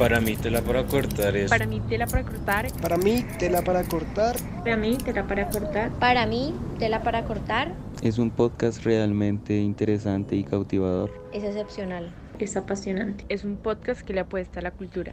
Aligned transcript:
Para 0.00 0.18
mí 0.18 0.34
tela 0.34 0.62
para 0.62 0.86
cortar 0.86 1.36
es... 1.36 1.50
Para 1.50 1.66
mí 1.66 1.78
tela 1.80 2.06
para 2.06 2.24
cortar. 2.24 2.72
Para 2.80 2.96
mí 2.96 3.22
tela 3.38 3.60
para 3.60 3.84
cortar. 3.84 4.34
Para 4.64 4.78
mí 4.78 4.96
tela 4.96 5.26
para 5.26 5.50
cortar. 5.50 5.90
Para 5.90 6.24
mí 6.24 6.54
tela 6.78 7.02
para 7.02 7.24
cortar. 7.24 7.74
Es 8.00 8.16
un 8.16 8.30
podcast 8.30 8.82
realmente 8.82 9.58
interesante 9.58 10.36
y 10.36 10.44
cautivador. 10.44 11.12
Es 11.34 11.44
excepcional. 11.44 12.14
Es 12.38 12.56
apasionante. 12.56 13.26
Es 13.28 13.44
un 13.44 13.58
podcast 13.58 14.00
que 14.00 14.14
le 14.14 14.20
apuesta 14.20 14.60
a 14.60 14.62
la 14.62 14.70
cultura. 14.70 15.12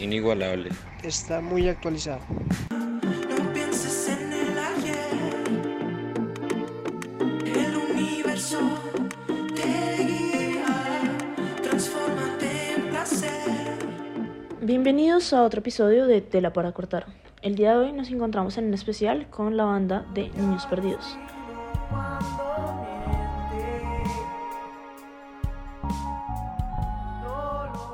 Inigualable. 0.00 0.70
Está 1.04 1.40
muy 1.40 1.68
actualizado. 1.68 2.18
Bienvenidos 14.66 15.32
a 15.32 15.44
otro 15.44 15.60
episodio 15.60 16.08
de 16.08 16.20
Tela 16.20 16.52
para 16.52 16.72
cortar. 16.72 17.06
El 17.40 17.54
día 17.54 17.70
de 17.70 17.86
hoy 17.86 17.92
nos 17.92 18.10
encontramos 18.10 18.58
en 18.58 18.64
un 18.64 18.74
especial 18.74 19.30
con 19.30 19.56
la 19.56 19.64
banda 19.64 20.04
de 20.12 20.28
Niños 20.30 20.66
Perdidos. 20.66 21.16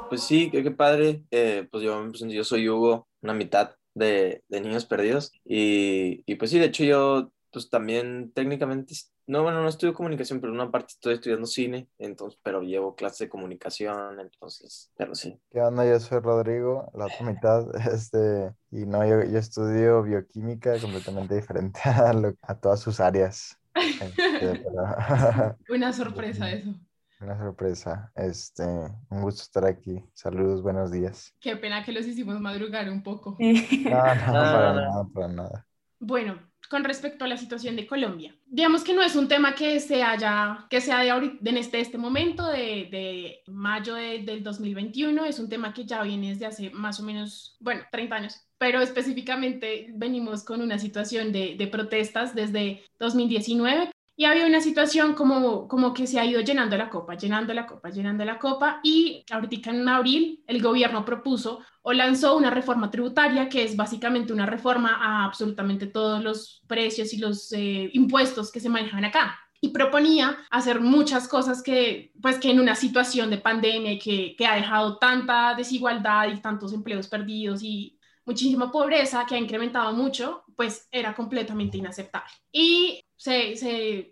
Pues 0.09 0.23
sí, 0.23 0.51
qué, 0.51 0.63
qué 0.63 0.71
padre. 0.71 1.25
Eh, 1.31 1.69
pues 1.71 1.85
yo 1.85 2.09
presento, 2.09 2.33
yo 2.35 2.43
soy 2.43 2.67
Hugo, 2.67 3.07
una 3.21 3.35
mitad 3.35 3.73
de, 3.93 4.43
Niños 4.49 4.87
Perdidos. 4.87 5.31
Y, 5.45 6.25
pues 6.37 6.53
sí, 6.53 6.59
de 6.59 6.65
hecho 6.65 6.85
yo 6.85 7.33
pues 7.53 7.69
también 7.69 8.33
técnicamente, 8.33 8.95
no, 9.27 9.43
bueno, 9.43 9.63
no 9.63 9.69
estudio 9.69 9.93
comunicación, 9.93 10.41
pero 10.41 10.53
una 10.53 10.71
parte 10.71 10.95
estoy 10.95 11.15
estudiando 11.15 11.47
cine, 11.47 11.89
entonces, 11.99 12.41
pero 12.43 12.63
llevo 12.63 12.97
clase 12.97 13.25
de 13.25 13.31
comunicación, 13.31 14.19
entonces, 14.19 14.91
pero 14.97 15.15
sí. 15.15 15.39
¿Qué 15.51 15.61
onda? 15.61 15.85
Yo 15.87 16.01
soy 16.01 16.21
Rodrigo, 16.21 16.91
la 16.95 17.07
otra 17.07 17.27
mitad, 17.27 17.67
este, 17.93 18.53
y 18.71 18.87
no, 18.87 19.07
yo, 19.07 19.23
yo 19.23 19.39
estudio 19.39 20.03
bioquímica 20.03 20.79
completamente 20.81 21.35
diferente 21.35 21.81
a, 21.85 22.13
lo, 22.15 22.35
a 22.43 22.55
todas 22.55 22.81
sus 22.81 22.99
áreas. 23.01 23.59
Este, 23.75 24.15
pero... 24.65 25.57
Una 25.69 25.93
sorpresa 25.93 26.51
eso. 26.51 26.75
Una 27.21 27.39
sorpresa. 27.39 28.11
Este, 28.17 28.65
un 28.65 29.23
gusto 29.23 29.43
estar 29.43 29.65
aquí. 29.65 30.03
Saludos, 30.13 30.61
buenos 30.61 30.91
días. 30.91 31.33
Qué 31.39 31.57
pena 31.57 31.85
que 31.85 31.93
los 31.93 32.05
hicimos 32.05 32.41
madrugar 32.41 32.91
un 32.91 33.03
poco. 33.03 33.37
No, 33.39 33.53
no, 33.53 33.91
para 33.93 34.75
nada, 34.75 35.09
para 35.15 35.29
nada. 35.29 35.67
Bueno, 36.01 36.52
con 36.73 36.85
respecto 36.85 37.27
a 37.27 37.29
la 37.29 37.37
situación 37.37 37.77
de 37.77 37.87
Colombia, 37.87 38.35
digamos 38.47 38.83
que 38.83 38.95
no 38.95 39.03
es 39.03 39.15
un 39.15 39.29
tema 39.29 39.55
que 39.55 39.79
se 39.79 40.03
haya, 40.03 40.67
que 40.71 40.81
sea 40.81 41.01
de 41.01 41.11
ahorita, 41.11 41.51
en 41.51 41.59
este, 41.59 41.81
este 41.81 41.99
momento 41.99 42.47
de, 42.47 42.89
de 42.91 43.43
mayo 43.47 43.95
de, 43.95 44.21
del 44.21 44.43
2021, 44.43 45.27
es 45.27 45.39
un 45.39 45.51
tema 45.51 45.75
que 45.75 45.85
ya 45.85 46.03
viene 46.03 46.31
desde 46.31 46.47
hace 46.47 46.71
más 46.71 46.99
o 46.99 47.03
menos, 47.03 47.59
bueno, 47.61 47.83
30 47.93 48.17
años, 48.17 48.41
pero 48.57 48.81
específicamente 48.81 49.89
venimos 49.97 50.45
con 50.45 50.63
una 50.63 50.79
situación 50.79 51.31
de, 51.31 51.57
de 51.59 51.67
protestas 51.67 52.35
desde 52.35 52.83
2019 52.99 53.91
y 54.23 54.25
había 54.25 54.47
una 54.47 54.61
situación 54.61 55.15
como, 55.15 55.67
como 55.67 55.93
que 55.93 56.07
se 56.07 56.21
ha 56.21 56.25
ido 56.25 56.41
llenando 56.43 56.77
la 56.77 56.89
copa, 56.89 57.17
llenando 57.17 57.53
la 57.53 57.67
copa, 57.67 57.91
llenando 57.91 58.25
la 58.25 58.39
copa. 58.39 58.79
Y 58.85 59.25
ahorita 59.29 59.71
en 59.71 59.89
abril 59.89 60.45
el 60.47 60.63
gobierno 60.63 61.05
propuso 61.05 61.59
o 61.83 61.93
lanzó 61.93 62.37
una 62.37 62.49
reforma 62.49 62.89
tributaria 62.89 63.49
que 63.49 63.65
es 63.65 63.75
básicamente 63.75 64.33
una 64.33 64.47
reforma 64.47 64.97
a 65.01 65.25
absolutamente 65.25 65.89
todos 65.89 66.23
los 66.23 66.63
precios 66.69 67.13
y 67.13 67.19
los 67.19 67.51
eh, 67.51 67.91
impuestos 67.95 68.53
que 68.53 68.61
se 68.61 68.69
manejan 68.69 69.05
acá. 69.05 69.41
Y 69.61 69.71
proponía 69.71 70.39
hacer 70.53 70.81
muchas 70.81 71.27
cosas 71.27 71.61
que, 71.61 72.13
pues, 72.23 72.39
que 72.39 72.53
en 72.53 72.61
una 72.61 72.77
situación 72.77 73.29
de 73.29 73.39
pandemia 73.39 73.99
que, 73.99 74.37
que 74.39 74.47
ha 74.47 74.55
dejado 74.55 74.99
tanta 74.99 75.57
desigualdad 75.57 76.29
y 76.29 76.41
tantos 76.41 76.73
empleos 76.73 77.09
perdidos 77.09 77.61
y 77.65 77.99
muchísima 78.25 78.71
pobreza 78.71 79.27
que 79.27 79.35
ha 79.35 79.39
incrementado 79.39 79.93
mucho, 79.95 80.45
pues 80.55 80.87
era 80.93 81.13
completamente 81.13 81.79
inaceptable. 81.79 82.31
Y 82.53 83.03
se, 83.23 83.57
se 83.57 84.12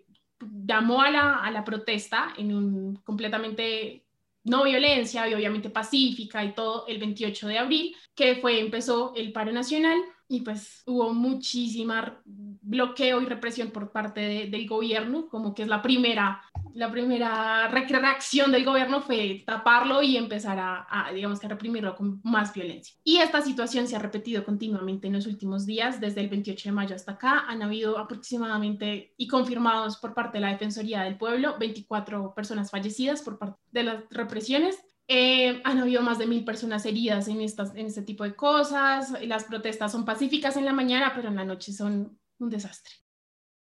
llamó 0.65 1.01
a 1.01 1.11
la, 1.11 1.35
a 1.35 1.51
la, 1.51 1.63
protesta 1.63 2.33
en 2.37 2.53
un 2.55 2.95
completamente 2.97 4.05
no 4.43 4.63
violencia 4.63 5.27
y 5.27 5.33
obviamente 5.33 5.69
pacífica 5.69 6.43
y 6.43 6.53
todo 6.53 6.85
el 6.87 6.99
28 6.99 7.47
de 7.47 7.59
abril, 7.59 7.95
que 8.15 8.35
fue, 8.35 8.59
empezó 8.59 9.13
el 9.15 9.31
paro 9.31 9.51
nacional 9.51 9.99
y 10.31 10.41
pues 10.41 10.81
hubo 10.85 11.13
muchísima 11.13 12.21
bloqueo 12.23 13.21
y 13.21 13.25
represión 13.25 13.69
por 13.71 13.91
parte 13.91 14.21
de, 14.21 14.47
del 14.47 14.65
gobierno, 14.65 15.27
como 15.27 15.53
que 15.53 15.63
es 15.63 15.67
la 15.67 15.81
primera, 15.81 16.41
la 16.73 16.89
primera 16.89 17.67
reacción 17.67 18.49
del 18.49 18.63
gobierno 18.63 19.01
fue 19.01 19.43
taparlo 19.45 20.01
y 20.01 20.15
empezar 20.15 20.57
a, 20.57 20.87
a, 20.89 21.11
digamos 21.11 21.37
que 21.37 21.47
a 21.47 21.49
reprimirlo 21.49 21.97
con 21.97 22.21
más 22.23 22.53
violencia. 22.53 22.95
Y 23.03 23.17
esta 23.17 23.41
situación 23.41 23.87
se 23.87 23.97
ha 23.97 23.99
repetido 23.99 24.45
continuamente 24.45 25.07
en 25.07 25.13
los 25.13 25.27
últimos 25.27 25.65
días, 25.65 25.99
desde 25.99 26.21
el 26.21 26.29
28 26.29 26.69
de 26.69 26.73
mayo 26.73 26.95
hasta 26.95 27.11
acá, 27.11 27.43
han 27.49 27.61
habido 27.61 27.97
aproximadamente 27.97 29.13
y 29.17 29.27
confirmados 29.27 29.97
por 29.97 30.13
parte 30.13 30.37
de 30.37 30.45
la 30.45 30.51
Defensoría 30.51 31.01
del 31.01 31.17
Pueblo 31.17 31.57
24 31.59 32.33
personas 32.33 32.71
fallecidas 32.71 33.21
por 33.21 33.37
parte 33.37 33.59
de 33.71 33.83
las 33.83 34.03
represiones, 34.11 34.79
eh, 35.07 35.61
han 35.63 35.79
habido 35.79 36.01
más 36.01 36.17
de 36.17 36.27
mil 36.27 36.45
personas 36.45 36.85
heridas 36.85 37.27
en, 37.27 37.41
estas, 37.41 37.75
en 37.75 37.87
este 37.87 38.01
tipo 38.03 38.23
de 38.23 38.35
cosas. 38.35 39.13
Las 39.23 39.45
protestas 39.45 39.91
son 39.91 40.05
pacíficas 40.05 40.57
en 40.57 40.65
la 40.65 40.73
mañana, 40.73 41.11
pero 41.15 41.29
en 41.29 41.35
la 41.35 41.45
noche 41.45 41.73
son 41.73 42.19
un 42.39 42.49
desastre. 42.49 42.93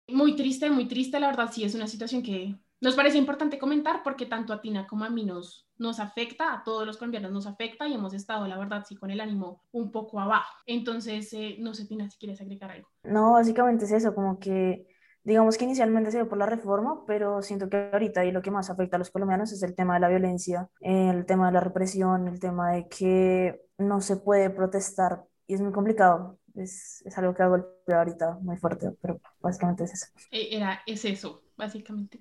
Muy 0.07 0.35
triste, 0.35 0.69
muy 0.69 0.87
triste, 0.87 1.19
la 1.19 1.27
verdad, 1.27 1.51
sí 1.51 1.63
es 1.63 1.75
una 1.75 1.87
situación 1.87 2.23
que 2.23 2.55
nos 2.81 2.95
parece 2.95 3.17
importante 3.17 3.59
comentar 3.59 4.01
porque 4.03 4.25
tanto 4.25 4.53
a 4.53 4.61
Tina 4.61 4.87
como 4.87 5.03
a 5.03 5.09
mí 5.09 5.25
nos, 5.25 5.67
nos 5.77 5.99
afecta, 5.99 6.53
a 6.53 6.63
todos 6.63 6.85
los 6.85 6.97
colombianos 6.97 7.31
nos 7.31 7.45
afecta 7.45 7.87
y 7.87 7.93
hemos 7.93 8.13
estado, 8.13 8.47
la 8.47 8.57
verdad, 8.57 8.85
sí, 8.87 8.95
con 8.95 9.11
el 9.11 9.19
ánimo 9.19 9.63
un 9.71 9.91
poco 9.91 10.19
abajo. 10.19 10.55
Entonces, 10.65 11.31
eh, 11.33 11.57
no 11.59 11.73
sé, 11.73 11.87
Tina, 11.87 12.09
si 12.09 12.17
quieres 12.17 12.41
agregar 12.41 12.71
algo. 12.71 12.89
No, 13.03 13.33
básicamente 13.33 13.85
es 13.85 13.91
eso, 13.91 14.15
como 14.15 14.39
que 14.39 14.87
digamos 15.29 15.57
que 15.57 15.65
inicialmente 15.65 16.09
se 16.09 16.17
dio 16.17 16.27
por 16.27 16.39
la 16.39 16.47
reforma, 16.47 17.05
pero 17.05 17.41
siento 17.43 17.69
que 17.69 17.89
ahorita 17.93 18.25
y 18.25 18.31
lo 18.31 18.41
que 18.41 18.49
más 18.49 18.69
afecta 18.71 18.95
a 18.95 18.99
los 18.99 19.11
colombianos 19.11 19.51
es 19.51 19.61
el 19.61 19.75
tema 19.75 19.93
de 19.93 19.99
la 19.99 20.09
violencia, 20.09 20.69
el 20.81 21.25
tema 21.27 21.45
de 21.47 21.53
la 21.53 21.59
represión, 21.59 22.27
el 22.27 22.39
tema 22.39 22.71
de 22.71 22.87
que 22.87 23.61
no 23.77 24.01
se 24.01 24.17
puede 24.17 24.49
protestar 24.49 25.23
y 25.47 25.53
es 25.53 25.61
muy 25.61 25.71
complicado. 25.71 26.39
Es, 26.55 27.03
es 27.05 27.17
algo 27.17 27.33
que 27.35 27.43
ha 27.43 27.47
golpeado 27.47 28.01
ahorita 28.01 28.39
muy 28.41 28.57
fuerte, 28.57 28.89
pero 29.01 29.21
básicamente 29.39 29.83
es 29.83 29.93
eso. 29.93 30.07
Era, 30.31 30.81
es 30.85 31.05
eso, 31.05 31.43
básicamente. 31.55 32.19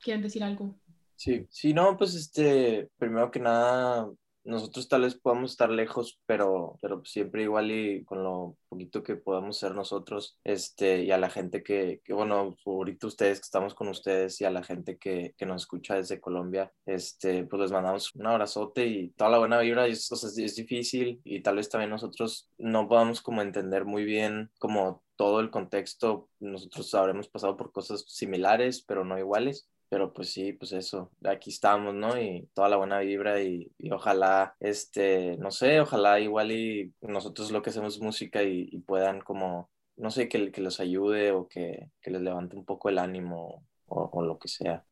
¿Quieren 0.00 0.22
decir 0.22 0.42
algo? 0.42 0.74
Sí, 1.16 1.46
sí, 1.50 1.74
no, 1.74 1.96
pues 1.96 2.14
este, 2.14 2.90
primero 2.98 3.30
que 3.30 3.40
nada, 3.40 4.10
nosotros 4.44 4.88
tal 4.88 5.02
vez 5.02 5.14
podamos 5.14 5.52
estar 5.52 5.70
lejos, 5.70 6.20
pero, 6.26 6.78
pero 6.80 7.04
siempre 7.04 7.42
igual 7.42 7.70
y 7.70 8.04
con 8.04 8.22
lo 8.22 8.56
poquito 8.68 9.02
que 9.02 9.16
podamos 9.16 9.58
ser 9.58 9.74
nosotros, 9.74 10.38
este, 10.44 11.04
y 11.04 11.10
a 11.10 11.18
la 11.18 11.30
gente 11.30 11.62
que, 11.62 12.00
que, 12.04 12.12
bueno, 12.12 12.56
ahorita 12.64 13.06
ustedes 13.06 13.40
que 13.40 13.44
estamos 13.44 13.74
con 13.74 13.88
ustedes 13.88 14.40
y 14.40 14.44
a 14.44 14.50
la 14.50 14.62
gente 14.62 14.98
que, 14.98 15.34
que 15.36 15.46
nos 15.46 15.62
escucha 15.62 15.96
desde 15.96 16.20
Colombia, 16.20 16.72
este, 16.86 17.44
pues 17.44 17.62
les 17.62 17.72
mandamos 17.72 18.14
un 18.14 18.26
abrazote 18.26 18.86
y 18.86 19.10
toda 19.10 19.30
la 19.30 19.38
buena 19.38 19.60
vibra, 19.60 19.88
y, 19.88 19.92
o 19.92 19.96
sea, 19.96 20.28
es, 20.28 20.38
es 20.38 20.56
difícil 20.56 21.20
y 21.24 21.42
tal 21.42 21.56
vez 21.56 21.68
también 21.68 21.90
nosotros 21.90 22.48
no 22.58 22.88
podamos 22.88 23.22
como 23.22 23.42
entender 23.42 23.84
muy 23.84 24.04
bien 24.04 24.50
como 24.58 25.02
todo 25.16 25.40
el 25.40 25.50
contexto, 25.50 26.28
nosotros 26.40 26.92
habremos 26.94 27.28
pasado 27.28 27.56
por 27.56 27.70
cosas 27.70 28.04
similares, 28.08 28.82
pero 28.82 29.04
no 29.04 29.18
iguales, 29.18 29.68
pero 29.92 30.10
pues 30.10 30.32
sí, 30.32 30.54
pues 30.54 30.72
eso, 30.72 31.10
aquí 31.22 31.50
estamos, 31.50 31.92
¿no? 31.92 32.18
Y 32.18 32.48
toda 32.54 32.70
la 32.70 32.78
buena 32.78 33.00
vibra 33.00 33.42
y, 33.42 33.70
y, 33.76 33.90
ojalá, 33.90 34.56
este, 34.58 35.36
no 35.36 35.50
sé, 35.50 35.82
ojalá 35.82 36.18
igual 36.18 36.50
y 36.50 36.94
nosotros 37.02 37.50
lo 37.50 37.60
que 37.60 37.68
hacemos 37.68 38.00
música 38.00 38.42
y, 38.42 38.70
y 38.72 38.78
puedan 38.78 39.20
como, 39.20 39.68
no 39.96 40.10
sé, 40.10 40.30
que, 40.30 40.50
que 40.50 40.62
los 40.62 40.80
ayude 40.80 41.32
o 41.32 41.46
que, 41.46 41.90
que, 42.00 42.10
les 42.10 42.22
levante 42.22 42.56
un 42.56 42.64
poco 42.64 42.88
el 42.88 42.96
ánimo 42.96 43.66
o, 43.84 44.08
o, 44.14 44.22
lo 44.22 44.38
que 44.38 44.48
sea. 44.48 44.82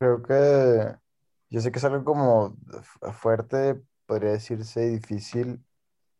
Creo 0.00 0.24
que 0.24 0.96
yo 1.50 1.60
sé 1.60 1.70
que 1.70 1.78
es 1.78 1.84
algo 1.84 2.02
como 2.02 2.56
fuerte, 3.12 3.80
podría 4.06 4.32
decirse 4.32 4.88
difícil, 4.88 5.64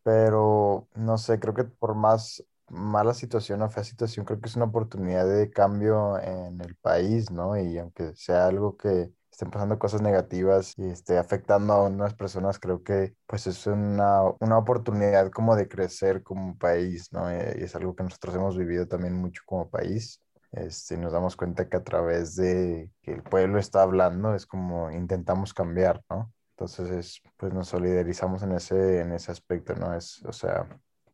pero 0.04 0.86
no 0.94 1.18
sé, 1.18 1.40
creo 1.40 1.54
que 1.54 1.64
por 1.64 1.96
más 1.96 2.44
mala 2.70 3.14
situación 3.14 3.62
o 3.62 3.70
fea 3.70 3.84
situación, 3.84 4.24
creo 4.26 4.40
que 4.40 4.48
es 4.48 4.56
una 4.56 4.66
oportunidad 4.66 5.26
de 5.28 5.50
cambio 5.50 6.18
en 6.20 6.60
el 6.60 6.74
país, 6.76 7.30
¿no? 7.30 7.58
Y 7.58 7.78
aunque 7.78 8.14
sea 8.14 8.46
algo 8.46 8.76
que 8.76 9.10
estén 9.30 9.50
pasando 9.50 9.78
cosas 9.78 10.02
negativas 10.02 10.74
y 10.76 10.86
esté 10.90 11.16
afectando 11.18 11.72
a 11.74 11.84
unas 11.86 12.14
personas, 12.14 12.58
creo 12.58 12.82
que 12.82 13.14
pues 13.26 13.46
es 13.46 13.66
una, 13.66 14.22
una 14.40 14.58
oportunidad 14.58 15.30
como 15.30 15.54
de 15.56 15.68
crecer 15.68 16.22
como 16.22 16.58
país, 16.58 17.12
¿no? 17.12 17.30
Y 17.32 17.36
es 17.62 17.74
algo 17.76 17.94
que 17.94 18.02
nosotros 18.04 18.34
hemos 18.34 18.56
vivido 18.58 18.88
también 18.88 19.14
mucho 19.14 19.42
como 19.46 19.70
país. 19.70 20.20
Este, 20.52 20.96
nos 20.96 21.12
damos 21.12 21.36
cuenta 21.36 21.68
que 21.68 21.76
a 21.76 21.84
través 21.84 22.34
de 22.36 22.90
que 23.02 23.12
el 23.12 23.22
pueblo 23.22 23.58
está 23.58 23.82
hablando 23.82 24.34
es 24.34 24.46
como 24.46 24.90
intentamos 24.90 25.54
cambiar, 25.54 26.02
¿no? 26.10 26.32
Entonces, 26.56 27.22
pues 27.36 27.52
nos 27.52 27.68
solidarizamos 27.68 28.42
en 28.42 28.52
ese, 28.52 29.00
en 29.00 29.12
ese 29.12 29.30
aspecto, 29.30 29.74
¿no? 29.76 29.94
Es, 29.94 30.24
o 30.24 30.32
sea, 30.32 30.66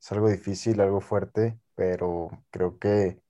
es 0.04 0.12
algo 0.12 0.28
difícil, 0.28 0.80
algo 0.80 1.00
fuerte, 1.00 1.58
pero 1.74 2.28
creo 2.50 2.78
que, 2.78 3.22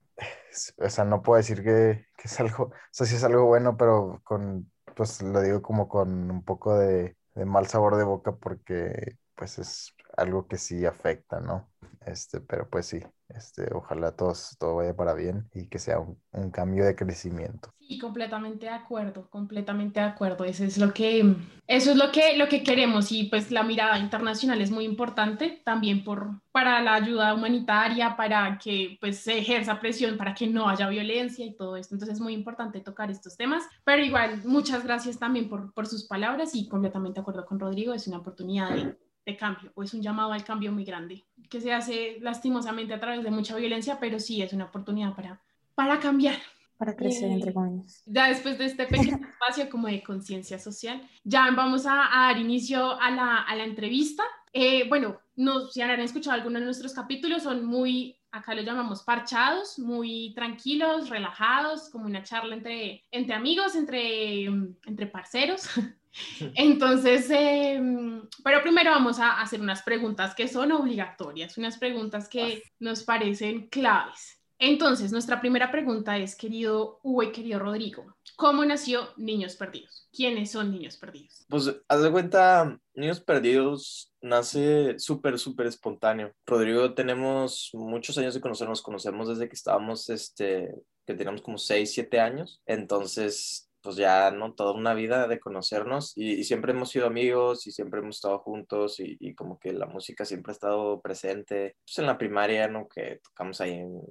o 0.77 0.89
sea, 0.89 1.05
no 1.05 1.21
puedo 1.21 1.37
decir 1.37 1.63
que, 1.63 2.05
es 2.23 2.39
algo, 2.39 2.65
o 2.65 2.73
sea, 2.91 3.07
sí 3.07 3.15
es 3.15 3.23
algo 3.23 3.45
bueno, 3.45 3.77
pero 3.77 4.21
con, 4.25 4.71
pues 4.95 5.21
lo 5.21 5.41
digo 5.41 5.61
como 5.61 5.87
con 5.87 6.29
un 6.31 6.43
poco 6.43 6.77
de, 6.77 7.15
de 7.35 7.45
mal 7.45 7.67
sabor 7.67 7.95
de 7.95 8.03
boca 8.03 8.35
porque 8.35 9.17
pues 9.35 9.57
es 9.59 9.95
algo 10.17 10.47
que 10.47 10.57
sí 10.57 10.85
afecta, 10.85 11.39
¿no? 11.39 11.69
Este, 12.05 12.41
pero 12.41 12.69
pues 12.69 12.87
sí, 12.87 13.01
este, 13.29 13.69
ojalá 13.73 14.11
todos, 14.15 14.55
todo 14.59 14.75
vaya 14.75 14.95
para 14.95 15.13
bien 15.13 15.49
y 15.53 15.67
que 15.67 15.79
sea 15.79 15.99
un, 15.99 16.17
un 16.31 16.51
cambio 16.51 16.85
de 16.85 16.95
crecimiento. 16.95 17.75
Sí, 17.87 17.99
completamente 17.99 18.65
de 18.65 18.71
acuerdo, 18.71 19.29
completamente 19.29 19.99
de 19.99 20.07
acuerdo. 20.07 20.43
Eso 20.43 20.63
es 20.63 20.79
lo 20.79 20.91
que, 20.91 21.35
eso 21.67 21.91
es 21.91 21.97
lo 21.97 22.11
que, 22.11 22.35
lo 22.35 22.47
que 22.47 22.63
queremos 22.63 23.11
y 23.11 23.25
pues 23.25 23.51
la 23.51 23.61
mirada 23.61 23.99
internacional 23.99 24.59
es 24.59 24.71
muy 24.71 24.85
importante 24.85 25.61
también 25.63 26.03
por, 26.03 26.41
para 26.51 26.81
la 26.81 26.95
ayuda 26.95 27.35
humanitaria, 27.35 28.15
para 28.17 28.57
que 28.57 28.97
pues 28.99 29.19
se 29.19 29.37
ejerza 29.37 29.79
presión, 29.79 30.17
para 30.17 30.33
que 30.33 30.47
no 30.47 30.67
haya 30.67 30.89
violencia 30.89 31.45
y 31.45 31.55
todo 31.55 31.77
esto. 31.77 31.93
Entonces 31.93 32.15
es 32.15 32.21
muy 32.21 32.33
importante 32.33 32.81
tocar 32.81 33.11
estos 33.11 33.37
temas, 33.37 33.63
pero 33.83 34.03
igual 34.03 34.41
muchas 34.45 34.83
gracias 34.83 35.19
también 35.19 35.47
por, 35.47 35.71
por 35.73 35.85
sus 35.85 36.05
palabras 36.07 36.55
y 36.55 36.67
completamente 36.67 37.19
de 37.19 37.21
acuerdo 37.21 37.45
con 37.45 37.59
Rodrigo, 37.59 37.93
es 37.93 38.07
una 38.07 38.17
oportunidad 38.17 38.71
de, 38.71 38.97
de 39.25 39.35
cambio 39.35 39.71
o 39.75 39.83
es 39.83 39.93
un 39.93 40.01
llamado 40.01 40.33
al 40.33 40.43
cambio 40.43 40.71
muy 40.71 40.85
grande 40.85 41.25
que 41.49 41.61
se 41.61 41.73
hace 41.73 42.17
lastimosamente 42.21 42.93
a 42.93 42.99
través 42.99 43.23
de 43.23 43.31
mucha 43.31 43.55
violencia, 43.55 43.97
pero 43.99 44.19
sí 44.19 44.41
es 44.41 44.53
una 44.53 44.65
oportunidad 44.65 45.15
para, 45.15 45.41
para 45.73 45.99
cambiar. 45.99 46.37
Para 46.77 46.95
crecer, 46.95 47.31
entre 47.31 47.53
comillas. 47.53 48.03
Ya 48.05 48.27
después 48.27 48.57
de 48.57 48.65
este 48.65 48.85
pequeño 48.85 49.17
espacio 49.29 49.69
como 49.69 49.87
de 49.87 50.03
conciencia 50.03 50.59
social, 50.59 51.01
ya 51.23 51.49
vamos 51.51 51.85
a, 51.85 52.07
a, 52.11 52.33
dar 52.33 52.37
inicio 52.39 52.99
a 52.99 53.11
la, 53.11 53.37
a 53.43 53.55
la 53.55 53.63
entrevista. 53.63 54.23
Eh, 54.51 54.87
bueno, 54.89 55.19
no, 55.35 55.67
si 55.67 55.81
han 55.81 55.99
escuchado 56.01 56.35
algunos 56.35 56.59
de 56.61 56.65
nuestros 56.65 56.93
capítulos, 56.93 57.43
son 57.43 57.65
muy, 57.65 58.17
acá 58.31 58.53
lo 58.53 58.61
llamamos 58.61 59.03
parchados, 59.03 59.79
muy 59.79 60.33
tranquilos, 60.35 61.09
relajados, 61.09 61.89
como 61.89 62.05
una 62.05 62.23
charla 62.23 62.55
entre, 62.55 63.05
entre 63.11 63.35
amigos, 63.35 63.75
entre, 63.75 64.45
entre 64.45 65.07
parceros. 65.07 65.69
Entonces, 66.55 67.29
eh, 67.29 67.81
pero 68.43 68.61
primero 68.61 68.91
vamos 68.91 69.19
a 69.19 69.41
hacer 69.41 69.61
unas 69.61 69.81
preguntas 69.83 70.35
que 70.35 70.47
son 70.47 70.71
obligatorias, 70.71 71.57
unas 71.57 71.77
preguntas 71.77 72.27
que 72.29 72.63
nos 72.79 73.03
parecen 73.03 73.67
claves. 73.67 74.39
Entonces, 74.57 75.11
nuestra 75.11 75.41
primera 75.41 75.69
pregunta 75.69 76.17
es, 76.17 76.35
querido 76.35 76.99
Hugo 77.03 77.23
y 77.23 77.31
querido 77.33 77.59
Rodrigo, 77.59 78.15
¿cómo 78.37 78.63
nació 78.63 79.09
Niños 79.17 79.57
Perdidos? 79.57 80.07
¿Quiénes 80.13 80.51
son 80.51 80.71
Niños 80.71 80.95
Perdidos? 80.95 81.45
Pues, 81.49 81.75
haz 81.89 82.01
de 82.01 82.11
cuenta, 82.11 82.79
Niños 82.93 83.19
Perdidos 83.19 84.13
nace 84.21 84.97
súper, 84.97 85.37
súper 85.39 85.67
espontáneo. 85.67 86.31
Rodrigo, 86.45 86.93
tenemos 86.93 87.69
muchos 87.73 88.17
años 88.17 88.33
de 88.33 88.39
conocernos, 88.39 88.81
conocemos 88.81 89.27
desde 89.27 89.49
que 89.49 89.55
estábamos, 89.55 90.09
este, 90.09 90.73
que 91.05 91.13
teníamos 91.13 91.41
como 91.41 91.57
6, 91.57 91.93
7 91.93 92.19
años. 92.21 92.61
Entonces, 92.65 93.69
pues 93.85 93.97
ya, 93.97 94.31
¿no? 94.31 94.53
Toda 94.55 94.73
una 94.73 94.95
vida 94.95 95.27
de 95.27 95.39
conocernos 95.39 96.17
y, 96.17 96.33
y 96.33 96.43
siempre 96.43 96.71
hemos 96.71 96.89
sido 96.89 97.05
amigos 97.05 97.67
y 97.67 97.71
siempre 97.71 97.99
hemos 97.99 98.15
estado 98.15 98.39
juntos 98.39 98.99
y, 98.99 99.15
y, 99.19 99.35
como 99.35 99.59
que 99.59 99.73
la 99.73 99.85
música 99.85 100.25
siempre 100.25 100.51
ha 100.51 100.53
estado 100.53 101.01
presente. 101.01 101.75
Pues 101.85 101.99
en 101.99 102.07
la 102.07 102.17
primaria, 102.17 102.67
¿no? 102.67 102.87
Que 102.89 103.21
tocamos 103.23 103.61
ahí 103.61 103.73
en, 103.73 104.01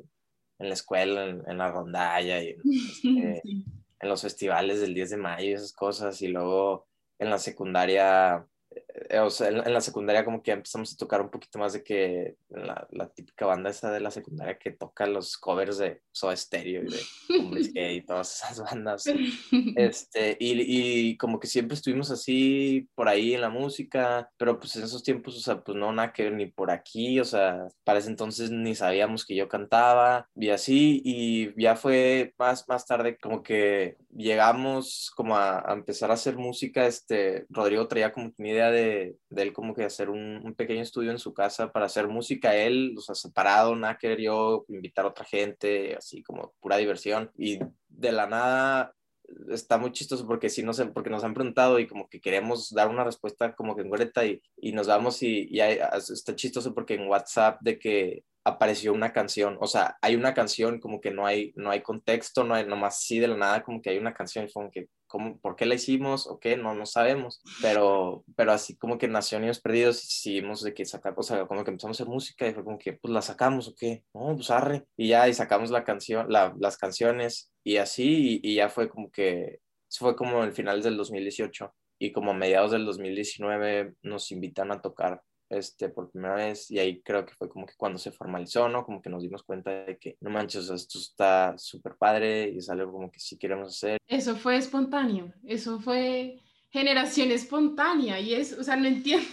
en 0.60 0.68
la 0.68 0.74
escuela, 0.74 1.26
en, 1.26 1.42
en 1.46 1.58
la 1.58 1.72
rondalla 1.72 2.40
y 2.40 2.50
este, 2.64 3.40
sí. 3.42 3.64
en 3.98 4.08
los 4.08 4.22
festivales 4.22 4.80
del 4.80 4.94
10 4.94 5.10
de 5.10 5.16
mayo 5.16 5.50
y 5.50 5.52
esas 5.54 5.72
cosas. 5.72 6.22
Y 6.22 6.28
luego 6.28 6.86
en 7.18 7.30
la 7.30 7.38
secundaria, 7.38 8.46
o 9.22 9.30
sea, 9.30 9.48
en, 9.48 9.56
en, 9.58 9.72
la 9.72 9.80
secundaria 9.80 10.24
como 10.24 10.42
que 10.42 10.52
empezamos 10.52 10.92
a 10.92 10.96
tocar 10.96 11.20
un 11.20 11.30
poquito 11.30 11.58
más 11.58 11.72
de 11.72 11.82
que 11.82 12.36
la, 12.48 12.86
la, 12.90 13.08
típica 13.08 13.46
banda 13.46 13.70
esa 13.70 13.90
de 13.90 14.00
la 14.00 14.10
secundaria 14.10 14.58
que 14.58 14.70
toca 14.70 15.06
los 15.06 15.36
covers 15.36 15.78
de 15.78 16.00
Soda 16.12 16.36
Stereo 16.36 16.82
y 16.82 17.74
de 17.74 17.92
y 17.94 18.00
todas 18.02 18.36
esas 18.36 18.60
bandas. 18.60 19.04
Este, 19.76 20.36
y, 20.38 21.10
y 21.10 21.16
como 21.16 21.40
que 21.40 21.46
siempre 21.46 21.74
estuvimos 21.74 22.10
así 22.10 22.88
por 22.94 23.08
ahí 23.08 23.34
en 23.34 23.40
la 23.40 23.48
música, 23.48 24.30
pero 24.36 24.58
pues 24.58 24.76
en 24.76 24.84
esos 24.84 25.02
tiempos, 25.02 25.36
o 25.36 25.40
sea, 25.40 25.60
pues 25.62 25.76
no 25.76 25.92
nada 25.92 26.12
que 26.12 26.24
ver 26.24 26.32
ni 26.32 26.46
por 26.46 26.70
aquí, 26.70 27.18
o 27.20 27.24
sea, 27.24 27.66
para 27.84 27.98
ese 27.98 28.08
entonces 28.08 28.50
ni 28.50 28.74
sabíamos 28.74 29.24
que 29.24 29.34
yo 29.34 29.48
cantaba 29.48 30.28
y 30.34 30.50
así, 30.50 31.02
y 31.04 31.60
ya 31.60 31.76
fue 31.76 32.34
más, 32.38 32.68
más 32.68 32.86
tarde 32.86 33.16
como 33.18 33.42
que 33.42 33.96
llegamos 34.14 35.12
como 35.16 35.36
a, 35.36 35.70
a 35.70 35.74
empezar 35.74 36.10
a 36.10 36.14
hacer 36.14 36.36
música, 36.36 36.86
este, 36.86 37.46
Rodrigo 37.48 37.88
traía 37.88 38.12
como 38.12 38.32
una 38.36 38.48
idea 38.48 38.63
de, 38.70 39.16
de 39.30 39.42
él 39.42 39.52
como 39.52 39.74
que 39.74 39.84
hacer 39.84 40.10
un, 40.10 40.40
un, 40.44 40.54
pequeño 40.54 40.82
estudio 40.82 41.10
en 41.10 41.18
su 41.18 41.34
casa 41.34 41.72
para 41.72 41.86
hacer 41.86 42.08
música, 42.08 42.54
él, 42.54 42.94
o 42.96 43.00
sea, 43.00 43.14
separado, 43.14 43.74
nada 43.76 43.98
que 43.98 44.08
ver 44.08 44.20
yo, 44.20 44.64
invitar 44.68 45.04
a 45.04 45.08
otra 45.08 45.24
gente, 45.24 45.96
así 45.96 46.22
como 46.22 46.54
pura 46.60 46.76
diversión, 46.76 47.30
y 47.36 47.58
de 47.88 48.12
la 48.12 48.26
nada 48.26 48.94
está 49.50 49.78
muy 49.78 49.92
chistoso 49.92 50.26
porque 50.26 50.50
sí 50.50 50.62
nos, 50.62 50.80
porque 50.92 51.10
nos 51.10 51.24
han 51.24 51.34
preguntado 51.34 51.78
y 51.78 51.86
como 51.86 52.08
que 52.08 52.20
queremos 52.20 52.70
dar 52.70 52.88
una 52.88 53.04
respuesta 53.04 53.54
como 53.54 53.74
que 53.74 53.82
en 53.82 53.88
güereta 53.88 54.24
y, 54.26 54.42
y 54.56 54.72
nos 54.72 54.86
vamos 54.86 55.22
y, 55.22 55.48
y 55.50 55.60
hay, 55.60 55.78
está 55.96 56.34
chistoso 56.36 56.74
porque 56.74 56.94
en 56.94 57.08
WhatsApp 57.08 57.58
de 57.62 57.78
que 57.78 58.24
apareció 58.44 58.92
una 58.92 59.12
canción, 59.12 59.56
o 59.60 59.66
sea, 59.66 59.96
hay 60.02 60.16
una 60.16 60.34
canción 60.34 60.78
como 60.78 61.00
que 61.00 61.10
no 61.10 61.26
hay, 61.26 61.52
no 61.56 61.70
hay 61.70 61.80
contexto, 61.80 62.44
no 62.44 62.54
hay 62.54 62.66
nomás 62.66 63.00
sí 63.00 63.18
de 63.18 63.28
la 63.28 63.36
nada, 63.36 63.62
como 63.62 63.80
que 63.80 63.90
hay 63.90 63.98
una 63.98 64.12
canción, 64.12 64.46
como 64.52 64.70
que, 64.70 64.88
¿cómo, 65.14 65.38
¿por 65.38 65.54
qué 65.54 65.64
la 65.64 65.76
hicimos 65.76 66.26
o 66.26 66.40
qué? 66.40 66.56
No, 66.56 66.74
no 66.74 66.86
sabemos, 66.86 67.40
pero, 67.62 68.24
pero 68.34 68.50
así 68.50 68.76
como 68.76 68.98
que 68.98 69.06
nació 69.06 69.38
Niños 69.38 69.60
Perdidos 69.60 70.02
y 70.02 70.08
seguimos 70.08 70.60
de 70.64 70.74
que 70.74 70.84
sacar, 70.84 71.14
o 71.16 71.22
sea, 71.22 71.46
como 71.46 71.62
que 71.62 71.70
empezamos 71.70 72.00
a 72.00 72.02
hacer 72.02 72.12
música 72.12 72.48
y 72.48 72.52
fue 72.52 72.64
como 72.64 72.78
que, 72.78 72.94
pues 72.94 73.14
la 73.14 73.22
sacamos 73.22 73.68
o 73.68 73.76
qué, 73.76 74.02
no, 74.12 74.34
pues 74.34 74.50
arre, 74.50 74.86
y 74.96 75.06
ya, 75.10 75.28
y 75.28 75.34
sacamos 75.34 75.70
la 75.70 75.84
canción, 75.84 76.26
la, 76.32 76.52
las 76.58 76.76
canciones 76.76 77.52
y 77.62 77.76
así, 77.76 78.40
y, 78.42 78.50
y 78.50 78.56
ya 78.56 78.68
fue 78.68 78.88
como 78.88 79.08
que, 79.12 79.60
fue 79.88 80.16
como 80.16 80.42
el 80.42 80.52
final 80.52 80.82
del 80.82 80.96
2018 80.96 81.72
y 82.00 82.10
como 82.10 82.32
a 82.32 82.34
mediados 82.34 82.72
del 82.72 82.84
2019 82.84 83.94
nos 84.02 84.32
invitan 84.32 84.72
a 84.72 84.80
tocar 84.80 85.22
este, 85.56 85.88
por 85.88 86.10
primera 86.10 86.34
vez 86.34 86.70
y 86.70 86.78
ahí 86.78 87.02
creo 87.02 87.24
que 87.24 87.34
fue 87.34 87.48
como 87.48 87.66
que 87.66 87.74
cuando 87.76 87.98
se 87.98 88.12
formalizó, 88.12 88.68
¿no? 88.68 88.84
Como 88.84 89.00
que 89.00 89.10
nos 89.10 89.22
dimos 89.22 89.42
cuenta 89.42 89.70
de 89.84 89.98
que, 89.98 90.16
no 90.20 90.30
manches, 90.30 90.70
esto 90.70 90.98
está 90.98 91.56
súper 91.58 91.96
padre 91.96 92.50
y 92.50 92.58
es 92.58 92.68
algo 92.68 92.92
como 92.92 93.10
que 93.10 93.20
sí 93.20 93.38
queremos 93.38 93.68
hacer. 93.68 93.98
Eso 94.06 94.36
fue 94.36 94.56
espontáneo, 94.56 95.32
eso 95.44 95.80
fue 95.80 96.40
generación 96.70 97.30
espontánea 97.30 98.18
y 98.18 98.34
es, 98.34 98.52
o 98.52 98.64
sea, 98.64 98.76
no 98.76 98.86
entiendo 98.88 99.26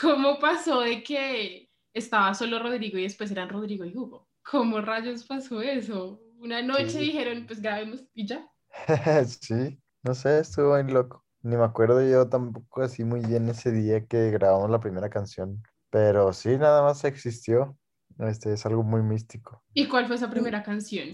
cómo 0.00 0.38
pasó 0.38 0.80
de 0.80 1.02
que 1.02 1.68
estaba 1.92 2.34
solo 2.34 2.58
Rodrigo 2.58 2.98
y 2.98 3.02
después 3.02 3.30
eran 3.30 3.48
Rodrigo 3.48 3.84
y 3.84 3.96
Hugo. 3.96 4.28
¿Cómo 4.50 4.80
rayos 4.80 5.24
pasó 5.24 5.60
eso? 5.60 6.20
Una 6.38 6.62
noche 6.62 6.90
sí. 6.90 6.98
dijeron, 6.98 7.44
pues 7.46 7.60
grabemos 7.60 8.04
y 8.14 8.26
ya. 8.26 8.50
sí, 9.26 9.78
no 10.02 10.14
sé, 10.14 10.40
estuvo 10.40 10.74
bien 10.74 10.94
loco. 10.94 11.24
Ni 11.42 11.56
me 11.56 11.64
acuerdo 11.64 12.06
yo 12.06 12.28
tampoco 12.28 12.82
así 12.82 13.04
muy 13.04 13.20
bien 13.20 13.48
ese 13.48 13.70
día 13.72 14.04
que 14.06 14.30
grabamos 14.30 14.70
la 14.70 14.80
primera 14.80 15.08
canción, 15.08 15.62
pero 15.90 16.32
sí, 16.32 16.56
nada 16.58 16.82
más 16.82 17.04
existió. 17.04 17.76
Este 18.18 18.52
es 18.52 18.66
algo 18.66 18.82
muy 18.82 19.02
místico. 19.02 19.64
¿Y 19.72 19.88
cuál 19.88 20.06
fue 20.06 20.16
esa 20.16 20.30
primera 20.30 20.62
canción? 20.62 21.08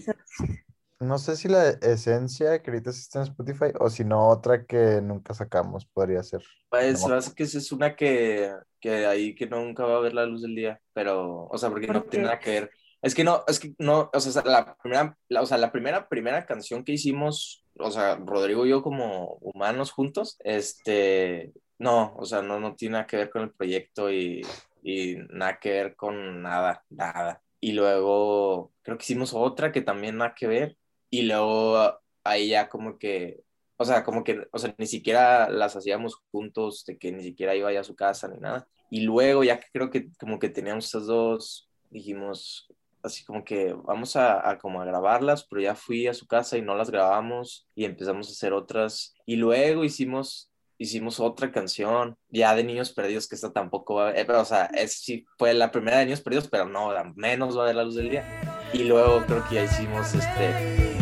No 0.99 1.19
sé 1.19 1.35
si 1.37 1.47
la 1.47 1.69
esencia 1.69 2.61
que 2.61 2.71
ahorita 2.71 2.89
está 2.89 3.19
en 3.19 3.27
Spotify 3.27 3.71
o 3.79 3.89
si 3.89 4.03
no 4.03 4.27
otra 4.29 4.65
que 4.65 4.99
nunca 5.01 5.33
sacamos 5.33 5.85
podría 5.85 6.23
ser. 6.23 6.41
Pues 6.69 7.05
no. 7.05 7.17
que 7.35 7.43
es 7.43 7.71
una 7.71 7.95
que, 7.95 8.51
que 8.79 9.05
ahí 9.05 9.35
que 9.35 9.47
nunca 9.47 9.85
va 9.85 9.97
a 9.97 10.01
ver 10.01 10.13
la 10.13 10.25
luz 10.25 10.41
del 10.41 10.55
día, 10.55 10.81
pero, 10.93 11.45
o 11.45 11.57
sea, 11.57 11.69
porque 11.69 11.87
¿Por 11.87 11.95
no 11.95 12.03
qué? 12.03 12.09
tiene 12.09 12.25
nada 12.25 12.39
que 12.39 12.49
ver. 12.51 12.71
Es 13.01 13.13
que 13.13 13.23
no, 13.23 13.43
es 13.47 13.59
que 13.59 13.73
no, 13.77 14.09
o 14.11 14.19
sea, 14.19 14.43
la 14.43 14.75
primera, 14.81 15.15
la, 15.29 15.41
o 15.43 15.45
sea, 15.45 15.57
la 15.59 15.71
primera, 15.71 16.09
primera 16.09 16.45
canción 16.45 16.83
que 16.83 16.93
hicimos 16.93 17.63
o 17.79 17.91
sea, 17.91 18.15
Rodrigo 18.15 18.65
y 18.65 18.69
yo 18.69 18.81
como 18.81 19.37
humanos 19.41 19.91
juntos, 19.91 20.37
este, 20.43 21.53
no, 21.79 22.15
o 22.17 22.25
sea, 22.25 22.41
no, 22.41 22.59
no 22.59 22.75
tiene 22.75 22.93
nada 22.93 23.07
que 23.07 23.17
ver 23.17 23.29
con 23.29 23.43
el 23.43 23.51
proyecto 23.51 24.11
y, 24.11 24.45
y 24.83 25.17
nada 25.29 25.59
que 25.59 25.71
ver 25.71 25.95
con 25.95 26.41
nada, 26.41 26.83
nada. 26.89 27.41
Y 27.59 27.73
luego 27.73 28.73
creo 28.81 28.97
que 28.97 29.03
hicimos 29.03 29.33
otra 29.33 29.71
que 29.71 29.81
también 29.81 30.17
nada 30.17 30.35
que 30.35 30.47
ver 30.47 30.77
y 31.09 31.23
luego 31.23 31.99
ahí 32.23 32.49
ya 32.49 32.69
como 32.69 32.97
que, 32.97 33.41
o 33.77 33.85
sea, 33.85 34.03
como 34.03 34.23
que, 34.23 34.47
o 34.51 34.59
sea, 34.59 34.73
ni 34.77 34.87
siquiera 34.87 35.49
las 35.49 35.75
hacíamos 35.75 36.21
juntos, 36.31 36.85
de 36.85 36.97
que 36.97 37.11
ni 37.11 37.23
siquiera 37.23 37.55
iba 37.55 37.69
a 37.69 37.83
su 37.83 37.95
casa 37.95 38.27
ni 38.27 38.39
nada. 38.39 38.67
Y 38.89 39.01
luego 39.01 39.43
ya 39.43 39.59
que 39.59 39.67
creo 39.71 39.89
que 39.89 40.09
como 40.19 40.39
que 40.39 40.49
teníamos 40.49 40.85
estas 40.85 41.07
dos, 41.07 41.69
dijimos, 41.89 42.67
así 43.07 43.25
como 43.25 43.43
que 43.43 43.73
vamos 43.73 44.15
a, 44.15 44.47
a, 44.49 44.57
como 44.57 44.81
a 44.81 44.85
grabarlas, 44.85 45.45
pero 45.49 45.61
ya 45.61 45.75
fui 45.75 46.07
a 46.07 46.13
su 46.13 46.27
casa 46.27 46.57
y 46.57 46.61
no 46.61 46.75
las 46.75 46.89
grabamos 46.89 47.67
y 47.75 47.85
empezamos 47.85 48.29
a 48.29 48.31
hacer 48.31 48.53
otras 48.53 49.15
y 49.25 49.35
luego 49.35 49.83
hicimos 49.83 50.51
hicimos 50.77 51.19
otra 51.19 51.51
canción 51.51 52.17
ya 52.29 52.55
de 52.55 52.63
Niños 52.63 52.93
Perdidos 52.93 53.27
que 53.27 53.35
esta 53.35 53.51
tampoco 53.51 53.95
va 53.95 54.09
a 54.09 54.11
ver, 54.11 54.29
o 54.31 54.45
sea, 54.45 54.65
es 54.65 55.01
sí 55.01 55.25
fue 55.37 55.53
la 55.53 55.71
primera 55.71 55.97
de 55.97 56.05
Niños 56.05 56.21
Perdidos, 56.21 56.47
pero 56.49 56.65
no, 56.65 56.91
menos 57.15 57.57
va 57.57 57.63
a 57.63 57.65
ver 57.67 57.75
la 57.75 57.83
luz 57.83 57.95
del 57.95 58.09
día. 58.09 58.25
Y 58.73 58.83
luego 58.83 59.25
creo 59.25 59.47
que 59.47 59.55
ya 59.55 59.63
hicimos 59.63 60.13
este 60.13 60.97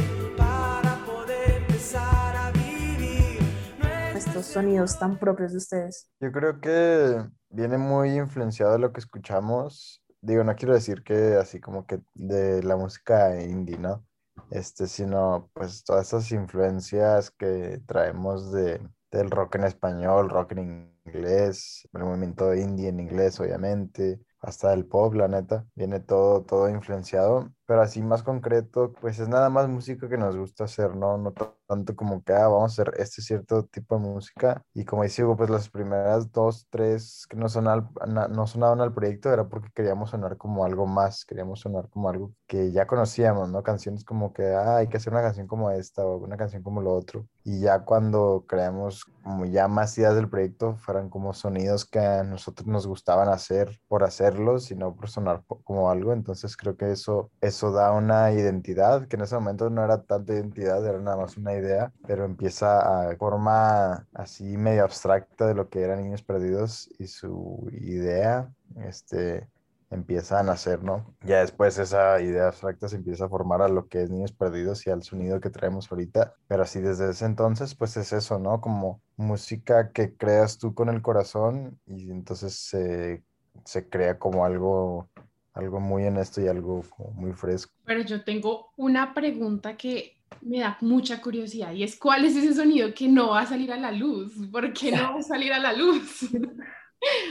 estos 4.16 4.46
sonidos 4.46 4.98
tan 4.98 5.18
propios 5.18 5.52
de 5.52 5.58
ustedes. 5.58 6.10
Yo 6.20 6.32
creo 6.32 6.60
que 6.62 7.26
viene 7.50 7.78
muy 7.78 8.18
influenciado 8.18 8.74
de 8.74 8.80
lo 8.80 8.94
que 8.94 9.00
escuchamos 9.00 10.02
digo, 10.25 10.44
no 10.44 10.55
quiero 10.55 10.74
decir 10.74 11.03
que 11.03 11.36
así 11.36 11.60
como 11.60 11.86
que 11.86 12.01
de 12.13 12.63
la 12.63 12.75
música 12.75 13.41
indie, 13.41 13.77
¿no? 13.77 14.05
Este, 14.51 14.88
sino 14.88 15.50
pues 15.53 15.84
todas 15.84 16.08
esas 16.08 16.32
influencias 16.32 17.32
que 17.32 17.82
traemos 17.86 18.51
de, 18.51 18.82
del 19.12 19.32
rock 19.32 19.55
en 19.55 19.63
español, 19.65 20.29
rock 20.29 20.53
en 20.53 20.94
inglés, 21.05 21.88
el 21.94 22.03
movimiento 22.03 22.53
indie 22.53 22.89
en 22.89 23.00
inglés, 23.00 23.39
obviamente, 23.39 24.20
hasta 24.39 24.74
el 24.74 24.86
pop, 24.86 25.13
la 25.15 25.27
neta, 25.27 25.65
viene 25.75 26.00
todo, 26.00 26.44
todo 26.44 26.70
influenciado, 26.70 27.51
pero 27.66 27.82
así 27.82 28.02
más 28.02 28.24
concreto, 28.24 28.94
pues 29.02 29.20
es 29.20 29.28
nada 29.28 29.50
más 29.50 29.68
música 29.68 30.08
que 30.10 30.18
nos 30.18 30.36
gusta 30.38 30.66
hacer, 30.66 30.96
¿no? 30.96 31.18
No 31.18 31.34
tanto 31.68 31.96
como 31.96 32.24
que, 32.24 32.34
ah, 32.34 32.48
vamos 32.48 32.78
a 32.78 32.84
hacer 32.84 32.94
este 32.98 33.22
cierto 33.22 33.66
tipo 33.66 33.96
de 33.96 34.02
música, 34.02 34.62
y 34.74 34.86
como 34.86 35.04
dice 35.04 35.24
Hugo, 35.24 35.36
pues 35.36 35.50
las 35.50 35.70
primeras 35.70 36.32
dos, 36.32 36.68
tres 36.70 37.26
que 37.30 37.36
no, 37.38 37.50
sonaban, 37.50 37.90
no 38.32 38.48
sonaban 38.48 38.82
al 38.82 38.94
proyecto 38.94 39.34
era 39.34 39.48
porque 39.48 39.70
queríamos 39.74 40.12
sonar 40.12 40.38
como 40.38 40.64
algo 40.64 40.86
más, 40.86 41.26
queríamos 41.26 41.60
sonar 41.62 41.90
como 41.90 42.10
algo 42.10 42.34
que 42.48 42.72
ya 42.72 42.86
conocíamos, 42.86 43.50
¿no? 43.50 43.64
Canciones 43.64 44.04
como 44.04 44.34
que, 44.34 44.54
ah, 44.54 44.78
hay 44.78 44.88
que 44.88 44.98
hacer 44.98 45.12
una 45.14 45.22
canción 45.24 45.48
como 45.48 45.72
esta 45.72 46.06
o 46.06 46.18
una 46.18 46.38
canción 46.38 46.62
como 46.62 46.82
lo 46.82 46.94
otro, 46.94 47.28
y 47.44 47.62
ya 47.62 47.84
cuando 47.84 48.46
creamos 48.48 49.06
como 49.24 49.46
ya 49.46 49.68
más 49.68 49.98
ideas 49.98 50.16
del 50.16 50.30
proyecto, 50.30 50.76
fueran 50.76 51.10
como 51.10 51.34
sonidos 51.34 51.86
que 51.86 52.00
a 52.00 52.24
nosotros 52.24 52.68
nos 52.68 52.86
gustaban 52.86 53.28
hacer 53.30 53.80
por 53.88 54.04
hacerlos, 54.04 54.66
sino 54.66 54.96
por 54.96 55.10
sonar 55.10 55.44
como 55.64 55.90
algo, 55.90 56.14
entonces 56.14 56.56
creo 56.56 56.78
que 56.78 56.92
eso, 56.92 57.32
eso 57.56 57.72
da 57.72 57.92
una 57.94 58.34
identidad, 58.34 59.08
que 59.08 59.16
en 59.16 59.22
ese 59.22 59.36
momento 59.36 59.70
no 59.70 59.84
era 59.84 60.02
tanta 60.04 60.34
identidad, 60.34 60.86
era 60.86 61.00
nada 61.00 61.16
más 61.16 61.38
una 61.38 61.54
idea, 61.54 61.94
pero 62.06 62.26
empieza 62.26 63.10
a 63.10 63.16
forma 63.16 64.06
así 64.14 64.58
medio 64.58 64.84
abstracta 64.84 65.48
de 65.48 65.56
lo 65.56 65.70
que 65.70 65.82
eran 65.82 66.04
Niños 66.04 66.22
Perdidos 66.22 66.90
y 67.00 67.08
su 67.08 67.70
idea, 67.72 68.54
este, 68.84 69.48
empieza 69.90 70.40
a 70.40 70.44
nacer, 70.44 70.84
¿no? 70.84 71.16
Ya 71.22 71.40
después 71.40 71.78
esa 71.80 72.20
idea 72.20 72.48
abstracta 72.48 72.90
se 72.90 72.98
empieza 72.98 73.26
a 73.26 73.30
formar 73.30 73.62
a 73.62 73.70
lo 73.70 73.88
que 73.88 74.04
es 74.04 74.10
Niños 74.10 74.34
Perdidos 74.34 74.86
y 74.86 74.90
al 74.90 75.04
sonido 75.04 75.40
que 75.40 75.50
traemos 75.50 75.90
ahorita, 75.90 76.34
pero 76.48 76.64
así 76.64 76.82
desde 76.82 77.10
ese 77.10 77.26
entonces, 77.26 77.74
pues 77.74 77.96
es 77.96 78.12
eso, 78.12 78.38
¿no? 78.38 78.60
Como 78.60 79.02
música 79.16 79.92
que 79.92 80.14
creas 80.18 80.58
tú 80.58 80.74
con 80.74 80.90
el 80.90 81.02
corazón 81.02 81.80
y 81.86 82.12
entonces 82.12 82.54
se, 82.54 83.24
se 83.64 83.88
crea 83.88 84.20
como 84.20 84.44
algo 84.44 85.10
algo 85.56 85.80
muy 85.80 86.06
honesto 86.06 86.42
y 86.42 86.48
algo 86.48 86.84
muy 87.16 87.32
fresco. 87.34 87.74
Pero 87.86 88.02
yo 88.02 88.24
tengo 88.24 88.72
una 88.76 89.14
pregunta 89.14 89.76
que 89.76 90.18
me 90.42 90.60
da 90.60 90.78
mucha 90.82 91.22
curiosidad 91.22 91.72
y 91.74 91.84
es 91.84 91.98
cuál 91.98 92.26
es 92.26 92.36
ese 92.36 92.54
sonido 92.54 92.94
que 92.94 93.08
no 93.08 93.30
va 93.30 93.42
a 93.42 93.48
salir 93.48 93.72
a 93.72 93.78
la 93.78 93.92
luz. 93.92 94.34
¿Por 94.52 94.72
qué 94.74 94.92
no 94.92 95.14
va 95.14 95.20
a 95.20 95.24
salir 95.24 95.54
a 95.54 95.60
la 95.60 95.74
luz? 95.74 96.28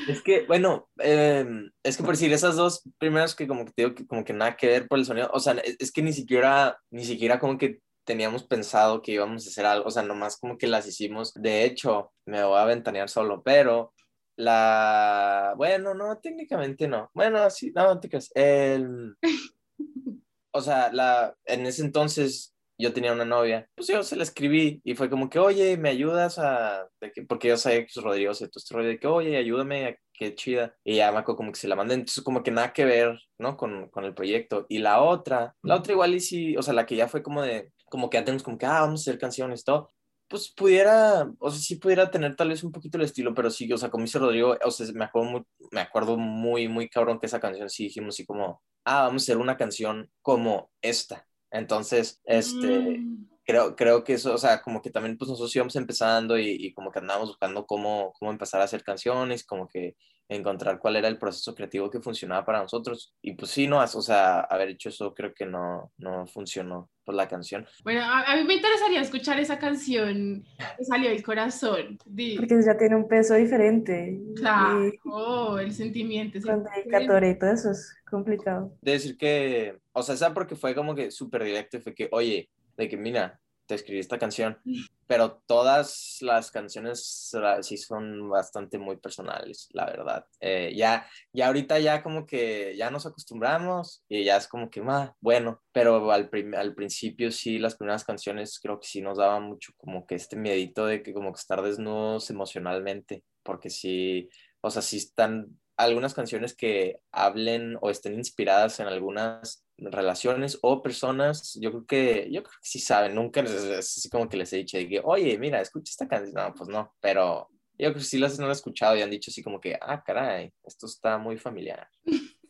Es 0.09 0.23
que, 0.23 0.43
bueno, 0.43 0.89
em, 0.99 1.71
es 1.83 1.97
que 1.97 2.05
por 2.05 2.15
decir 2.15 2.33
esas 2.33 2.55
dos 2.55 2.83
primeras 2.99 3.35
que 3.35 3.49
como 3.49 3.65
que 3.65 3.73
digo 3.77 3.95
que 3.95 4.07
como 4.07 4.23
que 4.23 4.33
nada 4.33 4.57
que 4.57 4.69
ver 4.69 4.87
por 4.87 4.99
el 4.99 5.05
sonido, 5.05 5.31
o 5.33 5.41
sea, 5.41 5.55
es, 5.55 5.91
que 5.91 6.03
ni 6.03 6.13
siquiera, 6.13 6.79
ni 6.91 7.05
siquiera 7.05 7.41
como 7.41 7.59
que 7.59 7.81
teníamos 8.05 8.45
pensado 8.45 9.03
que 9.03 9.13
íbamos 9.13 9.45
a 9.47 9.49
hacer 9.49 9.67
algo, 9.67 9.89
o 9.89 9.91
sea, 9.91 10.03
nomás 10.05 10.39
como 10.39 10.59
que 10.59 10.69
las 10.69 10.87
hicimos. 10.87 11.33
De 11.35 11.65
hecho, 11.65 12.13
me 12.27 12.45
voy 12.45 12.59
a 12.59 12.67
ventanear 12.67 13.09
solo, 13.09 13.43
pero 13.43 13.94
la, 14.37 15.55
bueno, 15.57 15.95
no, 15.95 16.19
técnicamente 16.19 16.89
no. 16.89 17.11
Bueno, 17.15 17.49
sí, 17.51 17.73
no, 17.75 18.01
te 18.01 18.11
El, 18.35 19.17
o 20.53 20.61
sea, 20.61 20.93
la, 20.93 21.35
en 21.45 21.67
ese 21.67 21.83
entonces 21.83 22.55
yo 22.77 22.93
tenía 22.93 23.13
una 23.13 23.25
novia, 23.25 23.69
pues 23.77 23.89
yo 23.89 24.03
se 24.03 24.17
la 24.17 24.25
escribí 24.25 24.81
y 24.85 24.95
fue 24.97 25.09
como 25.09 25.31
que, 25.31 25.39
oye, 25.39 25.77
¿me 25.77 25.91
ayudas 25.91 26.39
a...? 26.39 26.89
porque 27.29 27.49
yo 27.49 27.57
sabía 27.57 27.81
que 27.81 27.93
es 27.95 28.03
Rodrigo, 28.03 28.33
entonces 28.33 28.71
Rodrigo 28.71 28.93
de 28.93 28.99
que, 28.99 29.07
oye, 29.07 29.37
ayúdame, 29.37 29.99
qué 30.13 30.35
chida. 30.35 30.75
Y 30.85 30.97
ya 30.97 31.13
me 31.13 31.19
acuerdo 31.19 31.37
como 31.37 31.53
que 31.53 31.61
se 31.61 31.69
la 31.69 31.77
mandé, 31.77 31.95
entonces 31.95 32.25
como 32.25 32.43
que 32.43 32.51
nada 32.51 32.73
que 32.73 32.85
ver, 32.85 33.19
¿no? 33.39 33.57
Con, 33.57 33.89
con 33.91 34.05
el 34.05 34.15
proyecto. 34.15 34.67
Y 34.69 34.79
la 34.79 35.03
otra, 35.03 35.55
la 35.63 35.77
otra 35.77 35.93
igual 35.93 36.15
y 36.15 36.21
sí, 36.21 36.57
o 36.57 36.63
sea, 36.63 36.75
la 36.75 36.87
que 36.87 36.97
ya 36.97 37.09
fue 37.09 37.23
como 37.23 37.43
de, 37.43 37.71
como 37.87 38.11
que 38.11 38.19
ya 38.19 38.25
tenemos 38.25 38.43
como 38.43 38.59
que, 38.59 38.67
ah, 38.67 38.81
vamos 38.81 39.01
a 39.01 39.03
hacer 39.03 39.21
canciones, 39.21 39.65
todo 39.65 39.91
pues 40.29 40.53
pudiera, 40.55 41.31
o 41.39 41.51
sea, 41.51 41.61
sí 41.61 41.77
pudiera 41.77 42.11
tener 42.11 42.35
tal 42.37 42.49
vez 42.49 42.65
un 42.65 42.73
poquito 42.73 42.99
el 42.99 43.05
estilo, 43.05 43.35
pero 43.35 43.51
sí, 43.51 43.71
o 43.73 43.79
sea, 43.79 43.91
como 43.91 44.05
dice 44.05 44.19
Rodrigo, 44.19 44.57
o 44.65 44.71
sea, 44.71 44.87
me 44.95 45.05
acuerdo 45.05 45.31
muy, 45.31 45.43
me 45.71 45.81
acuerdo 45.81 46.17
muy, 46.17 46.69
muy 46.69 46.89
cabrón 46.89 47.19
que 47.21 47.27
esa 47.27 47.41
canción 47.41 47.69
sí 47.71 47.85
dijimos 47.85 48.15
así 48.15 48.25
como, 48.25 48.63
ah, 48.85 49.03
vamos 49.03 49.23
a 49.23 49.25
hacer 49.25 49.37
una 49.37 49.57
canción 49.57 50.11
como 50.23 50.71
esta, 50.83 51.27
entonces, 51.51 52.21
este, 52.25 52.99
mm. 52.99 53.29
Creo, 53.45 53.77
creo 53.77 54.05
que 54.05 54.15
eso, 54.15 54.35
o 54.35 54.39
sea, 54.39 54.63
como 54.63 54.83
que 54.83 54.91
también 54.91 55.17
pues 55.17 55.29
nosotros 55.29 55.55
íbamos 55.55 55.77
empezando 55.77 56.39
y, 56.39 56.49
y, 56.49 56.73
como 56.73 56.91
que 56.91 56.99
andábamos 56.99 57.29
buscando 57.29 57.67
cómo, 57.67 58.13
cómo 58.19 58.31
empezar 58.31 58.61
a 58.61 58.65
hacer 58.65 58.83
canciones, 58.83 59.45
como 59.45 59.69
que 59.69 59.97
encontrar 60.29 60.79
cuál 60.79 60.97
era 60.97 61.09
el 61.09 61.19
proceso 61.19 61.55
creativo 61.55 61.91
que 61.91 62.01
funcionaba 62.01 62.45
para 62.45 62.63
nosotros. 62.63 63.15
Y 63.23 63.33
pues 63.35 63.51
sí, 63.51 63.67
no, 63.67 63.79
o 63.81 64.03
sea, 64.03 64.41
haber 64.41 64.71
hecho 64.71 64.89
eso 64.89 65.15
creo 65.15 65.35
que 65.35 65.47
no, 65.47 65.93
no 65.99 66.27
funcionó 66.27 66.91
por 67.05 67.15
la 67.15 67.29
canción. 67.29 67.67
Bueno, 67.83 68.03
a, 68.03 68.35
mí 68.37 68.45
me 68.45 68.55
interesaría 68.55 69.01
escuchar 69.01 69.39
esa 69.39 69.59
canción 69.59 70.45
que 70.79 70.85
salió 70.85 71.11
del 71.11 71.23
corazón. 71.23 71.99
Porque 71.99 72.63
ya 72.65 72.77
tiene 72.79 72.97
un 72.97 73.07
peso 73.07 73.35
diferente. 73.35 74.19
Claro, 74.37 74.91
oh, 75.05 75.59
el 75.59 75.73
sentimiento. 75.73 76.41
Con 76.41 76.65
dedicatoria 76.65 77.31
y 77.31 77.39
todo 77.39 77.53
eso 77.53 77.71
es 77.71 77.95
complicado. 78.09 78.75
De 78.81 78.93
decir 78.93 79.19
que, 79.19 79.79
o 79.93 80.03
sea, 80.03 80.15
esa 80.15 80.33
porque 80.33 80.57
fue 80.57 80.75
como 80.75 80.95
que 80.95 81.11
súper 81.11 81.45
directo, 81.45 81.81
fue 81.81 81.95
que, 81.95 82.09
oye, 82.11 82.49
de 82.77 82.89
que 82.89 82.97
mira, 82.97 83.41
te 83.67 83.75
escribí 83.75 84.01
esta 84.01 84.19
canción, 84.19 84.59
pero 85.07 85.43
todas 85.47 86.19
las 86.21 86.51
canciones 86.51 87.33
sí 87.63 87.77
son 87.77 88.29
bastante 88.29 88.79
muy 88.79 88.97
personales, 88.97 89.69
la 89.73 89.87
verdad. 89.87 90.27
Eh, 90.41 90.73
ya, 90.77 91.09
ya 91.33 91.47
ahorita 91.47 91.79
ya 91.79 92.03
como 92.03 92.27
que 92.27 92.77
ya 92.77 92.91
nos 92.91 93.07
acostumbramos 93.07 94.05
y 94.09 94.25
ya 94.25 94.37
es 94.37 94.49
como 94.49 94.71
que, 94.71 94.83
más 94.83 95.13
bueno, 95.21 95.63
pero 95.73 96.11
al, 96.13 96.31
al 96.57 96.75
principio 96.75 97.31
sí, 97.31 97.59
las 97.59 97.77
primeras 97.77 98.05
canciones 98.05 98.59
creo 98.61 98.79
que 98.81 98.87
sí 98.87 99.01
nos 99.01 99.19
daba 99.19 99.41
mucho 99.41 99.73
como 99.77 100.07
que 100.07 100.17
este 100.17 100.37
miedito 100.37 100.87
de 100.87 101.03
que 101.03 101.15
como 101.15 101.33
que 101.33 101.41
estar 101.41 101.63
desnudos 101.63 102.31
emocionalmente, 102.31 103.25
porque 103.43 103.71
sí, 103.71 104.29
o 104.61 104.71
sea, 104.71 104.83
sí 104.83 104.99
están 104.99 105.59
algunas 105.77 106.15
canciones 106.15 106.55
que 106.55 107.01
hablen 107.11 107.77
o 107.81 107.91
estén 107.91 108.15
inspiradas 108.15 108.81
en 108.81 108.87
algunas 108.87 109.67
relaciones 109.77 110.59
o 110.63 110.83
personas, 110.83 111.59
yo 111.61 111.71
creo 111.71 111.87
que, 111.87 112.31
yo 112.31 112.43
creo 112.43 112.53
que 112.61 112.69
sí 112.69 112.79
saben, 112.79 113.15
nunca 113.15 113.41
es 113.41 113.53
así 113.53 114.09
como 114.09 114.29
que 114.29 114.37
les 114.37 114.53
he 114.53 114.59
dicho 114.59 114.77
de 114.77 114.89
que, 114.89 115.01
oye, 115.03 115.37
mira, 115.39 115.61
escucha 115.61 115.91
esta 115.91 116.09
canción, 116.09 116.35
no, 116.35 116.55
pues 116.55 116.69
no, 116.69 116.95
pero 117.01 117.49
yo 117.77 117.89
creo 117.89 117.95
que 117.95 118.01
sí 118.01 118.19
las 118.19 118.39
han 118.39 118.51
escuchado 118.51 118.97
y 118.97 119.03
han 119.03 119.11
dicho 119.11 119.31
así 119.31 119.43
como 119.43 119.61
que, 119.61 119.77
ah, 119.81 120.03
caray, 120.05 120.53
esto 120.65 120.87
está 120.87 121.19
muy 121.19 121.37
familiar. 121.37 121.89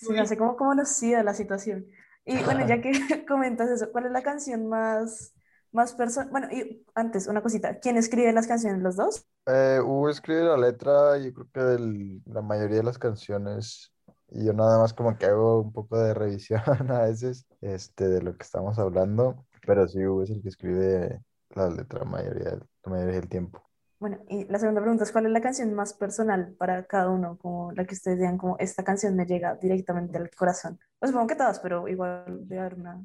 Sí, 0.00 0.08
no 0.12 0.26
sé 0.26 0.36
cómo 0.36 0.56
conocida 0.56 1.22
la 1.22 1.32
situación. 1.32 1.86
Y 2.24 2.36
bueno, 2.42 2.66
ya 2.66 2.80
que 2.82 2.90
comentas 3.28 3.70
eso, 3.70 3.92
¿cuál 3.92 4.06
es 4.06 4.12
la 4.12 4.22
canción 4.22 4.68
más 4.68 5.33
más 5.74 5.94
personas. 5.94 6.30
Bueno, 6.30 6.48
y 6.50 6.84
antes, 6.94 7.26
una 7.26 7.42
cosita. 7.42 7.78
¿Quién 7.80 7.96
escribe 7.96 8.32
las 8.32 8.46
canciones? 8.46 8.80
¿Los 8.82 8.96
dos? 8.96 9.26
Eh, 9.46 9.80
Hugo 9.82 10.08
escribe 10.08 10.44
la 10.44 10.56
letra, 10.56 11.18
yo 11.18 11.34
creo 11.34 11.48
que 11.52 11.60
de 11.60 12.20
la 12.26 12.42
mayoría 12.42 12.78
de 12.78 12.84
las 12.84 12.98
canciones. 12.98 13.92
Y 14.28 14.46
yo 14.46 14.52
nada 14.52 14.78
más 14.78 14.94
como 14.94 15.16
que 15.18 15.26
hago 15.26 15.60
un 15.60 15.72
poco 15.72 15.98
de 15.98 16.14
revisión 16.14 16.62
a 16.90 17.02
veces 17.02 17.46
este, 17.60 18.08
de 18.08 18.22
lo 18.22 18.36
que 18.36 18.44
estamos 18.44 18.78
hablando. 18.78 19.44
Pero 19.66 19.86
sí, 19.88 20.04
Hugo 20.04 20.22
es 20.22 20.30
el 20.30 20.42
que 20.42 20.48
escribe 20.48 21.20
la 21.50 21.68
letra 21.68 22.00
la 22.00 22.06
mayoría, 22.06 22.50
la 22.84 22.90
mayoría 22.90 23.20
del 23.20 23.28
tiempo. 23.28 23.62
Bueno, 24.00 24.18
y 24.28 24.44
la 24.44 24.58
segunda 24.58 24.80
pregunta 24.80 25.04
es, 25.04 25.12
¿cuál 25.12 25.26
es 25.26 25.32
la 25.32 25.40
canción 25.40 25.72
más 25.72 25.94
personal 25.94 26.54
para 26.58 26.84
cada 26.84 27.08
uno? 27.08 27.38
Como 27.38 27.72
la 27.72 27.86
que 27.86 27.94
ustedes 27.94 28.18
digan, 28.18 28.36
como 28.36 28.58
esta 28.58 28.84
canción 28.84 29.16
me 29.16 29.24
llega 29.24 29.54
directamente 29.54 30.18
al 30.18 30.30
corazón. 30.30 30.78
Pues 30.98 31.10
supongo 31.10 31.28
que 31.28 31.36
todas, 31.36 31.60
pero 31.60 31.88
igual 31.88 32.46
de 32.46 32.58
haber 32.58 32.74
una... 32.74 33.02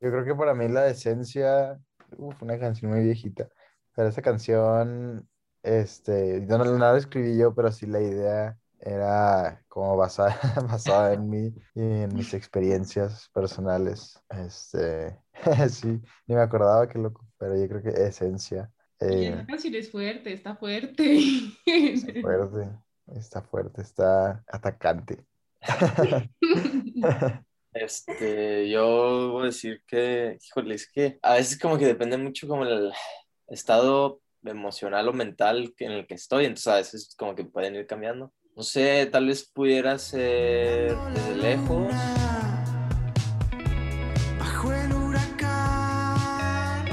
Yo 0.00 0.10
creo 0.10 0.24
que 0.24 0.34
para 0.34 0.52
mí 0.52 0.68
la 0.68 0.88
esencia 0.88 1.80
uf, 2.18 2.42
una 2.42 2.58
canción 2.58 2.90
muy 2.90 3.02
viejita. 3.02 3.48
Pero 3.94 4.08
esa 4.08 4.22
canción, 4.22 5.28
este, 5.62 6.40
no, 6.42 6.58
no 6.58 6.78
la 6.78 6.96
escribí 6.96 7.36
yo, 7.36 7.54
pero 7.54 7.70
sí 7.70 7.86
la 7.86 8.00
idea 8.00 8.58
era 8.80 9.62
como 9.68 9.96
basada, 9.96 10.38
basada 10.68 11.12
en 11.14 11.28
mí 11.30 11.54
y 11.74 11.80
en 11.80 12.14
mis 12.14 12.34
experiencias 12.34 13.28
personales. 13.32 14.18
Este, 14.30 15.18
sí, 15.70 16.00
ni 16.26 16.34
me 16.34 16.40
acordaba 16.40 16.88
qué 16.88 16.98
loco, 16.98 17.26
pero 17.38 17.56
yo 17.56 17.68
creo 17.68 17.82
que 17.82 17.90
esencia. 17.90 18.70
Eh, 19.00 19.28
esa 19.28 19.46
canción 19.46 19.74
es 19.74 19.90
fuerte, 19.90 20.32
está 20.32 20.56
fuerte. 20.56 21.18
Está 21.66 22.20
fuerte, 22.20 22.70
está 23.14 23.42
fuerte, 23.42 23.82
está 23.82 24.44
atacante. 24.48 25.24
Este, 27.74 28.68
yo 28.68 29.30
voy 29.32 29.44
a 29.44 29.46
decir 29.46 29.82
que, 29.86 30.36
híjole, 30.44 30.74
es 30.74 30.90
que 30.90 31.18
a 31.22 31.34
veces 31.34 31.58
como 31.58 31.78
que 31.78 31.86
depende 31.86 32.18
mucho 32.18 32.46
como 32.46 32.64
el 32.64 32.92
estado 33.48 34.20
emocional 34.44 35.08
o 35.08 35.12
mental 35.14 35.72
en 35.78 35.92
el 35.92 36.06
que 36.06 36.14
estoy, 36.14 36.44
entonces 36.44 36.66
a 36.68 36.76
veces 36.76 37.14
como 37.16 37.34
que 37.34 37.44
pueden 37.44 37.76
ir 37.76 37.86
cambiando. 37.86 38.30
No 38.54 38.62
sé, 38.62 39.06
tal 39.06 39.26
vez 39.26 39.50
pudiera 39.50 39.98
ser 39.98 40.94
desde 41.14 41.36
lejos. 41.36 41.94
Bajo 44.38 44.72
el 44.72 44.92
huracán, 44.92 46.84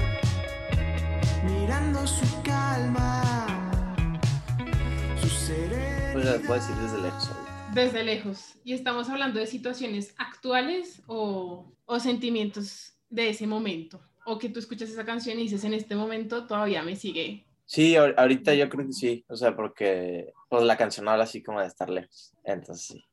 mirando 1.43 2.07
su 2.07 2.41
calma, 2.41 3.97
su 5.19 5.27
cerebro. 5.27 6.21
Pues 6.21 6.39
puedo 6.47 6.53
decir 6.53 6.75
desde 6.77 7.01
lejos. 7.01 7.48
Desde 7.73 8.03
lejos. 8.03 8.55
¿Y 8.63 8.73
estamos 8.73 9.09
hablando 9.09 9.39
de 9.39 9.47
situaciones 9.47 10.13
actuales 10.17 11.01
o, 11.07 11.71
o, 11.85 11.99
sentimientos 11.99 12.93
de 13.09 13.29
ese 13.29 13.47
momento? 13.47 14.01
O 14.25 14.37
que 14.39 14.49
tú 14.49 14.59
escuchas 14.59 14.89
esa 14.89 15.05
canción 15.05 15.39
y 15.39 15.43
dices, 15.43 15.63
en 15.63 15.73
este 15.73 15.95
momento 15.95 16.45
todavía 16.47 16.83
me 16.83 16.95
sigue 16.95 17.45
Sí, 17.65 17.93
ahor- 17.93 18.15
ahorita 18.17 18.53
yo 18.55 18.67
creo 18.67 18.87
que 18.87 18.93
sí, 18.93 19.23
o 19.27 19.35
sea, 19.35 19.55
porque 19.55 20.33
pues 20.49 20.63
la 20.63 20.75
canción 20.75 21.07
habla 21.07 21.25
así 21.25 21.43
como 21.43 21.61
de 21.61 21.67
estar 21.67 21.87
lejos, 21.89 22.33
entonces 22.43 22.87
sí. 22.87 23.05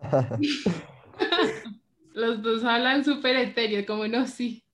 Los 2.12 2.42
dos 2.42 2.64
hablan 2.64 3.04
súper 3.04 3.36
etéreo, 3.36 3.86
como 3.86 4.08
no, 4.08 4.26
sí. 4.26 4.64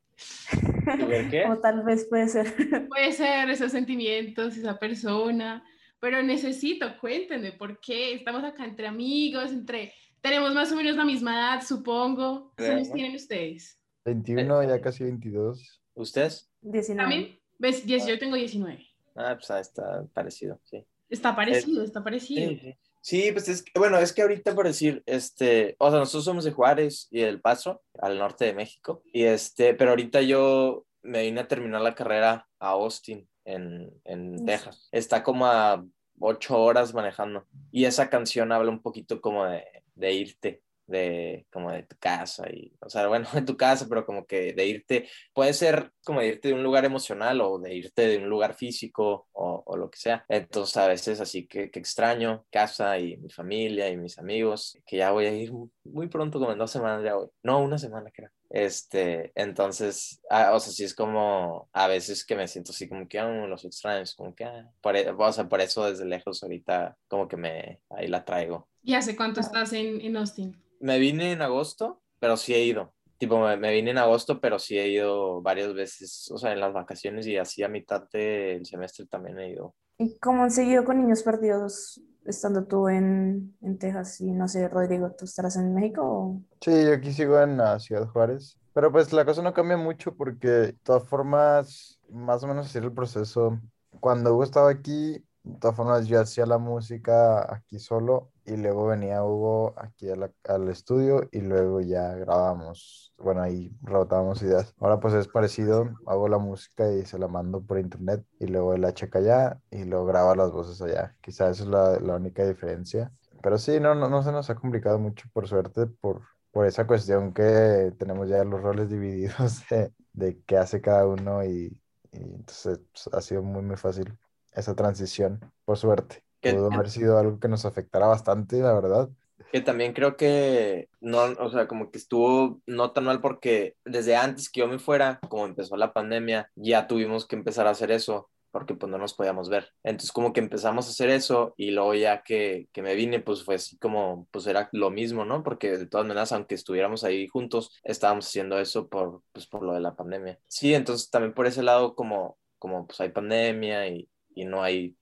¿Y 0.99 1.03
ver 1.05 1.29
qué? 1.29 1.45
O 1.45 1.59
tal 1.59 1.83
vez 1.85 2.07
puede 2.09 2.27
ser. 2.29 2.89
Puede 2.89 3.13
ser 3.13 3.51
esos 3.51 3.71
sentimientos, 3.71 4.57
esa 4.57 4.79
persona, 4.79 5.63
pero 6.01 6.23
necesito, 6.23 6.87
cuéntenme, 7.01 7.53
¿por 7.53 7.81
qué? 7.81 8.15
Estamos 8.15 8.45
acá 8.45 8.65
entre 8.65 8.87
amigos, 8.87 9.51
entre... 9.51 9.93
Tenemos 10.21 10.53
más 10.53 10.73
o 10.73 10.77
menos 10.77 10.97
la 10.97 11.05
misma 11.05 11.35
edad, 11.35 11.63
supongo. 11.65 12.53
¿Cuántos 12.57 12.77
años 12.77 12.93
tienen 12.93 13.15
ustedes? 13.15 13.81
21, 14.05 14.65
ya 14.65 14.81
casi 14.81 15.05
22. 15.05 15.81
¿Ustedes? 15.95 16.51
19. 16.63 16.97
¿También? 17.03 17.41
¿Ves? 17.59 17.87
Diez- 17.87 18.07
Yo 18.07 18.19
tengo 18.19 18.35
19. 18.35 18.85
Ah, 19.15 19.37
pues 19.37 19.51
ah, 19.51 19.61
está 19.61 20.05
parecido, 20.13 20.61
sí. 20.65 20.85
Está 21.09 21.35
parecido, 21.37 21.85
está 21.85 22.03
parecido. 22.03 22.51
Sí, 22.51 22.59
sí. 22.59 22.75
Sí, 23.01 23.33
pues 23.33 23.49
es 23.49 23.63
que, 23.63 23.79
bueno, 23.79 23.99
es 23.99 24.13
que 24.13 24.23
ahorita 24.23 24.55
por 24.55 24.67
decir, 24.67 25.03
este, 25.07 25.77
o 25.79 25.89
sea, 25.91 26.01
nosotros 26.01 26.25
somos 26.25 26.45
de 26.45 26.51
Juárez 26.51 27.09
y 27.11 27.21
del 27.21 27.41
Paso, 27.41 27.83
al 28.01 28.19
norte 28.19 28.45
de 28.45 28.55
México, 28.55 29.03
y 29.13 29.23
este, 29.23 29.75
pero 29.75 29.91
ahorita 29.91 30.21
yo 30.21 30.85
me 31.03 31.23
vine 31.23 31.41
a 31.41 31.49
terminar 31.49 31.81
la 31.81 31.95
carrera 31.95 32.49
a 32.59 32.69
Austin, 32.71 33.27
en, 33.49 33.91
en. 34.05 34.45
Texas. 34.45 34.89
Está 34.93 35.23
como 35.23 35.47
a 35.47 35.85
ocho 36.21 36.61
horas 36.61 36.95
manejando, 36.95 37.47
y 37.71 37.85
esa 37.85 38.11
canción 38.11 38.53
habla 38.53 38.71
un 38.71 38.83
poquito 38.83 39.21
como 39.21 39.45
de, 39.45 39.65
de 39.95 40.13
irte, 40.13 40.63
de 40.89 41.47
como 41.53 41.71
de 41.73 41.85
tu 41.85 41.97
casa, 41.99 42.49
y, 42.51 42.73
o 42.81 42.89
sea, 42.91 43.07
bueno, 43.09 43.29
de 43.35 43.43
tu 43.43 43.57
casa, 43.57 43.87
pero 43.89 44.05
como 44.07 44.27
que 44.27 44.53
de 44.53 44.67
irte, 44.67 45.09
puede 45.33 45.53
ser 45.53 45.93
como 46.05 46.21
de 46.21 46.29
irte 46.29 46.49
de 46.49 46.55
un 46.55 46.63
lugar 46.63 46.85
emocional 46.85 47.41
o 47.41 47.59
de 47.59 47.75
irte 47.75 48.09
de 48.09 48.19
un 48.19 48.29
lugar 48.29 48.55
físico 48.55 49.29
o, 49.33 49.63
o 49.67 49.77
lo 49.77 49.91
que 49.91 49.99
sea. 49.99 50.25
Entonces 50.29 50.77
a 50.77 50.89
veces 50.89 51.21
así 51.21 51.47
que, 51.47 51.71
que 51.71 51.79
extraño 51.79 52.47
casa 52.51 52.99
y 52.99 53.17
mi 53.19 53.31
familia 53.31 53.89
y 53.91 53.97
mis 53.97 54.19
amigos, 54.19 54.77
que 54.87 54.97
ya 54.99 55.13
voy 55.13 55.27
a 55.27 55.33
ir 55.35 55.53
muy 55.85 56.09
pronto, 56.09 56.39
como 56.39 56.53
en 56.53 56.59
dos 56.59 56.71
semanas 56.71 57.05
ya 57.05 57.15
voy. 57.15 57.29
No, 57.43 57.61
una 57.61 57.79
semana 57.79 58.11
creo. 58.13 58.31
Este, 58.51 59.31
entonces, 59.35 60.23
ah, 60.31 60.53
o 60.55 60.61
sea, 60.61 60.73
sí 60.73 60.85
es 60.85 60.95
como 60.95 61.69
a 61.73 61.87
veces 61.87 62.25
que 62.25 62.35
me 62.35 62.49
siento 62.49 62.73
así 62.73 62.89
como 62.89 63.07
que 63.07 63.19
ah, 63.19 63.29
los 63.47 63.65
extraños, 63.65 64.15
como 64.15 64.35
que, 64.35 64.45
ah, 64.45 64.71
por, 64.81 64.97
e- 64.97 65.11
o 65.11 65.33
sea, 65.33 65.49
por 65.49 65.61
eso 65.61 65.85
desde 65.85 66.07
lejos 66.07 66.43
ahorita 66.43 66.97
como 67.09 67.29
que 67.29 67.37
me, 67.37 67.81
ahí 67.91 68.09
la 68.09 68.25
traigo. 68.25 68.69
¿Y 68.83 68.95
hace 68.95 69.17
cuánto 69.17 69.41
estás 69.41 69.73
en, 69.75 70.01
en 70.01 70.17
Austin? 70.17 70.57
Me 70.81 70.99
vine 70.99 71.33
en 71.33 71.43
agosto, 71.43 72.03
pero 72.19 72.37
sí 72.37 72.55
he 72.55 72.65
ido. 72.65 72.95
Tipo, 73.19 73.39
me, 73.41 73.57
me 73.57 73.73
vine 73.73 73.91
en 73.91 73.99
agosto, 73.99 74.41
pero 74.41 74.59
sí 74.59 74.79
he 74.79 74.89
ido 74.89 75.43
varias 75.43 75.75
veces, 75.75 76.31
o 76.33 76.39
sea, 76.39 76.53
en 76.53 76.61
las 76.61 76.73
vacaciones 76.73 77.27
y 77.27 77.37
así 77.37 77.63
a 77.65 77.69
mitad 77.69 78.09
del 78.13 78.65
semestre 78.67 79.07
también 79.07 79.39
he 79.41 79.51
ido. 79.51 79.75
¿Y 79.99 80.19
cómo 80.19 80.43
han 80.45 80.51
seguido 80.51 80.85
con 80.85 80.99
niños 80.99 81.23
perdidos 81.23 82.01
estando 82.25 82.67
tú 82.67 82.89
en, 82.89 83.57
en 83.63 83.79
Texas? 83.79 84.21
Y 84.21 84.31
no 84.33 84.49
sé, 84.49 84.69
Rodrigo, 84.69 85.13
¿tú 85.19 85.25
estarás 85.25 85.57
en 85.57 85.75
México? 85.75 86.03
o- 86.05 86.43
Sí, 86.61 86.71
yo 86.85 86.95
aquí 86.95 87.13
sigo 87.13 87.41
en 87.41 87.57
la 87.57 87.79
Ciudad 87.79 88.09
Juárez, 88.09 88.59
pero 88.73 88.91
pues 88.91 89.13
la 89.13 89.25
cosa 89.25 89.43
no 89.43 89.55
cambia 89.55 89.77
mucho 89.77 90.15
porque 90.17 90.49
de 90.49 90.73
todas 90.75 91.09
formas, 91.09 92.01
más 92.11 92.43
o 92.43 92.49
menos 92.49 92.67
así 92.67 92.79
era 92.79 92.87
el 92.89 92.93
proceso. 92.93 93.61
Cuando 94.01 94.35
Hugo 94.35 94.43
estaba 94.45 94.71
aquí, 94.71 95.25
de 95.45 95.59
todas 95.61 95.77
formas 95.77 96.07
yo 96.09 96.21
hacía 96.21 96.47
la 96.47 96.59
música 96.59 97.53
aquí 97.55 97.79
solo 97.79 98.33
y 98.49 98.57
luego 98.57 98.87
venía 98.87 99.23
Hugo 99.25 99.75
aquí 99.77 100.09
al 100.11 100.69
estudio 100.69 101.29
y 101.33 101.41
luego 101.41 101.81
ya 101.81 102.15
grabábamos, 102.15 103.13
bueno, 103.19 103.43
ahí 103.43 103.73
rebotábamos 103.83 104.43
ideas. 104.43 104.75
Ahora 104.79 105.01
pues 105.01 105.15
es 105.15 105.29
parecido, 105.29 105.91
hago 106.07 106.29
la 106.29 106.39
música 106.39 106.91
y 106.93 107.05
se 107.07 107.19
la 107.19 107.29
mando 107.29 107.63
por 107.63 107.79
internet 107.79 108.25
y 108.41 108.47
luego 108.47 108.77
la 108.77 108.95
checa 108.95 109.19
allá 109.21 109.61
y 109.71 109.85
luego 109.85 110.07
graba 110.07 110.35
las 110.35 110.51
voces 110.53 110.81
allá. 110.83 111.17
Quizás 111.21 111.53
esa 111.61 111.65
es 111.65 111.69
la, 111.69 112.01
la 112.01 112.17
única 112.17 112.47
diferencia. 112.47 113.13
Pero 113.43 113.59
sí, 113.59 113.79
no, 113.81 113.95
no, 113.95 114.09
no 114.09 114.23
se 114.23 114.33
nos 114.33 114.51
ha 114.51 114.55
complicado 114.57 114.99
mucho, 114.99 115.29
por 115.33 115.47
suerte, 115.47 115.87
por, 115.87 116.23
por 116.51 116.67
esa 116.67 116.87
cuestión 116.87 117.33
que 117.35 117.93
tenemos 117.99 118.29
ya 118.29 118.45
los 118.45 118.63
roles 118.63 118.89
divididos 118.91 119.63
de, 119.71 119.93
de 120.13 120.43
qué 120.45 120.57
hace 120.57 120.81
cada 120.81 121.07
uno 121.07 121.45
y, 121.45 121.81
y 122.13 122.19
entonces 122.23 122.81
pues, 122.93 123.09
ha 123.15 123.21
sido 123.21 123.43
muy, 123.43 123.63
muy 123.63 123.77
fácil 123.77 124.19
esa 124.53 124.75
transición, 124.75 125.41
por 125.65 125.77
suerte. 125.79 126.25
Que- 126.41 126.51
Pudo 126.53 126.67
haber 126.69 126.91
sido 126.91 127.19
algo 127.19 127.39
que 127.41 127.49
nos 127.49 127.65
afectara 127.65 128.07
bastante, 128.07 128.59
la 128.61 128.73
verdad. 128.75 129.09
Que 129.51 129.63
también 129.63 129.95
creo 129.95 130.17
que 130.17 130.91
no, 131.01 131.23
o 131.39 131.51
sea, 131.51 131.67
como 131.69 131.91
que 131.91 131.97
estuvo 131.99 132.61
no 132.67 132.93
tan 132.93 133.05
mal 133.05 133.21
porque 133.23 133.77
desde 133.85 134.15
antes 134.15 134.51
que 134.51 134.61
yo 134.61 134.69
me 134.69 134.79
fuera, 134.79 135.21
como 135.31 135.47
empezó 135.47 135.77
la 135.79 135.95
pandemia, 135.95 136.51
ya 136.55 136.87
tuvimos 136.87 137.27
que 137.27 137.37
empezar 137.37 137.67
a 137.67 137.71
hacer 137.71 137.91
eso 137.91 138.31
porque 138.51 138.75
pues 138.75 138.91
no 138.91 138.99
nos 138.99 139.15
podíamos 139.15 139.49
ver. 139.49 139.71
Entonces 139.85 140.13
como 140.13 140.33
que 140.35 140.41
empezamos 140.41 140.87
a 140.87 140.91
hacer 140.91 141.09
eso 141.09 141.55
y 141.57 141.71
luego 141.71 141.95
ya 141.95 142.23
que, 142.23 142.69
que 142.73 142.83
me 142.83 142.95
vine, 142.95 143.21
pues 143.21 143.43
fue 143.45 143.55
así 143.55 143.79
como, 143.79 144.27
pues 144.31 144.47
era 144.47 144.69
lo 144.73 144.91
mismo, 144.91 145.25
¿no? 145.25 145.43
Porque 145.43 145.79
de 145.79 145.87
todas 145.87 146.07
maneras, 146.07 146.33
aunque 146.33 146.55
estuviéramos 146.55 147.03
ahí 147.05 147.27
juntos, 147.29 147.79
estábamos 147.85 148.27
haciendo 148.27 148.59
eso 148.59 148.89
por, 148.89 149.23
pues 149.33 149.47
por 149.47 149.63
lo 149.63 149.73
de 149.73 149.81
la 149.81 149.97
pandemia. 149.97 150.39
Sí, 150.47 150.75
entonces 150.75 151.09
también 151.11 151.33
por 151.35 151.47
ese 151.47 151.63
lado 151.63 151.95
como, 151.95 152.37
como 152.59 152.87
pues 152.87 153.01
hay 153.01 153.11
pandemia 153.11 153.89
y, 153.89 154.09
y 154.35 154.45
no 154.45 154.63
hay 154.63 154.95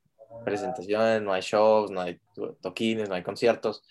presentaciones, 0.44 1.22
no 1.22 1.32
hay 1.32 1.42
shows, 1.42 1.90
no 1.90 2.00
hay 2.00 2.20
to- 2.34 2.56
toquines, 2.62 3.08
no 3.08 3.14
hay 3.14 3.22
conciertos 3.22 3.82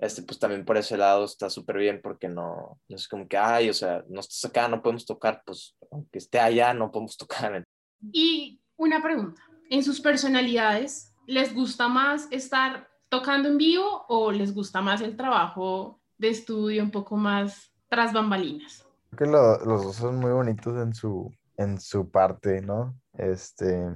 este, 0.00 0.22
pues 0.22 0.38
también 0.40 0.64
por 0.64 0.76
ese 0.76 0.96
lado 0.96 1.24
está 1.24 1.48
súper 1.48 1.78
bien 1.78 2.00
porque 2.02 2.28
no, 2.28 2.80
no 2.88 2.96
es 2.96 3.06
como 3.06 3.28
que, 3.28 3.36
ay, 3.36 3.70
o 3.70 3.74
sea, 3.74 4.02
no 4.08 4.18
estás 4.20 4.44
acá, 4.46 4.66
no 4.66 4.82
podemos 4.82 5.06
tocar, 5.06 5.42
pues 5.46 5.76
aunque 5.92 6.18
esté 6.18 6.40
allá, 6.40 6.74
no 6.74 6.90
podemos 6.90 7.16
tocar. 7.16 7.62
Y 8.12 8.60
una 8.76 9.00
pregunta, 9.02 9.40
¿en 9.70 9.84
sus 9.84 10.00
personalidades 10.00 11.14
les 11.26 11.54
gusta 11.54 11.86
más 11.88 12.26
estar 12.32 12.88
tocando 13.08 13.48
en 13.48 13.58
vivo 13.58 14.04
o 14.08 14.32
les 14.32 14.52
gusta 14.52 14.80
más 14.80 15.00
el 15.02 15.16
trabajo 15.16 16.00
de 16.18 16.30
estudio 16.30 16.82
un 16.82 16.90
poco 16.90 17.16
más 17.16 17.72
tras 17.88 18.12
bambalinas? 18.12 18.84
Creo 19.10 19.18
que 19.18 19.32
lo- 19.36 19.64
los 19.64 19.84
dos 19.84 19.96
son 19.96 20.16
muy 20.16 20.32
bonitos 20.32 20.76
en 20.82 20.92
su, 20.94 21.32
en 21.56 21.80
su 21.80 22.10
parte, 22.10 22.60
¿no? 22.62 22.96
Este, 23.14 23.86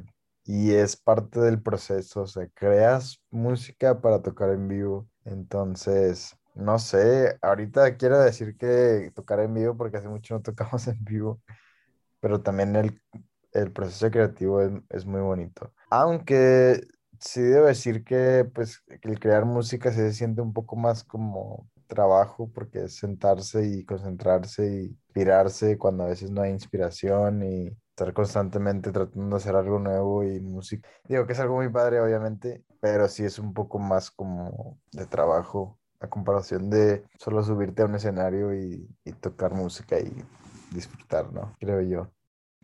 y 0.44 0.72
es 0.72 0.96
parte 0.96 1.40
del 1.40 1.62
proceso, 1.62 2.22
o 2.22 2.26
sea, 2.26 2.48
creas 2.54 3.18
música 3.30 4.00
para 4.00 4.22
tocar 4.22 4.50
en 4.50 4.68
vivo. 4.68 5.09
Entonces, 5.24 6.37
no 6.54 6.78
sé, 6.78 7.38
ahorita 7.42 7.96
quiero 7.96 8.18
decir 8.20 8.57
que 8.57 9.11
tocar 9.14 9.40
en 9.40 9.54
vivo 9.54 9.76
porque 9.76 9.96
hace 9.98 10.09
mucho 10.09 10.35
no 10.35 10.42
tocamos 10.42 10.87
en 10.88 11.02
vivo, 11.04 11.40
pero 12.20 12.42
también 12.42 12.76
el, 12.76 13.00
el 13.52 13.72
proceso 13.72 14.11
creativo 14.11 14.61
es, 14.62 14.72
es 14.90 15.07
muy 15.07 15.20
bonito. 15.20 15.72
Aunque 15.90 16.80
sí 17.20 17.40
debo 17.42 17.66
decir 17.66 18.04
que 18.04 18.44
pues 18.54 18.83
el 19.02 19.20
crear 19.20 19.44
música 19.44 19.92
se 19.92 20.12
siente 20.12 20.42
un 20.42 20.52
poco 20.52 20.76
más 20.76 21.04
como 21.04 21.68
trabajo 21.87 22.50
porque 22.52 22.85
es 22.85 22.96
sentarse 22.96 23.66
y 23.66 23.85
concentrarse 23.85 24.66
y 24.66 24.85
inspirarse 24.87 25.78
cuando 25.78 26.04
a 26.04 26.09
veces 26.09 26.30
no 26.30 26.42
hay 26.42 26.50
inspiración 26.50 27.42
y 27.44 27.76
estar 27.94 28.12
constantemente 28.12 28.90
tratando 28.92 29.37
de 29.37 29.40
hacer 29.42 29.54
algo 29.57 29.78
nuevo 29.78 30.24
y 30.24 30.40
música. 30.40 30.88
Digo 31.09 31.26
que 31.26 31.33
es 31.35 31.40
algo 31.40 31.57
muy 31.57 31.68
padre, 31.70 32.00
obviamente, 32.00 32.64
pero 32.80 33.09
sí 33.09 33.24
es 33.24 33.38
un 33.38 33.54
poco 33.54 33.78
más 33.78 34.11
como 34.11 34.78
de 34.92 35.07
trabajo 35.07 35.78
a 36.00 36.09
comparación 36.09 36.70
de 36.70 37.04
solo 37.18 37.42
subirte 37.42 37.83
a 37.83 37.87
un 37.87 37.94
escenario 37.94 38.52
y, 38.54 38.88
y 39.04 39.12
tocar 39.12 39.54
música 39.54 39.98
y 40.00 40.12
disfrutar, 40.72 41.33
¿no? 41.33 41.57
Creo 41.61 41.80
yo. 41.83 42.11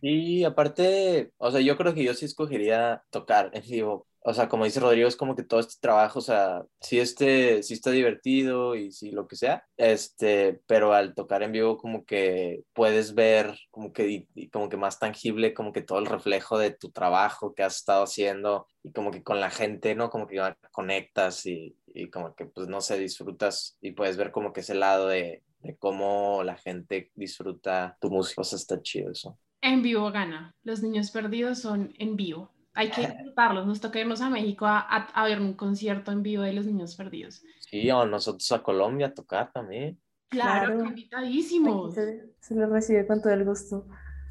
Y 0.03 0.45
aparte, 0.45 1.33
o 1.39 1.51
sea, 1.51 1.61
yo 1.61 1.77
creo 1.77 1.95
que 1.95 2.05
yo 2.05 2.15
sí 2.15 2.25
escogería 2.25 3.05
tocar 3.11 3.51
en 3.55 3.63
vivo. 3.63 4.07
O 4.23 4.35
sea, 4.35 4.49
como 4.49 4.65
dice 4.67 4.81
Rodrigo, 4.81 5.09
es 5.09 5.17
como 5.17 5.35
que 5.35 5.43
todo 5.45 5.61
este 5.61 5.77
trabajo, 5.81 6.19
o 6.19 6.23
sea, 6.23 6.63
sí, 6.81 6.99
este, 7.01 7.63
sí 7.63 7.75
está 7.75 7.91
divertido 7.91 8.75
y 8.77 8.93
sí 8.93 9.11
lo 9.13 9.27
que 9.27 9.37
sea, 9.37 9.65
este, 9.79 10.61
pero 10.67 10.93
al 10.93 11.15
tocar 11.15 11.43
en 11.43 11.53
vivo 11.53 11.79
como 11.79 12.05
que 12.05 12.63
puedes 12.75 13.15
ver 13.15 13.59
como 13.71 13.93
que, 13.93 14.09
y- 14.11 14.29
y 14.35 14.51
como 14.51 14.69
que 14.69 14.77
más 14.77 14.99
tangible, 14.99 15.55
como 15.55 15.73
que 15.73 15.83
todo 15.83 15.99
el 16.01 16.07
reflejo 16.07 16.59
de 16.59 16.71
tu 16.73 16.91
trabajo 16.91 17.55
que 17.55 17.63
has 17.63 17.77
estado 17.77 18.05
haciendo 18.05 18.67
y 18.83 18.93
como 18.93 19.11
que 19.11 19.23
con 19.23 19.41
la 19.41 19.51
gente, 19.51 19.95
¿no? 19.95 20.11
Como 20.11 20.27
que 20.27 20.39
conectas 20.73 21.47
y, 21.47 21.77
y 21.87 22.11
como 22.11 22.35
que, 22.35 22.47
pues, 22.47 22.69
no 22.69 22.81
sé, 22.83 22.99
disfrutas 22.99 23.79
y 23.81 23.93
puedes 23.93 24.17
ver 24.17 24.33
como 24.33 24.53
que 24.53 24.61
ese 24.61 24.75
lado 24.75 25.09
de, 25.09 25.43
de 25.61 25.77
cómo 25.79 26.43
la 26.45 26.57
gente 26.57 27.11
disfruta 27.15 27.97
tu 28.01 28.11
música. 28.11 28.43
O 28.43 28.45
sea, 28.45 28.57
está 28.59 28.81
chido 28.83 29.11
eso. 29.13 29.39
En 29.63 29.81
vivo 29.83 30.11
gana. 30.11 30.55
Los 30.65 30.83
niños 30.83 31.11
perdidos 31.11 31.61
son 31.61 31.95
en 31.99 32.17
vivo. 32.17 32.51
Hay 32.75 32.91
que 32.91 33.03
disfrutarlos. 33.07 33.67
Nos 33.67 33.81
toca 33.81 33.99
irnos 34.01 34.21
a 34.21 34.31
México 34.31 34.67
a, 34.67 34.79
a- 34.81 35.07
a 35.15 35.25
ver 35.25 35.41
un 35.41 35.55
concierto 35.55 36.13
en 36.13 36.23
vivo 36.23 36.43
de 36.43 36.53
los 36.53 36.67
niños 36.67 36.97
perdidos. 36.97 37.43
Sí, 37.59 37.91
o 37.91 38.05
nosotros 38.07 38.51
a 38.53 38.63
Colombia 38.63 39.09
a 39.09 39.15
tocar 39.15 39.53
también. 39.53 40.01
Claro, 40.29 40.67
Claro. 40.67 40.85
invitadísimos. 40.87 41.95
Se, 41.95 42.33
se 42.41 42.55
les 42.55 42.69
recibe 42.69 43.07
con 43.07 43.21
todo 43.21 43.33
el 43.33 43.45
gusto. 43.45 43.87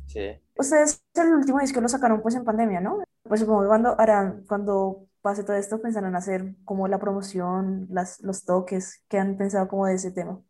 Sí. 0.06 0.40
Ustedes 0.56 1.04
el 1.16 1.34
último 1.34 1.60
disco 1.60 1.82
lo 1.82 1.88
sacaron 1.90 2.22
pues 2.22 2.36
en 2.36 2.44
pandemia, 2.46 2.82
¿no? 2.82 3.04
Pues 3.24 3.40
supongo 3.42 3.62
que 3.64 3.68
cuando 3.68 4.00
harán, 4.00 4.44
cuando 4.48 5.08
pase 5.22 5.44
todo 5.44 5.56
esto 5.56 5.82
pensarán 5.82 6.16
hacer 6.16 6.56
como 6.66 6.88
la 6.88 7.00
promoción, 7.00 7.88
las, 7.90 8.20
los 8.22 8.46
toques, 8.46 9.04
que 9.10 9.18
han 9.20 9.38
pensado 9.38 9.68
como 9.68 9.86
de 9.88 9.96
ese 9.96 10.12
tema? 10.12 10.42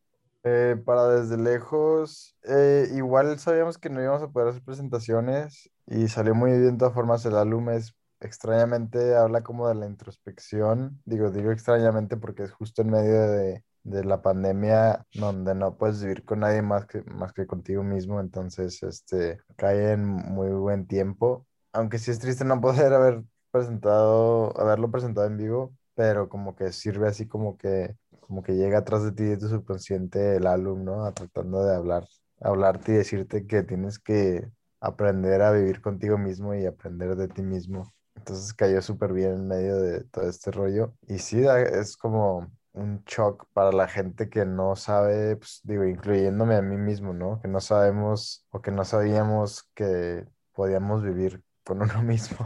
Eh, 0.44 0.78
para 0.86 1.08
desde 1.10 1.38
lejos, 1.38 2.38
eh, 2.44 2.88
igual 2.96 3.38
sabíamos 3.40 3.78
que 3.78 3.90
no 3.90 4.02
íbamos 4.02 4.22
a 4.24 4.30
poder 4.32 4.48
hacer 4.50 4.64
presentaciones 4.64 5.70
y 5.90 6.08
salió 6.08 6.36
muy 6.36 6.52
bien 6.52 6.74
de 6.74 6.78
todas 6.78 6.94
formas 6.94 7.26
el 7.26 7.36
álbum 7.36 7.70
es 7.70 7.96
extrañamente 8.20 9.16
habla 9.16 9.42
como 9.44 9.68
de 9.68 9.76
la 9.76 9.88
introspección. 9.88 11.02
Digo, 11.06 11.32
digo 11.32 11.52
extrañamente 11.52 12.18
porque 12.18 12.44
es 12.44 12.52
justo 12.52 12.82
en 12.84 12.90
medio 12.92 13.22
de, 13.32 13.64
de 13.84 14.04
la 14.06 14.22
pandemia 14.22 15.06
donde 15.14 15.56
no 15.56 15.78
puedes 15.78 16.02
vivir 16.02 16.24
con 16.26 16.42
nadie 16.42 16.62
más 16.62 16.86
que, 16.86 17.02
más 17.04 17.34
que 17.34 17.48
contigo 17.48 17.84
mismo. 17.84 18.20
Entonces, 18.20 18.84
este, 18.84 19.40
cae 19.56 19.94
en 19.94 20.06
muy 20.06 20.50
buen 20.50 20.86
tiempo. 20.88 21.48
Aunque 21.74 21.98
sí 22.00 22.12
es 22.12 22.20
triste 22.20 22.46
no 22.46 22.62
poder 22.62 22.94
haber 22.94 23.24
presentado, 23.52 24.60
haberlo 24.60 24.92
presentado 24.92 25.28
en 25.28 25.38
vivo, 25.38 25.74
pero 25.96 26.30
como 26.30 26.56
que 26.56 26.72
sirve 26.72 27.08
así 27.08 27.28
como 27.28 27.58
que, 27.58 27.96
como 28.20 28.44
que 28.44 28.54
llega 28.56 28.80
atrás 28.80 29.04
de 29.04 29.12
ti 29.12 29.24
de 29.24 29.38
tu 29.38 29.48
subconsciente 29.50 30.36
el 30.38 30.46
álbum, 30.48 30.84
¿no? 30.84 31.12
Tratando 31.14 31.64
de 31.66 31.76
hablar, 31.76 32.06
hablarte 32.40 32.92
y 32.94 32.96
decirte 32.98 33.48
que 33.48 33.64
tienes 33.64 33.98
que 34.00 34.52
aprender 34.80 35.42
a 35.42 35.52
vivir 35.52 35.82
contigo 35.82 36.18
mismo 36.18 36.54
y 36.56 36.66
aprender 36.66 37.16
de 37.16 37.28
ti 37.28 37.42
mismo. 37.42 37.94
Entonces 38.16 38.54
cayó 38.54 38.82
súper 38.82 39.14
bien 39.14 39.34
en 39.34 39.48
medio 39.48 39.78
de 39.78 40.04
todo 40.06 40.28
este 40.28 40.52
rollo. 40.52 40.94
Y 41.08 41.20
sí, 41.20 41.42
es 41.46 41.98
como 41.98 42.52
un 42.74 43.04
shock 43.06 43.48
para 43.54 43.72
la 43.72 43.88
gente 43.88 44.30
que 44.30 44.46
no 44.46 44.76
sabe, 44.76 45.38
pues, 45.38 45.62
digo, 45.64 45.86
incluyéndome 45.86 46.56
a 46.56 46.62
mí 46.62 46.78
mismo, 46.78 47.14
¿no? 47.14 47.42
Que 47.42 47.48
no 47.48 47.60
sabemos 47.60 48.46
o 48.52 48.62
que 48.62 48.72
no 48.72 48.84
sabíamos 48.86 49.64
que 49.74 50.26
podíamos 50.54 51.04
vivir 51.04 51.44
con 51.64 51.82
uno 51.82 52.04
mismo. 52.04 52.38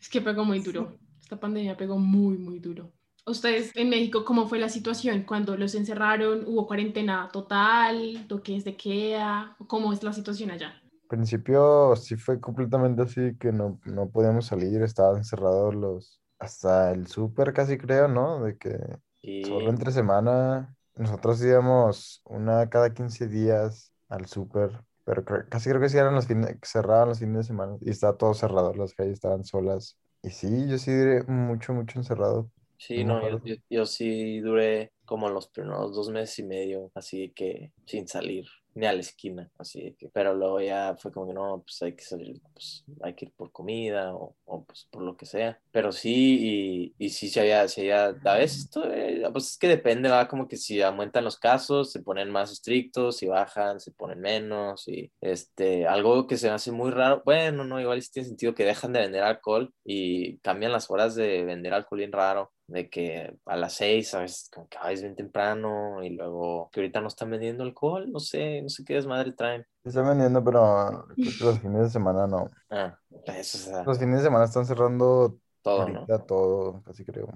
Es 0.00 0.08
que 0.08 0.20
pegó 0.20 0.44
muy 0.44 0.60
duro. 0.60 0.98
Esta 1.20 1.38
pandemia 1.38 1.76
pegó 1.76 1.98
muy, 1.98 2.38
muy 2.38 2.58
duro. 2.58 2.92
Ustedes 3.26 3.72
en 3.74 3.90
México, 3.90 4.24
¿cómo 4.24 4.48
fue 4.48 4.58
la 4.58 4.70
situación 4.70 5.24
cuando 5.24 5.56
los 5.56 5.74
encerraron? 5.74 6.44
¿Hubo 6.46 6.66
cuarentena 6.66 7.28
total? 7.30 8.24
¿Toques 8.26 8.64
de 8.64 8.74
queda? 8.76 9.54
¿Cómo 9.66 9.92
es 9.92 10.02
la 10.02 10.14
situación 10.14 10.50
allá? 10.50 10.80
Principio 11.08 11.96
sí 11.96 12.16
fue 12.16 12.40
completamente 12.40 13.02
así 13.02 13.36
que 13.38 13.52
no, 13.52 13.80
no 13.84 14.10
podíamos 14.10 14.46
salir, 14.46 14.82
estaban 14.82 15.24
cerrados 15.24 15.74
los, 15.74 16.20
hasta 16.38 16.92
el 16.92 17.06
súper 17.08 17.52
casi 17.54 17.78
creo, 17.78 18.08
¿no? 18.08 18.42
De 18.44 18.58
que 18.58 18.78
Y 19.22 19.42
solo 19.42 19.70
entre 19.70 19.92
semana 19.92 20.76
nosotros 20.96 21.42
íbamos 21.42 22.20
una 22.24 22.68
cada 22.70 22.92
15 22.94 23.28
días 23.28 23.92
al 24.08 24.26
súper, 24.26 24.84
pero 25.04 25.24
casi 25.48 25.68
creo 25.70 25.80
que 25.80 25.88
sí 25.88 25.96
eran 25.98 26.14
los 26.14 26.26
fines, 26.26 26.56
cerraban 26.62 27.08
los 27.08 27.18
fines 27.20 27.36
de 27.38 27.44
semana 27.44 27.76
y 27.80 27.90
estaba 27.90 28.16
todo 28.16 28.34
cerrado, 28.34 28.74
las 28.74 28.94
calles 28.94 29.14
estaban 29.14 29.44
solas. 29.44 29.96
Y 30.22 30.30
sí, 30.30 30.68
yo 30.68 30.78
sí 30.78 30.90
diré 30.92 31.22
mucho, 31.24 31.72
mucho 31.74 31.98
encerrado. 31.98 32.50
Sí, 32.78 33.04
No 33.04 33.20
yo, 33.20 33.40
yo, 33.44 33.54
yo 33.68 33.86
sí 33.86 34.40
duré 34.40 34.92
como 35.04 35.28
los 35.28 35.48
primeros 35.48 35.94
dos 35.94 36.10
meses 36.10 36.38
y 36.38 36.42
medio, 36.44 36.90
así 36.94 37.30
que 37.34 37.72
sin 37.86 38.06
salir 38.08 38.46
ni 38.78 38.86
a 38.86 38.92
la 38.92 39.00
esquina, 39.00 39.50
así 39.58 39.96
que, 39.98 40.08
pero 40.08 40.34
luego 40.34 40.60
ya 40.60 40.96
fue 40.96 41.10
como 41.10 41.26
que 41.26 41.34
no, 41.34 41.62
pues 41.62 41.82
hay 41.82 41.94
que 41.94 42.04
salir, 42.04 42.40
pues 42.52 42.84
hay 43.02 43.14
que 43.14 43.24
ir 43.26 43.32
por 43.32 43.50
comida 43.50 44.14
o, 44.14 44.36
o 44.44 44.64
pues 44.64 44.86
por 44.90 45.02
lo 45.02 45.16
que 45.16 45.26
sea, 45.26 45.60
pero 45.72 45.90
sí, 45.90 46.94
y, 46.96 47.06
y 47.06 47.10
sí 47.10 47.28
se 47.28 47.40
había, 47.40 47.66
se 47.66 47.80
había, 47.80 48.06
a 48.24 48.38
veces, 48.38 48.58
esto, 48.64 48.84
eh, 48.92 49.24
pues 49.32 49.52
es 49.52 49.58
que 49.58 49.68
depende, 49.68 50.08
va 50.08 50.28
como 50.28 50.46
que 50.46 50.56
si 50.56 50.80
aumentan 50.80 51.24
los 51.24 51.38
casos, 51.38 51.90
se 51.90 52.02
ponen 52.02 52.30
más 52.30 52.52
estrictos, 52.52 53.16
si 53.16 53.26
bajan, 53.26 53.80
se 53.80 53.90
ponen 53.90 54.20
menos, 54.20 54.86
y 54.86 55.10
este, 55.20 55.86
algo 55.86 56.26
que 56.28 56.36
se 56.36 56.48
hace 56.48 56.70
muy 56.70 56.90
raro, 56.92 57.22
bueno, 57.24 57.64
no, 57.64 57.80
igual 57.80 58.00
sí 58.00 58.10
tiene 58.12 58.28
sentido 58.28 58.54
que 58.54 58.64
dejan 58.64 58.92
de 58.92 59.00
vender 59.00 59.24
alcohol 59.24 59.74
y 59.84 60.38
cambian 60.38 60.72
las 60.72 60.88
horas 60.90 61.16
de 61.16 61.44
vender 61.44 61.74
alcohol 61.74 61.98
bien 61.98 62.12
raro 62.12 62.52
de 62.68 62.90
que 62.90 63.34
a 63.46 63.56
las 63.56 63.72
seis, 63.72 64.12
veces 64.14 64.50
como 64.54 64.68
que 64.68 64.78
veces 64.78 65.02
bien 65.02 65.16
temprano 65.16 66.02
y 66.04 66.10
luego 66.10 66.68
que 66.70 66.80
ahorita 66.80 67.00
no 67.00 67.08
están 67.08 67.30
vendiendo 67.30 67.64
alcohol, 67.64 68.10
no 68.12 68.20
sé, 68.20 68.62
no 68.62 68.68
sé 68.68 68.84
qué 68.84 68.94
desmadre 68.94 69.32
traen. 69.32 69.66
Sí 69.82 69.88
Están 69.88 70.06
vendiendo, 70.06 70.44
pero 70.44 71.06
los 71.16 71.58
fines 71.60 71.82
de 71.82 71.90
semana 71.90 72.26
no. 72.26 72.50
Ah, 72.70 72.96
pues, 73.24 73.54
o 73.54 73.58
sea, 73.58 73.82
Los 73.84 73.98
fines 73.98 74.18
de 74.18 74.24
semana 74.24 74.44
están 74.44 74.66
cerrando 74.66 75.38
todo, 75.62 75.88
¿no? 75.88 76.00
ahorita 76.00 76.26
todo, 76.26 76.82
casi 76.84 77.04
creo. 77.04 77.28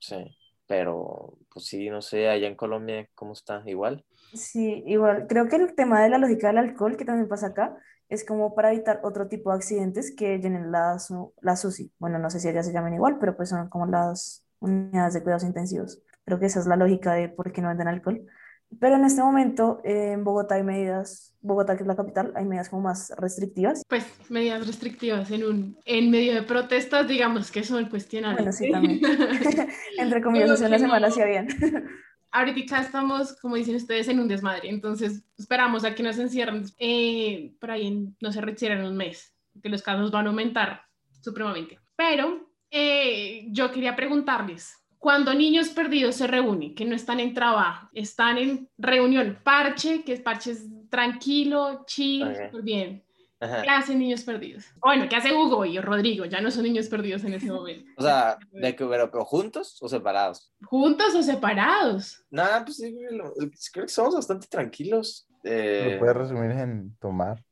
Sí, 0.00 0.36
pero 0.66 1.38
pues 1.52 1.66
sí, 1.66 1.88
no 1.88 2.02
sé, 2.02 2.28
allá 2.28 2.48
en 2.48 2.56
Colombia, 2.56 3.08
¿cómo 3.14 3.32
está? 3.32 3.62
¿Igual? 3.66 4.04
Sí, 4.32 4.82
igual, 4.86 5.26
creo 5.28 5.48
que 5.48 5.56
el 5.56 5.74
tema 5.76 6.02
de 6.02 6.08
la 6.08 6.18
lógica 6.18 6.48
del 6.48 6.58
alcohol, 6.58 6.96
que 6.96 7.04
también 7.04 7.28
pasa 7.28 7.48
acá, 7.48 7.76
es 8.08 8.24
como 8.24 8.54
para 8.54 8.72
evitar 8.72 9.00
otro 9.04 9.28
tipo 9.28 9.50
de 9.50 9.56
accidentes 9.56 10.14
que 10.14 10.38
llenen 10.38 10.72
las, 10.72 11.12
las 11.40 11.64
UCI. 11.64 11.92
Bueno, 11.98 12.18
no 12.18 12.28
sé 12.30 12.40
si 12.40 12.48
allá 12.48 12.62
se 12.62 12.72
llaman 12.72 12.94
igual, 12.94 13.18
pero 13.18 13.36
pues 13.36 13.48
son 13.50 13.68
como 13.68 13.86
las 13.86 14.43
unidades 14.64 15.14
de 15.14 15.22
cuidados 15.22 15.44
intensivos. 15.44 16.00
Creo 16.24 16.40
que 16.40 16.46
esa 16.46 16.60
es 16.60 16.66
la 16.66 16.76
lógica 16.76 17.12
de 17.12 17.28
por 17.28 17.52
qué 17.52 17.62
no 17.62 17.68
venden 17.68 17.88
alcohol. 17.88 18.26
Pero 18.80 18.96
en 18.96 19.04
este 19.04 19.22
momento 19.22 19.80
eh, 19.84 20.12
en 20.12 20.24
Bogotá 20.24 20.56
hay 20.56 20.62
medidas, 20.62 21.34
Bogotá 21.40 21.76
que 21.76 21.82
es 21.82 21.86
la 21.86 21.96
capital, 21.96 22.32
hay 22.34 22.44
medidas 22.44 22.68
como 22.68 22.82
más 22.82 23.12
restrictivas. 23.18 23.82
Pues 23.88 24.04
medidas 24.28 24.66
restrictivas 24.66 25.30
en 25.30 25.44
un 25.44 25.78
en 25.84 26.10
medio 26.10 26.34
de 26.34 26.42
protestas, 26.42 27.06
digamos 27.06 27.50
que 27.50 27.62
son 27.62 27.88
cuestionables. 27.88 28.42
Bueno, 28.42 28.52
sí, 28.52 28.70
también. 28.70 29.00
Entre 29.98 30.22
comillas, 30.22 30.60
una 30.60 30.70
que 30.70 30.78
semana 30.78 31.06
hacía 31.08 31.26
bien. 31.26 31.48
Ahorita 32.32 32.80
estamos, 32.80 33.38
como 33.40 33.54
dicen 33.54 33.76
ustedes, 33.76 34.08
en 34.08 34.18
un 34.18 34.26
desmadre, 34.26 34.68
entonces 34.68 35.24
esperamos 35.38 35.84
a 35.84 35.94
que 35.94 36.02
nos 36.02 36.18
encierren 36.18 36.64
eh, 36.78 37.54
por 37.60 37.70
ahí, 37.70 37.86
en, 37.86 38.16
no 38.20 38.32
se 38.32 38.40
retiren 38.40 38.84
un 38.84 38.96
mes, 38.96 39.32
que 39.62 39.68
los 39.68 39.82
casos 39.82 40.10
van 40.10 40.26
a 40.26 40.30
aumentar 40.30 40.80
supremamente. 41.20 41.78
Pero 41.94 42.53
eh, 42.76 43.46
yo 43.50 43.70
quería 43.70 43.94
preguntarles, 43.94 44.74
cuando 44.98 45.32
niños 45.34 45.68
perdidos 45.68 46.16
se 46.16 46.26
reúnen, 46.26 46.74
que 46.74 46.84
no 46.84 46.96
están 46.96 47.20
en 47.20 47.34
trabajo, 47.34 47.88
están 47.92 48.38
en 48.38 48.68
reunión, 48.78 49.38
parche, 49.44 50.02
que 50.02 50.14
es 50.14 50.20
parche 50.20 50.50
es 50.52 50.66
tranquilo, 50.90 51.84
chill, 51.86 52.22
Ok. 52.28 52.36
súper 52.46 52.62
bien. 52.62 53.04
Ajá. 53.40 53.62
¿Qué 53.62 53.68
hacen 53.68 53.98
niños 53.98 54.22
perdidos? 54.22 54.64
Bueno, 54.80 55.06
¿qué 55.08 55.16
hace 55.16 55.34
Hugo 55.34 55.64
y 55.66 55.78
Rodrigo? 55.78 56.24
Ya 56.24 56.40
no 56.40 56.50
son 56.50 56.62
niños 56.64 56.88
perdidos 56.88 57.24
en 57.24 57.34
ese 57.34 57.52
momento. 57.52 57.84
O 57.98 58.02
sea, 58.02 58.38
de 58.52 58.74
que, 58.74 58.86
pero, 58.86 59.10
pero 59.10 59.24
juntos 59.24 59.76
o 59.82 59.88
separados. 59.88 60.52
¿Juntos 60.62 61.14
o 61.14 61.22
separados? 61.22 62.24
Nada, 62.30 62.64
pues 62.64 62.78
sí, 62.78 62.96
lo- 63.10 63.34
creo 63.72 63.84
que 63.86 63.92
somos 63.92 64.14
bastante 64.14 64.46
tranquilos. 64.48 65.26
Lo 65.42 65.50
Eh, 65.50 65.96
puedes 65.98 66.16
resumir 66.16 66.52
en 66.52 66.96
tomar, 66.96 67.44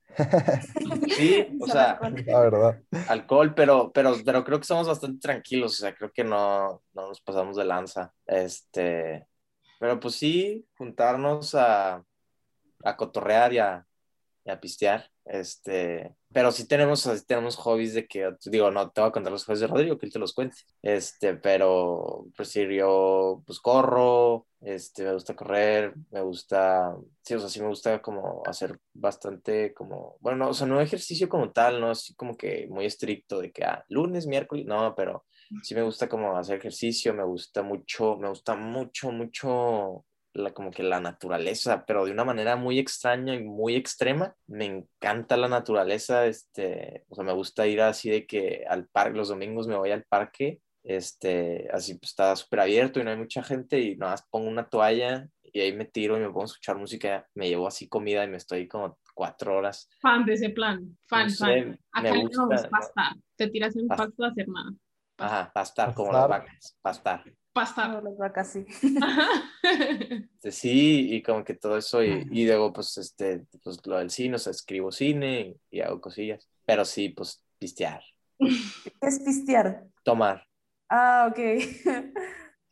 sí, 1.17 1.47
o 1.61 1.67
sea, 1.67 1.99
la 2.01 2.41
verdad. 2.41 2.83
alcohol, 3.09 3.55
pero, 3.55 3.93
pero, 3.93 4.15
pero 4.25 4.45
creo 4.45 4.59
que 4.59 4.67
somos 4.67 4.89
bastante 4.89 5.21
tranquilos, 5.21 5.75
o 5.75 5.77
sea, 5.77 5.95
creo 5.95 6.13
que 6.13 6.25
no, 6.25 6.83
no 6.93 7.09
nos 7.09 7.21
pasamos 7.21 7.57
de 7.57 7.65
lanza. 7.65 8.13
Este, 8.27 9.27
pero 9.79 9.99
pues 9.99 10.15
sí, 10.15 10.67
juntarnos 10.77 11.55
a, 11.55 12.05
a 12.85 12.97
cotorrear 12.97 13.53
y 13.53 13.59
a, 13.59 13.87
y 14.45 14.51
a 14.51 14.61
pistear. 14.61 15.11
Este, 15.25 16.15
pero 16.33 16.53
sí 16.53 16.67
tenemos, 16.67 17.01
sí 17.03 17.27
tenemos 17.27 17.57
hobbies 17.57 17.95
de 17.95 18.07
que, 18.07 18.31
digo, 18.47 18.71
no 18.71 18.91
te 18.91 19.01
voy 19.01 19.09
a 19.09 19.13
contar 19.13 19.33
los 19.33 19.45
hobbies 19.45 19.61
de 19.61 19.67
Rodrigo, 19.67 19.99
que 19.99 20.07
él 20.07 20.13
te 20.13 20.19
los 20.19 20.33
cuente. 20.33 20.57
Este, 20.83 21.35
pero 21.35 22.27
pues 22.37 22.49
sí, 22.49 22.67
yo 22.75 23.43
pues 23.47 23.61
corro, 23.61 24.47
este, 24.61 25.05
me 25.05 25.13
gusta 25.13 25.35
correr, 25.35 25.95
me 26.11 26.23
gusta, 26.23 26.97
sí, 27.23 27.35
o 27.35 27.41
sea, 27.41 27.49
sí 27.49 27.61
me 27.61 27.69
gusta 27.69 28.01
como 28.01 28.43
hacer 28.47 28.79
bastante 28.93 29.75
como, 29.75 30.17
bueno, 30.21 30.39
no, 30.39 30.51
o 30.51 30.55
sea, 30.55 30.67
no 30.67 30.81
ejercicio 30.81 31.29
como 31.29 31.51
tal, 31.53 31.81
no 31.81 31.91
así 31.91 32.15
como 32.15 32.37
que 32.37 32.67
muy 32.71 32.87
estricto 32.87 33.41
de 33.41 33.53
que, 33.53 33.65
ah, 33.65 33.85
lunes, 33.89 34.27
miércoles, 34.27 34.65
no, 34.67 34.95
pero 34.95 35.25
sí 35.63 35.75
me 35.75 35.83
gusta 35.83 36.09
como 36.09 36.37
hacer 36.37 36.59
ejercicio, 36.59 37.13
me 37.15 37.25
gusta 37.25 37.63
mucho, 37.63 38.17
me 38.17 38.29
gusta 38.29 38.57
mucho, 38.57 39.11
mucho 39.11 40.05
la, 40.35 40.53
como 40.53 40.71
que 40.71 40.83
la 40.83 41.01
naturaleza, 41.01 41.85
pero 41.87 42.05
de 42.05 42.13
una 42.13 42.25
manera 42.25 42.57
muy 42.57 42.79
extraña 42.79 43.35
y 43.35 43.43
muy 43.43 43.75
extrema. 43.77 44.35
Me 44.47 44.65
encanta 44.67 45.37
la 45.37 45.49
naturaleza, 45.49 46.27
este, 46.27 47.05
o 47.09 47.15
sea, 47.15 47.25
me 47.25 47.33
gusta 47.33 47.67
ir 47.67 47.81
así 47.81 48.11
de 48.11 48.27
que 48.27 48.65
al 48.69 48.87
parque, 48.89 49.17
los 49.19 49.29
domingos 49.29 49.67
me 49.67 49.77
voy 49.77 49.91
al 49.91 50.05
parque, 50.05 50.61
este, 50.85 51.69
así 51.73 51.95
pues 51.95 52.11
está 52.11 52.35
súper 52.37 52.61
abierto 52.61 52.99
y 53.01 53.05
no 53.05 53.11
hay 53.11 53.17
mucha 53.17 53.43
gente 53.43 53.79
y 53.81 53.97
nada 53.97 54.13
más 54.13 54.27
pongo 54.31 54.49
una 54.49 54.69
toalla 54.69 55.29
y 55.43 55.61
ahí 55.61 55.73
me 55.73 55.85
tiro 55.85 56.17
y 56.17 56.21
me 56.21 56.27
pongo 56.27 56.43
a 56.43 56.47
escuchar 56.47 56.77
música, 56.77 57.29
me 57.35 57.49
llevo 57.49 57.67
así 57.69 57.89
comida 57.89 58.25
y 58.25 58.29
me 58.29 58.39
estoy 58.39 58.67
como 58.67 58.99
cuatro 59.15 59.57
horas. 59.57 59.89
Fan 60.01 60.25
de 60.25 60.33
ese 60.35 60.51
plan, 60.51 60.97
fan, 61.07 61.25
No 61.27 61.31
sé, 61.31 61.45
fan. 61.45 61.79
Acá 61.93 62.03
me 62.15 62.23
gusta, 62.23 62.43
¿no? 62.43 62.69
pastar. 62.71 63.13
Te 63.37 63.49
tiras 63.49 63.77
en 63.77 63.83
un 63.83 63.89
Pas- 63.89 63.97
pacto 63.99 64.25
a 64.25 64.29
hacer 64.29 64.49
nada. 64.49 64.71
Ajá, 65.19 65.53
pastar 65.55 65.95
como 65.95 66.11
las 66.11 66.23
Pastar. 66.23 66.41
vacas, 66.41 66.79
pastar. 66.83 67.25
Pastar. 67.53 67.91
No, 67.91 68.01
las 68.01 68.17
vacas 68.17 68.53
sí. 68.53 68.67
Ajá. 69.01 69.27
Este, 70.43 70.51
sí, 70.53 71.15
y 71.15 71.23
como 71.23 71.45
que 71.45 71.55
todo 71.55 71.77
eso, 71.79 72.03
y, 72.03 72.27
y 72.33 72.47
luego 72.47 72.73
pues, 72.73 72.99
este, 72.99 73.47
pues 73.63 73.79
lo 73.87 73.99
del 73.99 74.11
cine, 74.11 74.35
o 74.35 74.39
sea, 74.39 74.51
escribo 74.51 74.91
cine 74.91 75.57
y, 75.71 75.77
y 75.79 75.81
hago 75.83 76.01
cosillas, 76.01 76.49
pero 76.65 76.85
sí, 76.85 77.11
pues 77.11 77.41
pistear, 77.59 78.03
¿Qué 78.39 79.07
es 79.07 79.21
pistear? 79.21 79.85
tomar. 80.03 80.45
Ah, 80.89 81.29
ok. 81.31 81.39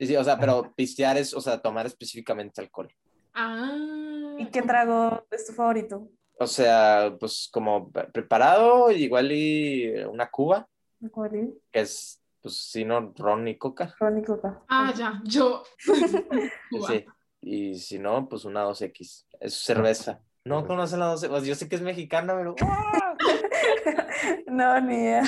Sí, 0.00 0.06
sí, 0.06 0.16
o 0.16 0.24
sea, 0.24 0.38
pero 0.38 0.72
pistear 0.74 1.18
es, 1.18 1.34
o 1.34 1.42
sea, 1.42 1.60
tomar 1.60 1.84
específicamente 1.84 2.60
alcohol. 2.62 2.90
ah, 3.34 4.34
¿Y 4.38 4.46
qué 4.46 4.62
trago 4.62 5.26
es 5.30 5.46
tu 5.46 5.52
favorito? 5.52 6.08
O 6.38 6.46
sea, 6.46 7.14
pues 7.20 7.50
como 7.52 7.92
pre- 7.92 8.06
preparado, 8.10 8.90
igual 8.90 9.30
y 9.30 9.90
una 10.04 10.30
cuba, 10.30 10.66
¿Cuál 11.12 11.34
es? 11.34 11.48
que 11.70 11.80
es, 11.80 12.19
pues 12.40 12.56
si 12.56 12.84
no, 12.84 13.12
ron 13.16 13.46
y 13.48 13.56
coca. 13.56 13.94
Ron 13.98 14.18
y 14.18 14.22
coca. 14.22 14.62
ah, 14.68 14.92
ya, 14.96 15.20
yo. 15.24 15.62
Sí, 16.88 17.04
y 17.42 17.74
si 17.74 17.98
no, 17.98 18.28
pues 18.28 18.44
una 18.44 18.64
2X, 18.64 19.26
es 19.40 19.54
cerveza. 19.54 20.20
No 20.44 20.66
conocen 20.66 21.00
la 21.00 21.14
2X, 21.14 21.28
pues 21.28 21.44
yo 21.44 21.54
sé 21.54 21.68
que 21.68 21.76
es 21.76 21.82
mexicana, 21.82 22.34
pero. 22.36 22.54
No, 24.46 24.80
ni 24.80 24.94
idea. 24.94 25.22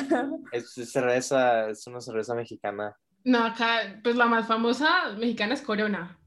Es, 0.50 0.76
es 0.76 0.92
cerveza, 0.92 1.70
es 1.70 1.86
una 1.86 2.00
cerveza 2.00 2.34
mexicana. 2.34 2.96
No, 3.24 3.44
acá, 3.44 4.00
pues 4.02 4.16
la 4.16 4.26
más 4.26 4.46
famosa 4.46 5.12
mexicana 5.16 5.54
es 5.54 5.62
Corona. 5.62 6.18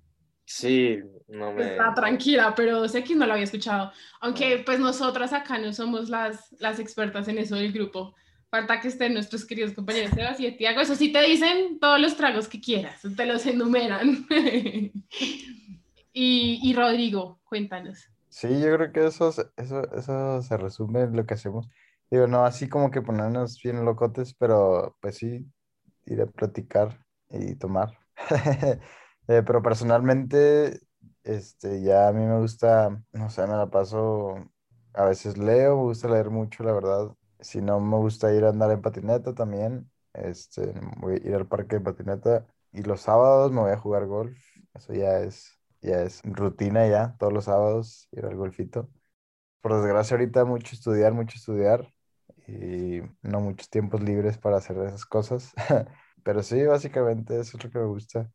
Sí, 0.45 0.99
no 1.27 1.51
me... 1.51 1.71
Está 1.71 1.93
tranquila, 1.93 2.53
pero 2.55 2.87
sé 2.87 3.03
que 3.03 3.15
no 3.15 3.25
la 3.25 3.33
había 3.33 3.45
escuchado. 3.45 3.91
Aunque 4.21 4.63
pues 4.65 4.79
nosotras 4.79 5.33
acá 5.33 5.57
no 5.57 5.73
somos 5.73 6.09
las, 6.09 6.51
las 6.59 6.79
expertas 6.79 7.27
en 7.27 7.39
eso 7.39 7.55
del 7.55 7.73
grupo. 7.73 8.15
Falta 8.55 8.79
que 8.79 8.87
estén 8.87 9.13
nuestros 9.13 9.43
queridos 9.43 9.73
compañeros 9.73 10.11
Sebas 10.11 10.39
y 10.39 10.49
Tiago. 10.53 10.79
Eso 10.79 10.95
sí 10.95 11.11
te 11.11 11.21
dicen 11.21 11.77
todos 11.77 11.99
los 11.99 12.15
tragos 12.15 12.47
que 12.47 12.61
quieras, 12.61 13.01
te 13.01 13.25
los 13.25 13.45
enumeran. 13.45 14.25
y, 16.13 16.59
y 16.63 16.73
Rodrigo, 16.73 17.41
cuéntanos. 17.43 18.09
Sí, 18.29 18.47
yo 18.61 18.73
creo 18.77 18.93
que 18.93 19.07
eso, 19.07 19.33
eso, 19.57 19.93
eso 19.93 20.41
se 20.41 20.55
resume 20.55 21.01
en 21.01 21.17
lo 21.17 21.25
que 21.25 21.33
hacemos. 21.33 21.67
Digo, 22.09 22.27
no 22.27 22.45
así 22.45 22.69
como 22.69 22.91
que 22.91 23.01
ponernos 23.01 23.61
bien 23.61 23.83
locotes, 23.83 24.33
pero 24.33 24.95
pues 25.01 25.17
sí, 25.17 25.45
ir 26.05 26.21
a 26.21 26.25
platicar 26.25 27.05
y 27.29 27.55
tomar. 27.55 27.99
Eh, 29.27 29.41
pero 29.43 29.63
personalmente, 29.63 30.81
este, 31.23 31.81
ya 31.81 32.09
a 32.09 32.13
mí 32.13 32.23
me 32.23 32.37
gusta, 32.39 33.01
no 33.11 33.29
sé, 33.31 33.41
me 33.47 33.55
la 33.55 33.71
paso, 33.71 34.35
a 34.93 35.05
veces 35.05 35.35
leo, 35.35 35.75
me 35.77 35.83
gusta 35.85 36.07
leer 36.07 36.29
mucho, 36.29 36.63
la 36.63 36.73
verdad. 36.73 37.15
Si 37.45 37.61
no, 37.61 37.79
me 37.79 37.97
gusta 37.97 38.33
ir 38.33 38.43
a 38.45 38.49
andar 38.49 38.71
en 38.71 38.81
patineta 38.81 39.33
también. 39.35 39.91
Este, 40.13 40.73
voy 40.97 41.13
a 41.15 41.27
ir 41.27 41.35
al 41.35 41.47
parque 41.47 41.77
de 41.77 41.81
patineta. 41.81 42.47
Y 42.71 42.83
los 42.83 43.01
sábados 43.01 43.51
me 43.51 43.61
voy 43.61 43.71
a 43.71 43.77
jugar 43.77 44.05
golf. 44.07 44.37
Eso 44.73 44.93
ya 44.93 45.19
es, 45.19 45.59
ya 45.81 46.01
es 46.01 46.21
rutina 46.25 46.87
ya, 46.87 47.15
todos 47.19 47.33
los 47.33 47.45
sábados 47.45 48.07
ir 48.11 48.25
al 48.25 48.35
golfito. 48.35 48.89
Por 49.61 49.73
desgracia 49.75 50.15
ahorita 50.17 50.45
mucho 50.45 50.75
estudiar, 50.75 51.13
mucho 51.13 51.37
estudiar 51.37 51.93
y 52.47 53.01
no 53.21 53.41
muchos 53.41 53.69
tiempos 53.69 54.01
libres 54.01 54.37
para 54.37 54.57
hacer 54.57 54.77
esas 54.79 55.05
cosas. 55.05 55.53
Pero 56.23 56.43
sí, 56.43 56.63
básicamente 56.65 57.39
eso 57.39 57.57
es 57.57 57.63
lo 57.63 57.71
que 57.71 57.79
me 57.79 57.85
gusta. 57.85 58.31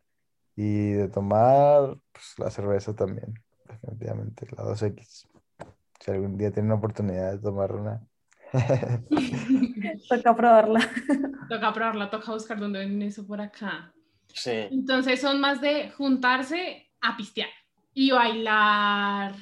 Y 0.56 0.92
de 0.92 1.08
tomar, 1.08 1.98
pues 2.12 2.34
la 2.38 2.50
cerveza 2.50 2.94
también, 2.94 3.34
definitivamente, 3.68 4.46
la 4.56 4.64
2X. 4.64 5.28
Si 6.00 6.10
algún 6.10 6.36
día 6.38 6.50
tienen 6.52 6.70
la 6.70 6.76
oportunidad 6.76 7.32
de 7.32 7.38
tomar 7.38 7.72
una. 7.74 8.06
Toca 10.08 10.34
probarla. 10.36 10.80
Toca 11.48 11.72
probarla, 11.72 12.10
toca 12.10 12.32
buscar 12.32 12.58
dónde 12.58 12.80
venden 12.80 13.02
eso 13.08 13.26
por 13.26 13.40
acá. 13.40 13.92
Sí. 14.32 14.50
Entonces 14.70 15.20
son 15.20 15.40
más 15.40 15.60
de 15.60 15.90
juntarse 15.90 16.90
a 17.00 17.16
pistear 17.16 17.48
y 17.94 18.10
bailar. 18.10 19.34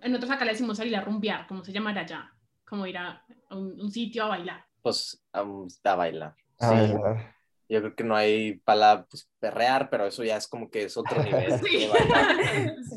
En 0.00 0.14
otros 0.14 0.30
acá 0.30 0.44
le 0.44 0.52
decimos 0.52 0.76
salir 0.78 0.96
a 0.96 1.00
rumbear, 1.00 1.46
como 1.46 1.64
se 1.64 1.72
llamará 1.72 2.02
allá. 2.02 2.32
Como 2.68 2.86
ir 2.86 2.98
a 2.98 3.22
un, 3.50 3.80
un 3.80 3.90
sitio 3.90 4.24
a 4.24 4.28
bailar. 4.28 4.64
Pues 4.82 5.22
a, 5.32 5.40
a 5.84 5.94
bailar. 5.94 6.34
A 6.58 6.68
Sí. 6.68 6.74
bailar. 6.74 7.36
Yo 7.68 7.80
creo 7.80 7.96
que 7.96 8.04
no 8.04 8.14
hay 8.14 8.58
palabra, 8.58 9.06
pues 9.10 9.28
perrear, 9.40 9.90
pero 9.90 10.06
eso 10.06 10.22
ya 10.22 10.36
es 10.36 10.46
como 10.46 10.70
que 10.70 10.84
es 10.84 10.96
otro 10.96 11.20
nivel 11.22 11.52
Sí. 11.64 11.88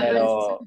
Pero-. 0.00 0.60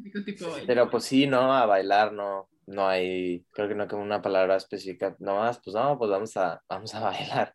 Pero 0.65 0.89
pues 0.89 1.03
sí, 1.03 1.27
no, 1.27 1.53
a 1.53 1.65
bailar 1.65 2.13
no, 2.13 2.47
no 2.69 2.88
hay, 2.88 3.45
creo 3.51 3.67
que 3.67 3.75
no 3.75 3.84
hay 3.84 3.89
como 3.89 4.03
una 4.03 4.21
palabra 4.21 4.55
específica, 4.55 5.15
nomás, 5.19 5.60
pues 5.63 5.75
no, 5.75 5.97
pues 5.97 6.10
vamos 6.12 6.36
a, 6.38 6.62
vamos 6.69 6.93
a 6.95 6.99
bailar. 7.01 7.53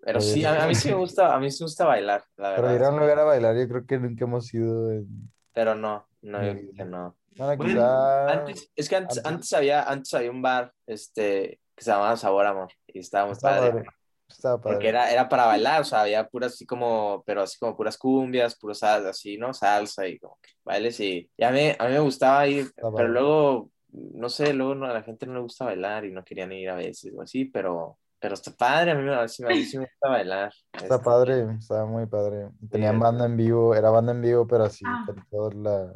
Pero 0.00 0.20
sí, 0.20 0.44
a, 0.44 0.64
a 0.64 0.66
mí 0.66 0.74
sí 0.74 0.88
me 0.88 0.94
gusta, 0.96 1.34
a 1.34 1.40
mí 1.40 1.50
sí 1.50 1.62
me 1.62 1.66
gusta 1.66 1.84
bailar, 1.86 2.24
la 2.36 2.54
Pero 2.56 2.68
ir 2.68 2.72
verdad. 2.74 2.88
a 2.90 2.92
un 2.94 3.00
lugar 3.00 3.18
a 3.20 3.24
bailar, 3.24 3.56
yo 3.56 3.68
creo 3.68 3.86
que 3.86 3.98
nunca 3.98 4.24
hemos 4.24 4.52
ido 4.54 4.92
en... 4.92 5.32
Pero 5.52 5.74
no, 5.74 6.08
no, 6.22 6.44
yo 6.44 6.52
creo 6.54 6.72
que 6.72 6.84
no. 6.84 7.16
Bueno, 7.36 7.64
quizá... 7.64 8.30
Antes, 8.32 8.70
es 8.76 8.88
que 8.88 8.96
antes, 8.96 9.18
antes. 9.18 9.32
antes 9.32 9.52
había, 9.52 9.82
antes 9.84 10.14
había 10.14 10.30
un 10.30 10.42
bar, 10.42 10.72
este, 10.86 11.60
que 11.74 11.84
se 11.84 11.90
llamaba 11.90 12.16
Sabor 12.16 12.46
Amor, 12.46 12.72
y 12.86 13.00
estábamos 13.00 13.38
Estaba 13.38 13.56
padre. 13.56 13.72
padre. 13.72 13.90
Estaba 14.28 14.60
padre. 14.60 14.74
Porque 14.74 14.88
era, 14.88 15.10
era 15.12 15.28
para 15.28 15.46
bailar, 15.46 15.80
o 15.82 15.84
sea, 15.84 16.02
había 16.02 16.28
puras 16.28 16.52
así 16.54 16.66
como, 16.66 17.22
pero 17.26 17.42
así 17.42 17.58
como 17.58 17.76
puras 17.76 17.98
cumbias, 17.98 18.56
puras 18.58 18.82
así, 18.82 19.36
¿no? 19.38 19.52
Salsa 19.54 20.06
y 20.06 20.18
como 20.18 20.38
que 20.42 20.50
bailes 20.64 21.00
y, 21.00 21.30
y 21.36 21.44
a 21.44 21.50
mí, 21.50 21.70
a 21.78 21.84
mí 21.86 21.92
me 21.92 22.00
gustaba 22.00 22.46
ir, 22.46 22.70
Está 22.76 22.82
pero 22.82 22.92
padre. 22.92 23.08
luego, 23.08 23.70
no 23.92 24.28
sé, 24.28 24.52
luego 24.52 24.74
no, 24.74 24.86
a 24.86 24.92
la 24.92 25.02
gente 25.02 25.26
no 25.26 25.34
le 25.34 25.40
gusta 25.40 25.64
bailar 25.64 26.04
y 26.04 26.12
no 26.12 26.24
querían 26.24 26.52
ir 26.52 26.68
a 26.70 26.74
veces 26.76 27.12
o 27.16 27.22
así, 27.22 27.44
pero, 27.46 27.98
pero 28.20 28.34
está 28.34 28.50
padre, 28.52 28.90
a 28.92 28.94
mí, 28.94 29.02
me- 29.02 29.14
a 29.14 29.22
mí 29.22 29.28
sí, 29.28 29.44
a 29.44 29.48
mí 29.48 29.62
sí 29.64 29.78
me 29.78 29.84
gusta 29.84 30.08
bailar. 30.08 30.52
Está 30.72 30.94
Este, 30.96 31.04
padre, 31.04 31.46
estaba 31.58 31.86
muy 31.86 32.06
padre. 32.06 32.48
Tenían 32.70 32.96
Sí. 32.96 33.00
banda 33.00 33.24
en 33.26 33.36
vivo, 33.36 33.74
era 33.74 33.90
banda 33.90 34.12
en 34.12 34.20
vivo, 34.22 34.46
pero 34.46 34.64
así, 34.64 34.84
Ah. 34.86 35.02
con 35.06 35.24
toda 35.30 35.52
la... 35.54 35.92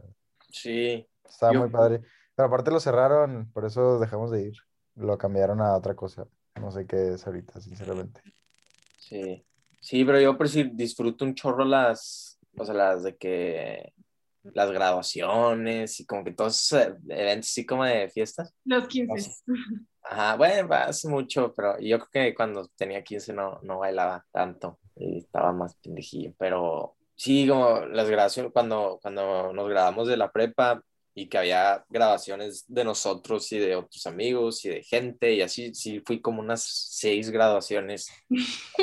Sí, 0.51 1.07
Estaba 1.25 1.53
Yo- 1.55 1.61
muy 1.61 1.71
padre. 1.71 2.03
Pero 2.35 2.47
aparte 2.49 2.71
lo 2.71 2.79
cerraron, 2.81 3.51
por 3.53 3.65
eso 3.65 3.99
dejamos 3.99 4.31
de 4.31 4.43
ir. 4.43 4.55
Lo 4.97 5.17
cambiaron 5.19 5.61
a 5.63 5.75
otra 5.77 5.95
cosa. 5.95 6.27
No 6.61 6.71
sé 6.71 6.87
qué 6.87 7.15
es 7.15 7.27
ahorita, 7.27 7.61
sinceramente. 7.61 8.21
sí, 8.99 9.45
sí, 9.81 10.05
pero 10.05 10.21
yo 10.21 10.37
por 10.39 10.49
si 10.49 10.65
disfruto 10.65 11.25
un 11.25 11.35
chorro 11.35 11.65
las, 11.65 12.39
o 12.57 12.65
sea, 12.65 12.75
las 12.75 13.03
de 13.03 13.17
que, 13.17 13.93
las 14.45 14.71
graduaciones 14.71 16.01
y 16.01 16.07
como 16.07 16.25
que 16.25 16.33
todos 16.33 16.61
esos 16.61 16.97
eventos 17.09 17.51
así 17.51 17.65
como 17.65 17.85
de 17.85 18.09
fiestas. 18.09 18.55
Los 18.65 18.89
15. 18.89 19.31
Ajá, 20.03 20.37
bueno, 20.37 20.69
hace 20.75 21.09
mucho, 21.09 21.53
pero 21.55 21.79
yo 21.79 21.99
creo 21.99 22.27
que 22.27 22.35
cuando 22.35 22.69
tenía 22.77 23.05
15 23.05 23.33
no, 23.33 23.61
no 23.63 23.79
bailaba 23.79 24.25
tanto 24.33 24.79
y 24.97 25.19
estaba 25.19 25.53
más 25.53 25.77
pendejillo, 25.77 26.33
pero 26.39 26.97
sí, 27.15 27.47
como 27.49 27.87
las 27.87 28.09
grabaciones, 28.11 28.53
cuando, 28.53 28.99
cuando 29.01 29.53
nos 29.53 29.69
grabamos 29.69 30.09
de 30.09 30.17
la 30.17 30.31
prepa 30.31 30.83
y 31.15 31.29
que 31.29 31.37
había 31.39 31.85
grabaciones 31.91 32.65
de 32.69 32.85
nosotros 32.85 33.51
y 33.53 33.59
de 33.59 33.77
otros 33.77 34.07
amigos 34.07 34.65
y 34.65 34.71
de 34.71 34.83
gente 34.83 35.35
y 35.35 35.43
así, 35.43 35.75
sí, 35.75 36.01
fui 36.07 36.21
como 36.21 36.41
unas 36.41 36.63
seis 36.65 37.31
graduaciones. 37.31 38.09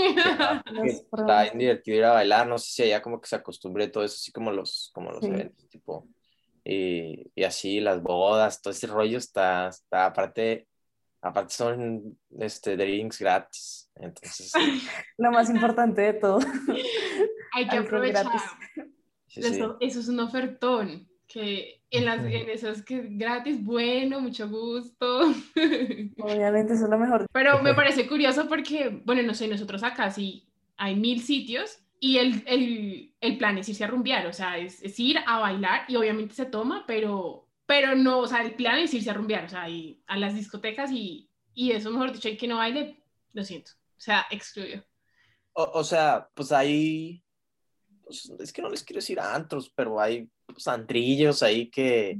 Estaba 0.86 1.44
bien 1.44 1.58
divertido 1.58 1.98
ir 1.98 2.04
a 2.06 2.14
bailar, 2.14 2.48
no 2.48 2.58
sé 2.58 2.72
si 2.72 2.84
allá 2.84 3.02
como 3.02 3.20
que 3.20 3.28
se 3.28 3.36
acostumbre 3.36 3.88
todo 3.88 4.04
eso, 4.04 4.16
así 4.16 4.32
como 4.32 4.52
los, 4.52 4.92
como 4.94 5.12
los 5.12 5.22
Sí. 5.22 5.28
eventos, 5.28 5.68
tipo, 5.70 6.08
y, 6.64 7.32
y 7.34 7.44
así 7.44 7.80
las 7.80 8.02
bodas, 8.04 8.62
todo 8.62 8.72
ese 8.72 8.88
rollo 8.88 9.18
está, 9.18 9.70
está 9.70 10.06
aparte, 10.06 10.68
aparte 11.22 11.54
son 11.54 12.18
este, 12.40 12.78
drinks 12.78 13.20
gratis, 13.20 13.90
entonces, 13.96 14.52
Lo 15.18 15.32
más 15.32 15.50
importante 15.50 16.02
de 16.02 16.14
todo. 16.14 16.40
Hay 17.54 17.68
que 17.68 17.78
aprovechar. 17.78 18.28
sí, 19.28 19.42
sí. 19.42 19.48
Eso, 19.48 19.78
eso 19.80 20.00
es 20.00 20.08
un 20.08 20.20
ofertón. 20.20 21.10
Que 21.28 21.79
en, 21.92 22.06
las, 22.06 22.20
en 22.20 22.50
esas 22.50 22.84
que 22.84 23.02
gratis, 23.10 23.64
bueno, 23.64 24.20
mucho 24.22 24.48
gusto. 24.48 25.22
Obviamente 26.20 26.74
eso 26.74 26.86
es 26.86 26.90
lo 26.90 26.98
mejor. 26.98 27.26
Pero 27.32 27.62
me 27.62 27.74
parece 27.74 28.08
curioso 28.08 28.48
porque, 28.48 29.02
bueno, 29.06 29.24
no 29.24 29.34
sé, 29.34 29.48
nosotros 29.48 29.84
acá 29.84 30.12
sí 30.12 30.48
hay 30.78 30.96
mil 30.96 31.22
sitios 31.22 31.80
y 32.00 32.18
el, 32.18 32.44
el, 32.46 33.14
el 33.20 33.38
plan 33.38 33.58
es 33.58 33.68
irse 33.70 33.84
a 33.84 33.88
rumbear, 33.88 34.26
o 34.28 34.34
sea, 34.34 34.58
es, 34.58 34.82
es 34.82 35.00
ir 35.00 35.18
a 35.26 35.40
bailar 35.40 35.84
y 35.88 35.96
obviamente 35.96 36.34
se 36.36 36.46
toma, 36.46 36.86
pero, 36.88 37.48
pero 37.66 37.96
no, 37.96 38.20
o 38.20 38.28
sea, 38.28 38.42
el 38.42 38.54
plan 38.54 38.80
es 38.80 38.94
irse 38.94 39.10
a 39.10 39.14
rumbear, 39.14 39.46
o 39.46 39.50
sea, 39.50 39.68
y 39.68 40.02
a 40.08 40.18
las 40.18 40.36
discotecas 40.36 40.92
y, 40.92 41.30
y 41.54 41.72
eso, 41.72 41.92
mejor 41.92 42.14
dicho, 42.14 42.30
hay 42.30 42.38
que 42.38 42.48
no 42.48 42.58
baile, 42.58 43.04
lo 43.34 43.44
siento, 43.44 43.72
o 43.74 44.00
sea, 44.00 44.26
excluido. 44.32 44.84
O, 45.54 45.64
o 45.64 45.84
sea, 45.84 46.30
pues 46.34 46.52
hay, 46.54 47.22
pues, 48.06 48.32
es 48.40 48.54
que 48.54 48.62
no 48.62 48.70
les 48.70 48.84
quiero 48.84 49.00
decir 49.00 49.20
antros, 49.20 49.70
pero 49.76 50.00
hay 50.00 50.30
pues, 50.54 50.68
antrillos 50.68 51.44
ahí 51.44 51.70
que, 51.70 52.18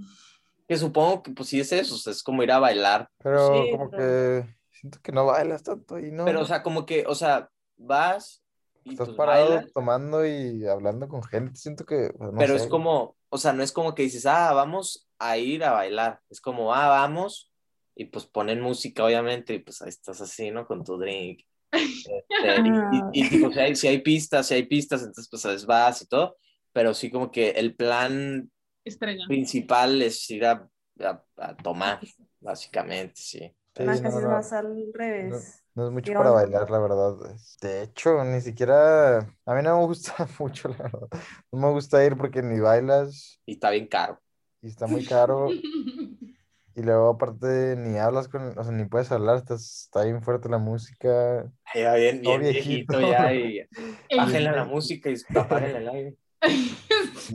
que 0.68 0.78
supongo 0.78 1.24
que 1.24 1.32
pues 1.32 1.50
sí 1.50 1.60
es 1.60 1.72
eso, 1.72 1.96
o 1.96 1.98
sea, 1.98 2.12
es 2.12 2.24
como 2.24 2.44
ir 2.44 2.52
a 2.52 2.60
bailar, 2.60 3.10
Pero 3.24 3.48
Sí, 3.54 3.72
como 3.72 3.90
pero- 3.90 4.04
que 4.44 4.56
siento 4.72 5.00
que 5.02 5.12
no 5.12 5.26
bailas 5.26 5.64
tanto 5.64 5.96
ahí, 5.96 6.12
¿no? 6.12 6.26
pero 6.26 6.42
o 6.42 6.46
sea, 6.46 6.64
como 6.64 6.86
que, 6.86 7.06
o 7.08 7.16
sea, 7.16 7.50
vas 7.78 8.44
y 8.86 8.92
Estás 8.92 9.08
pues 9.08 9.18
parado 9.18 9.50
bailas. 9.50 9.74
tomando 9.74 10.26
y 10.26 10.66
hablando 10.66 11.08
con 11.10 11.22
gente. 11.22 11.56
Siento 11.58 11.86
que, 11.86 12.12
pues, 12.18 12.32
no 12.32 12.40
Pero 12.40 12.58
sé. 12.58 12.64
es 12.64 12.70
como, 12.70 13.16
o 13.30 13.38
sea, 13.38 13.52
no 13.54 13.62
es 13.62 13.72
como 13.74 13.94
que 13.94 14.04
dices, 14.04 14.26
ah, 14.26 14.54
vamos 14.54 15.08
a 15.20 15.38
ir 15.38 15.64
a 15.66 15.72
bailar. 15.74 16.22
Es 16.30 16.40
como, 16.40 16.74
ah, 16.74 16.88
vamos. 16.88 17.52
Y 17.94 18.06
pues 18.06 18.26
ponen 18.26 18.62
música, 18.62 19.04
obviamente, 19.04 19.54
y 19.56 19.60
pues 19.60 19.82
ahí 19.82 19.90
estás 19.90 20.22
así, 20.22 20.50
¿no? 20.50 20.66
Con 20.66 20.84
tu 20.86 20.98
drink. 20.98 21.42
Este, 21.72 22.62
y, 22.66 22.98
y- 23.20 23.26
y, 23.26 23.30
tipo, 23.30 23.52
si 23.52 23.60
hay, 23.60 23.76
si 23.76 23.88
hay 23.88 23.98
pistas, 24.02 24.48
si 24.48 24.54
hay 24.56 24.64
pistas, 24.64 25.02
entonces 25.02 25.28
pues 25.30 25.42
¿sabes? 25.42 25.66
vas 25.66 26.02
y 26.02 26.08
todo. 26.08 26.38
Pero 26.74 26.94
sí 26.94 27.10
como 27.12 27.32
que 27.32 27.52
el 27.52 27.76
plan 27.76 28.52
Estrella. 28.86 29.26
principal 29.28 30.02
es 30.02 30.30
ir 30.32 30.46
a, 30.46 30.70
a- 31.00 31.24
a 31.38 31.58
tomar, 31.58 32.00
básicamente, 32.40 33.14
sí. 33.16 33.56
Sí, 33.76 33.84
Más 33.86 34.02
no, 34.02 34.02
casi 34.02 34.18
es 34.20 34.24
no. 34.24 34.30
más 34.30 34.54
al 34.54 34.92
revés. 34.94 35.64
No 35.76 35.88
es 35.88 35.92
mucho 35.94 36.14
para 36.16 36.32
bailar, 36.32 36.70
la 36.70 36.80
verdad. 36.80 37.16
De 37.62 37.84
hecho, 37.84 38.24
ni 38.26 38.42
siquiera. 38.42 39.20
A 39.20 39.56
mí 39.56 39.62
no 39.64 39.80
me 39.80 39.86
gusta 39.86 40.28
mucho, 40.40 40.68
la 40.70 40.78
verdad. 40.78 41.08
No 41.52 41.60
me 41.60 41.72
gusta 41.72 42.04
ir 42.06 42.18
porque 42.18 42.42
ni 42.42 42.60
bailas 42.60 43.40
Y 43.46 43.54
está 43.54 43.72
bien 43.72 43.88
caro. 43.88 44.22
y 44.62 44.68
está 44.70 44.88
muy 44.88 45.04
caro. 45.04 45.62
Y 46.76 46.82
luego, 46.84 47.10
aparte, 47.10 47.76
ni 47.78 47.98
hablas 47.98 48.28
con. 48.30 48.58
O 48.58 48.64
sea, 48.64 48.72
ni 48.72 48.86
puedes 48.86 49.12
hablar. 49.12 49.38
Estás, 49.38 49.84
está 49.86 50.04
bien 50.04 50.22
fuerte 50.24 50.50
la 50.50 50.58
música. 50.60 51.52
Ya 51.76 51.94
bien, 51.96 52.22
viejito, 52.40 53.00
viejito. 53.00 53.02
ya. 53.02 53.32
Y 53.34 53.62
bájenle 54.16 54.52
la 54.52 54.66
música 54.66 55.10
y 55.10 55.16
apáguenle 55.36 55.80
el 55.80 55.90
aire. 55.90 56.18
Sí, 56.42 56.76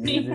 Sí, 0.02 0.28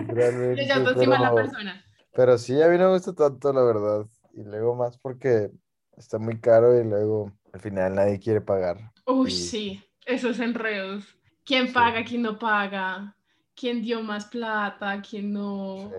está 0.58 0.76
encima 0.76 1.18
la 1.18 1.30
pero- 1.30 1.34
persona. 1.34 1.84
Pero 2.12 2.38
sí, 2.38 2.60
a 2.60 2.68
mí 2.68 2.76
no 2.78 2.86
me 2.88 2.94
gusta 2.94 3.14
tanto, 3.14 3.52
la 3.52 3.62
verdad. 3.62 4.06
Y 4.34 4.42
luego 4.42 4.74
más 4.74 4.96
porque 4.98 5.50
está 5.96 6.18
muy 6.18 6.40
caro 6.40 6.78
y 6.80 6.84
luego 6.84 7.32
al 7.52 7.60
final 7.60 7.94
nadie 7.94 8.18
quiere 8.18 8.40
pagar. 8.40 8.92
Uy, 9.06 9.28
Y- 9.30 9.32
sí, 9.32 9.84
esos 10.06 10.38
enredos. 10.40 11.04
¿Quién 11.44 11.72
paga, 11.72 12.04
quién 12.04 12.22
no 12.22 12.38
paga? 12.38 13.16
¿Quién 13.54 13.82
dio 13.82 14.02
más 14.02 14.26
plata? 14.26 15.00
¿Quién 15.08 15.32
no? 15.32 15.90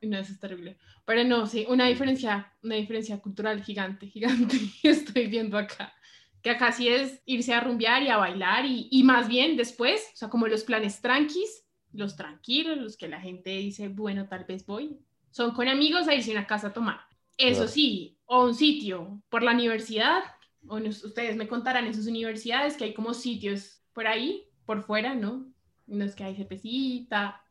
Sí. 0.00 0.06
No, 0.08 0.18
eso 0.18 0.32
es 0.32 0.40
terrible. 0.40 0.76
Pero 1.04 1.24
no, 1.24 1.46
sí, 1.46 1.66
una 1.68 1.86
diferencia, 1.86 2.52
una 2.62 2.74
diferencia 2.76 3.18
cultural 3.20 3.62
gigante, 3.62 4.06
gigante 4.08 4.56
estoy 4.82 5.26
viendo 5.26 5.56
acá. 5.58 5.92
Que 6.42 6.50
acá 6.50 6.70
sí 6.70 6.88
es 6.88 7.20
irse 7.24 7.52
a 7.52 7.60
rumbear 7.60 8.02
y 8.02 8.10
a 8.10 8.16
bailar 8.16 8.64
y, 8.64 8.88
y 8.92 9.02
más 9.02 9.26
bien 9.28 9.56
después, 9.56 10.00
o 10.14 10.16
sea, 10.16 10.28
como 10.28 10.46
los 10.46 10.62
planes 10.64 11.00
tranquis, 11.00 11.64
los 11.92 12.16
tranquilos, 12.16 12.76
los 12.78 12.96
que 12.96 13.08
la 13.08 13.20
gente 13.20 13.50
dice, 13.50 13.88
bueno, 13.88 14.28
tal 14.28 14.44
vez 14.44 14.66
voy, 14.66 14.98
son 15.30 15.52
con 15.54 15.68
amigos 15.68 16.08
a 16.08 16.14
irse 16.14 16.30
a 16.30 16.34
una 16.38 16.46
casa 16.46 16.68
a 16.68 16.72
tomar. 16.72 17.00
Eso 17.36 17.66
Claro. 17.66 17.72
sí, 17.72 18.18
o 18.26 18.44
un 18.44 18.54
sitio 18.54 19.22
por 19.28 19.42
la 19.42 19.52
universidad, 19.52 20.22
o 20.66 20.80
nos- 20.80 21.04
ustedes 21.04 21.36
me 21.36 21.48
contarán 21.48 21.86
en 21.86 21.94
sus 21.94 22.06
universidades 22.06 22.76
que 22.76 22.84
hay 22.84 22.94
como 22.94 23.14
sitios 23.14 23.82
por 23.92 24.06
ahí, 24.06 24.44
por 24.66 24.82
fuera, 24.82 25.14
¿no? 25.14 25.52
En 25.86 25.98
los 26.00 26.14
que 26.14 26.24
hay 26.24 26.36
cervecita, 26.36 27.42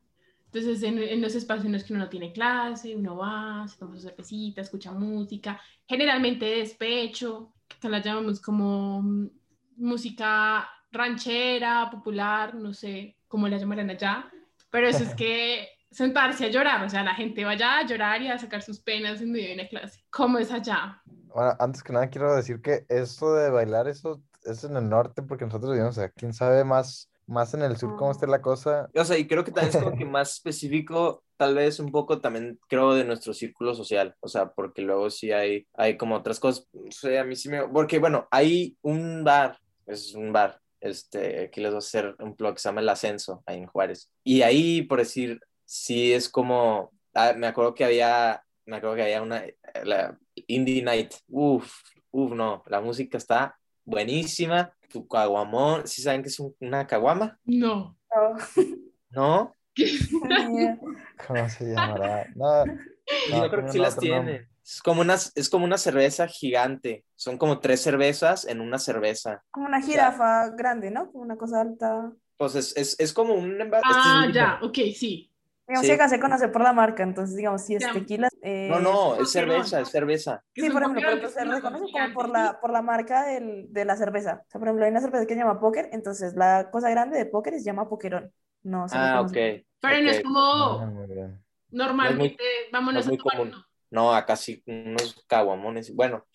entonces, 0.45 0.81
en, 0.83 0.97
en 0.99 1.21
los 1.21 1.35
espacios 1.35 1.65
en 1.65 1.73
los 1.73 1.83
que 1.83 1.93
uno 1.93 2.03
no 2.05 2.09
tiene 2.09 2.31
clase, 2.33 2.95
uno 2.95 3.17
va, 3.17 3.67
se 3.67 3.77
toma 3.77 3.95
su 3.97 4.03
cervecita, 4.07 4.61
escucha 4.61 4.91
música, 4.93 5.61
generalmente 5.87 6.45
de 6.45 6.57
despecho, 6.59 7.53
que 7.81 7.89
la 7.89 8.01
llamamos 8.01 8.39
como 8.41 9.01
mm, 9.01 9.29
música 9.77 10.69
ranchera, 10.91 11.89
popular, 11.91 12.55
no 12.55 12.73
sé 12.73 13.16
cómo 13.27 13.47
la 13.47 13.57
llamarán 13.57 13.89
allá, 13.89 14.29
pero 14.69 14.87
eso 14.87 15.03
es 15.03 15.13
que 15.15 15.67
sentarse 15.91 16.45
a 16.45 16.49
llorar, 16.49 16.83
o 16.83 16.89
sea, 16.89 17.03
la 17.03 17.15
gente 17.15 17.45
va 17.45 17.51
allá 17.51 17.79
a 17.79 17.85
llorar 17.85 18.21
y 18.21 18.27
a 18.27 18.37
sacar 18.37 18.61
sus 18.61 18.79
penas 18.79 19.21
en 19.21 19.31
medio 19.31 19.47
de 19.47 19.53
una 19.55 19.67
clase. 19.67 20.03
¿Cómo 20.09 20.37
es 20.37 20.51
allá? 20.51 21.01
Bueno, 21.05 21.55
antes 21.59 21.83
que 21.83 21.93
nada 21.93 22.09
quiero 22.09 22.35
decir 22.35 22.61
que 22.61 22.85
esto 22.89 23.33
de 23.35 23.49
bailar, 23.49 23.87
eso 23.87 24.21
es 24.43 24.63
en 24.63 24.75
el 24.75 24.89
norte, 24.89 25.21
porque 25.21 25.45
nosotros 25.45 25.71
vivimos, 25.71 25.97
o 25.97 26.01
sea, 26.01 26.09
quién 26.09 26.33
sabe 26.33 26.63
más, 26.63 27.09
más 27.25 27.53
en 27.53 27.61
el 27.61 27.77
sur 27.77 27.95
cómo 27.95 28.11
esté 28.11 28.27
la 28.27 28.41
cosa. 28.41 28.89
O 28.95 29.03
sea, 29.03 29.17
y 29.17 29.27
creo 29.27 29.43
que 29.43 29.51
también 29.51 29.75
es 29.75 29.83
como 29.83 29.97
que 29.97 30.05
más 30.05 30.33
específico, 30.33 31.23
tal 31.35 31.55
vez 31.55 31.79
un 31.79 31.91
poco 31.91 32.19
también 32.19 32.59
creo 32.67 32.93
de 32.93 33.05
nuestro 33.05 33.33
círculo 33.33 33.75
social, 33.75 34.15
o 34.19 34.27
sea, 34.27 34.51
porque 34.51 34.81
luego 34.81 35.09
sí 35.09 35.31
hay, 35.31 35.67
hay 35.73 35.97
como 35.97 36.15
otras 36.15 36.39
cosas, 36.39 36.67
no 36.73 36.91
sé, 36.91 37.19
a 37.19 37.23
mí 37.23 37.35
sí 37.35 37.49
me, 37.49 37.67
porque 37.67 37.99
bueno, 37.99 38.27
hay 38.31 38.77
un 38.81 39.23
bar, 39.23 39.59
es 39.85 40.15
un 40.15 40.33
bar, 40.33 40.59
este, 40.87 41.45
aquí 41.45 41.61
les 41.61 41.71
voy 41.71 41.77
a 41.77 41.79
hacer 41.79 42.15
un 42.19 42.35
blog 42.35 42.55
que 42.55 42.59
se 42.61 42.69
llama 42.69 42.81
El 42.81 42.89
Ascenso, 42.89 43.43
ahí 43.45 43.57
en 43.59 43.67
Juárez, 43.67 44.11
y 44.23 44.41
ahí, 44.41 44.81
por 44.83 44.99
decir, 44.99 45.39
sí 45.65 46.13
es 46.13 46.29
como, 46.29 46.91
ah, 47.13 47.33
me 47.35 47.47
acuerdo 47.47 47.73
que 47.75 47.85
había, 47.85 48.43
me 48.65 48.77
acuerdo 48.77 48.95
que 48.95 49.03
había 49.03 49.21
una, 49.21 49.43
la 49.83 50.17
Indie 50.47 50.81
Night, 50.81 51.13
uff, 51.29 51.71
uff, 52.11 52.31
no, 52.33 52.63
la 52.67 52.81
música 52.81 53.17
está 53.17 53.57
buenísima, 53.85 54.73
tu 54.89 55.07
caguamón, 55.07 55.87
¿sí 55.87 56.01
saben 56.01 56.21
que 56.23 56.29
es 56.29 56.39
un- 56.39 56.55
una 56.59 56.87
caguama? 56.87 57.37
No. 57.43 57.97
¿No? 59.09 59.53
¿Cómo 61.27 61.49
se 61.49 61.65
llamará? 61.65 62.27
No, 62.35 62.65
Y 62.65 63.31
no, 63.31 63.41
no 63.43 63.49
creo 63.49 63.65
que 63.65 63.71
sí 63.71 63.77
las 63.79 63.97
tienen. 63.97 64.47
Es 64.67 64.81
como, 64.83 65.01
una, 65.01 65.15
es 65.15 65.49
como 65.49 65.65
una 65.65 65.77
cerveza 65.79 66.27
gigante. 66.27 67.05
Son 67.15 67.37
como 67.37 67.59
tres 67.59 67.81
cervezas 67.81 68.45
en 68.45 68.61
una 68.61 68.77
cerveza. 68.79 69.43
Como 69.51 69.65
una 69.67 69.81
O 69.81 69.87
sea, 69.89 70.15
jirafa 70.15 70.49
grande, 70.51 70.89
¿no? 70.91 71.11
Como 71.11 71.23
una 71.23 71.37
cosa 71.37 71.59
alta. 71.61 72.13
Pues 72.37 72.55
es, 72.55 72.75
es, 72.77 72.95
es 72.99 73.13
como 73.13 73.33
un 73.35 73.59
envase. 73.61 73.83
Ah, 73.83 74.27
ya, 74.33 74.59
ok, 74.61 74.75
sí. 74.95 75.31
Digamos 75.67 75.85
Sí. 75.85 75.93
acá 75.93 76.09
se 76.09 76.19
conoce 76.19 76.47
por 76.49 76.61
la 76.63 76.73
marca, 76.73 77.03
entonces 77.03 77.35
digamos, 77.35 77.61
si 77.63 77.75
es 77.75 77.83
Ya. 77.83 77.91
tequila. 77.91 78.29
eh, 78.41 78.69
No, 78.69 78.79
no, 78.79 79.15
es 79.15 79.31
Boquerón. 79.31 79.31
cerveza, 79.31 79.81
es 79.81 79.89
cerveza. 79.89 80.43
Sí, 80.55 80.65
es 80.65 80.71
por 80.71 80.81
ejemplo, 80.81 81.03
pero 81.03 81.17
es 81.27 81.33
se 81.33 81.45
una 81.45 81.55
reconoce 81.55 81.91
como 81.91 82.13
por 82.13 82.29
la, 82.29 82.59
por 82.61 82.71
la 82.71 82.81
marca 82.81 83.25
del, 83.27 83.71
de 83.73 83.85
la 83.85 83.95
cerveza. 83.97 84.43
O 84.47 84.49
sea, 84.51 84.59
por 84.59 84.67
ejemplo, 84.69 84.85
hay 84.85 84.91
una 84.91 85.01
cerveza 85.01 85.25
que 85.27 85.33
se 85.35 85.39
llama 85.39 85.59
Póker, 85.59 85.89
entonces 85.93 86.35
la 86.35 86.69
cosa 86.71 86.89
grande 86.89 87.17
de 87.17 87.25
Póker 87.27 87.53
se 87.55 87.63
llama 87.63 87.87
Pokerón. 87.89 88.33
No 88.63 88.87
se 88.89 88.97
Ah, 88.97 89.21
ok. 89.21 89.31
Pero 89.79 90.01
no 90.03 90.11
es 90.11 90.21
como 90.21 90.41
Ah, 90.79 90.85
muy 90.87 91.07
bien. 91.07 91.43
normalmente, 91.71 92.43
vámonos 92.71 92.95
no 92.95 92.99
a 93.01 93.03
es 93.03 93.07
muy 93.07 93.17
tomar 93.17 93.35
común. 93.37 93.49
uno. 93.55 93.66
No, 93.89 94.13
acá 94.13 94.35
sí, 94.35 94.63
unos 94.65 95.23
caguamones. 95.27 95.93
Bueno, 95.93 96.25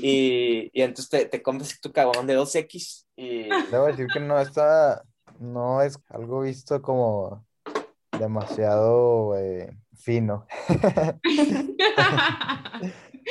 y, 0.00 0.70
y 0.72 0.82
entonces 0.82 1.10
te, 1.10 1.26
te 1.26 1.42
compras 1.42 1.78
tu 1.80 1.92
caguamón 1.92 2.26
de 2.26 2.38
2X 2.38 3.06
y 3.16 3.48
Debo 3.70 3.86
decir 3.86 4.06
que 4.12 4.20
no 4.20 4.40
está, 4.40 5.02
no 5.38 5.82
es 5.82 5.98
algo 6.08 6.42
visto 6.42 6.80
como 6.80 7.44
demasiado 8.18 9.36
eh, 9.36 9.76
fino. 9.94 10.46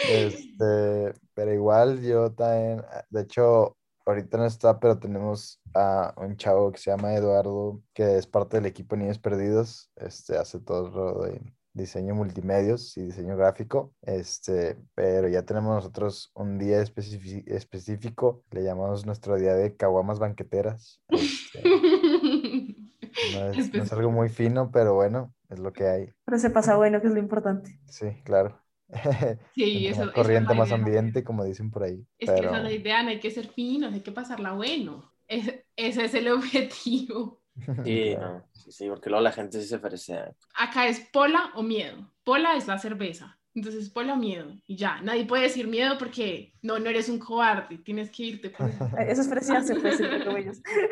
Este, 0.09 1.13
pero 1.33 1.53
igual 1.53 2.01
yo 2.03 2.31
también, 2.31 2.83
de 3.09 3.21
hecho, 3.21 3.75
ahorita 4.05 4.37
no 4.37 4.45
está, 4.45 4.79
pero 4.79 4.99
tenemos 4.99 5.59
a 5.73 6.13
un 6.17 6.37
chavo 6.37 6.71
que 6.71 6.77
se 6.77 6.91
llama 6.91 7.15
Eduardo, 7.15 7.81
que 7.93 8.17
es 8.17 8.27
parte 8.27 8.57
del 8.57 8.67
equipo 8.67 8.95
Niños 8.95 9.17
Perdidos, 9.17 9.89
este, 9.95 10.37
hace 10.37 10.59
todo 10.59 10.89
lo 10.89 11.23
de 11.23 11.41
diseño 11.77 12.15
multimedios 12.15 12.97
y 12.97 13.03
diseño 13.03 13.37
gráfico, 13.37 13.93
este, 14.03 14.77
pero 14.95 15.27
ya 15.29 15.43
tenemos 15.43 15.75
nosotros 15.75 16.31
un 16.35 16.57
día 16.59 16.81
específico, 16.81 18.43
le 18.51 18.63
llamamos 18.63 19.05
nuestro 19.05 19.37
día 19.37 19.53
de 19.55 19.75
caguamas 19.77 20.19
banqueteras, 20.19 21.01
este, 21.09 21.73
no 23.21 23.47
es, 23.51 23.73
no 23.73 23.83
es 23.83 23.91
algo 23.93 24.11
muy 24.11 24.29
fino, 24.29 24.71
pero 24.71 24.93
bueno, 24.95 25.33
es 25.49 25.59
lo 25.59 25.71
que 25.73 25.87
hay, 25.87 26.13
Pero 26.25 26.37
se 26.37 26.51
pasa 26.51 26.75
bueno, 26.77 27.01
que 27.01 27.07
es 27.07 27.13
lo 27.13 27.19
importante. 27.19 27.79
sí, 27.89 28.07
claro. 28.23 28.61
Sí, 29.55 29.87
eso- 29.87 30.13
es 30.13 30.13
corriente, 30.13 30.53
más 30.55 30.71
idea. 30.71 30.75
ambiente, 30.75 31.23
como 31.23 31.43
dicen 31.43 31.71
por 31.71 31.83
ahí. 31.83 32.05
Es 32.19 32.33
que 32.33 32.45
esa 32.45 32.57
es 32.57 32.63
la 32.63 32.71
idea, 32.71 33.03
no 33.03 33.09
hay 33.09 33.19
que 33.19 33.31
ser 33.31 33.47
finos, 33.49 33.93
hay 33.93 34.01
que 34.01 34.11
pasarla 34.11 34.53
bueno. 34.53 35.13
Es- 35.27 35.63
ese 35.75 36.05
es 36.05 36.13
el 36.13 36.27
objetivo. 36.31 37.41
Sí, 37.83 38.15
no, 38.15 38.45
sí, 38.53 38.71
sí, 38.71 38.87
porque 38.87 39.09
luego 39.09 39.23
la 39.23 39.31
gente 39.31 39.61
sí 39.61 39.67
se 39.67 39.75
ofrece. 39.75 40.19
Acá 40.55 40.87
es 40.87 40.99
pola 41.11 41.51
o 41.55 41.63
miedo. 41.63 42.11
Pola 42.23 42.55
es 42.55 42.67
la 42.67 42.77
cerveza. 42.77 43.37
Entonces, 43.57 43.89
pola 43.89 44.13
o 44.13 44.17
miedo. 44.17 44.53
Y 44.67 44.75
ya, 44.75 45.01
nadie 45.01 45.25
puede 45.25 45.43
decir 45.43 45.67
miedo 45.67 45.97
porque 45.97 46.53
no, 46.61 46.77
no 46.77 46.91
eres 46.91 47.09
un 47.09 47.17
cobarde. 47.17 47.79
Tienes 47.79 48.11
que 48.11 48.23
irte. 48.23 48.51
por 48.51 48.69
eso. 48.69 48.85
Eh, 48.99 49.07
Eso 49.09 49.21
es 49.21 49.27
preciarse, 49.27 49.73
pues. 49.73 49.99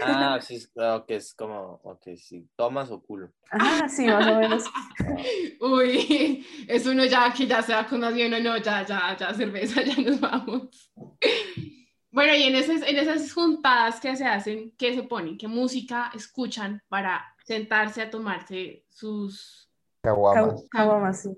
Ah, 0.02 0.40
sí, 0.42 0.66
claro 0.74 1.06
que 1.06 1.18
es 1.18 1.36
como, 1.36 1.80
ok, 1.84 2.08
sí, 2.18 2.48
tomas 2.56 2.90
o 2.90 3.00
culo. 3.04 3.32
Ah, 3.52 3.88
sí, 3.88 4.08
más 4.08 4.26
o 4.26 4.40
menos. 4.40 4.64
Uy, 5.62 6.44
es 6.68 6.88
uno 6.88 7.06
ya 7.06 7.32
que 7.32 7.46
ya 7.46 7.62
se 7.62 7.74
va 7.74 7.86
con 7.86 8.00
más 8.00 8.16
bien 8.16 8.34
o 8.34 8.40
no, 8.40 8.58
ya, 8.58 8.84
ya, 8.84 9.16
ya, 9.16 9.32
cerveza, 9.32 9.84
ya 9.84 10.02
nos 10.02 10.20
vamos. 10.20 10.92
Bueno, 12.16 12.34
y 12.34 12.44
en 12.44 12.56
esas, 12.56 12.82
en 12.82 12.98
esas 12.98 13.34
juntadas 13.34 14.00
que 14.00 14.16
se 14.16 14.26
hacen, 14.26 14.74
¿qué 14.78 14.96
se 14.96 15.04
ponen? 15.04 15.38
¿Qué 15.38 15.50
música 15.50 16.12
escuchan 16.16 16.82
para 16.88 17.26
sentarse 17.46 18.02
a 18.02 18.10
tomarse 18.10 18.86
sus... 18.90 19.70
Caguamas. 20.02 20.66
Caguamas, 20.72 21.22
sí. 21.24 21.38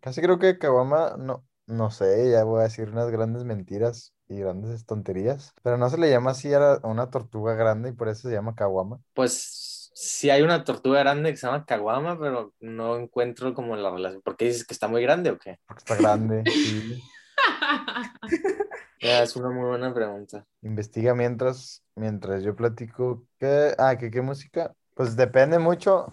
Casi 0.00 0.22
creo 0.22 0.38
que 0.38 0.56
Caguama, 0.58 1.16
no, 1.18 1.44
no 1.66 1.90
sé, 1.90 2.30
ya 2.30 2.42
voy 2.44 2.60
a 2.60 2.62
decir 2.64 2.88
unas 2.88 3.10
grandes 3.10 3.44
mentiras 3.44 4.14
y 4.30 4.36
grandes 4.38 4.86
tonterías, 4.86 5.52
pero 5.62 5.76
no 5.76 5.90
se 5.90 5.98
le 5.98 6.08
llama 6.08 6.30
así 6.30 6.54
a, 6.54 6.58
la- 6.58 6.72
a 6.82 6.86
una 6.88 7.10
tortuga 7.10 7.54
grande 7.54 7.90
y 7.90 7.92
por 7.92 8.08
eso 8.08 8.28
se 8.30 8.34
llama 8.34 8.54
Caguama. 8.54 9.00
Pues 9.12 9.90
sí 9.92 10.30
hay 10.30 10.40
una 10.40 10.64
tortuga 10.64 11.00
grande 11.00 11.32
que 11.32 11.36
se 11.36 11.46
llama 11.46 11.66
caguama, 11.66 12.18
pero 12.18 12.54
no 12.60 12.96
encuentro 12.96 13.52
como 13.52 13.76
la 13.76 13.90
relación. 13.90 14.22
¿Por 14.22 14.38
qué 14.38 14.46
dices 14.46 14.64
que 14.64 14.72
está 14.72 14.88
muy 14.88 15.02
grande 15.02 15.30
o 15.30 15.38
qué? 15.38 15.58
Porque 15.66 15.80
está 15.80 15.96
grande. 15.96 16.44
sí. 16.46 17.02
Ya, 19.00 19.22
es 19.22 19.36
una 19.36 19.50
muy 19.50 19.66
buena 19.66 19.94
pregunta. 19.94 20.44
Investiga 20.62 21.14
mientras, 21.14 21.84
mientras 21.94 22.42
yo 22.42 22.56
platico. 22.56 23.24
¿Qué, 23.38 23.74
ah, 23.78 23.96
¿qué, 23.96 24.10
qué 24.10 24.20
música? 24.22 24.74
Pues 24.94 25.14
depende 25.14 25.58
mucho. 25.58 26.12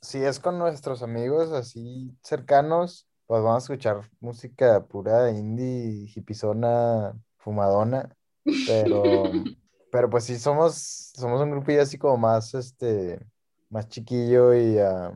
Si 0.00 0.18
es 0.18 0.40
con 0.40 0.58
nuestros 0.58 1.02
amigos 1.02 1.52
así 1.52 2.16
cercanos, 2.22 3.06
pues 3.26 3.42
vamos 3.42 3.62
a 3.62 3.72
escuchar 3.72 4.10
música 4.20 4.84
pura 4.86 5.30
indie, 5.30 6.10
hipizona, 6.14 7.12
fumadona. 7.36 8.14
Pero, 8.66 9.02
pero 9.92 10.08
pues 10.08 10.24
sí 10.24 10.38
somos, 10.38 11.12
somos 11.14 11.40
un 11.42 11.50
grupillo 11.50 11.82
así 11.82 11.98
como 11.98 12.16
más, 12.16 12.54
este, 12.54 13.20
más 13.68 13.88
chiquillo 13.88 14.54
y 14.54 14.78
ah, 14.78 15.12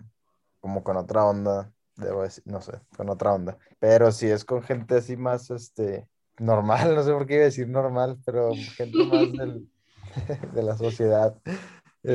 como 0.61 0.85
con 0.85 0.97
otra 0.97 1.25
onda, 1.25 1.73
debo 1.97 2.23
decir, 2.23 2.45
no 2.47 2.61
sé, 2.61 2.73
con 2.97 3.09
otra 3.09 3.33
onda. 3.33 3.59
Pero 3.79 4.13
si 4.13 4.29
es 4.29 4.45
con 4.45 4.63
gente 4.63 4.97
así 4.97 5.17
más, 5.17 5.51
este, 5.51 6.07
normal, 6.39 6.95
no 6.95 7.03
sé 7.03 7.13
por 7.13 7.27
qué 7.27 7.35
iba 7.35 7.43
a 7.43 7.47
decir 7.47 7.69
normal, 7.69 8.19
pero 8.25 8.65
gente 8.77 9.05
más 9.05 9.35
del, 9.37 9.69
de 10.55 10.63
la 10.63 10.77
sociedad. 10.77 11.41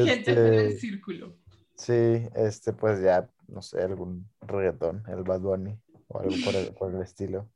Gente 0.03 0.71
Este, 0.71 0.71
círculo. 0.71 1.37
sí, 1.75 1.93
este, 2.35 2.73
pues 2.73 3.01
ya, 3.01 3.29
no 3.47 3.61
sé, 3.61 3.81
algún 3.83 4.29
reggaetón, 4.41 5.03
el 5.07 5.23
Bad 5.23 5.41
Bunny 5.41 5.79
o 6.07 6.19
algo 6.19 6.39
por 6.43 6.55
el, 6.55 6.73
por 6.73 6.93
el 6.95 7.01
estilo. 7.01 7.49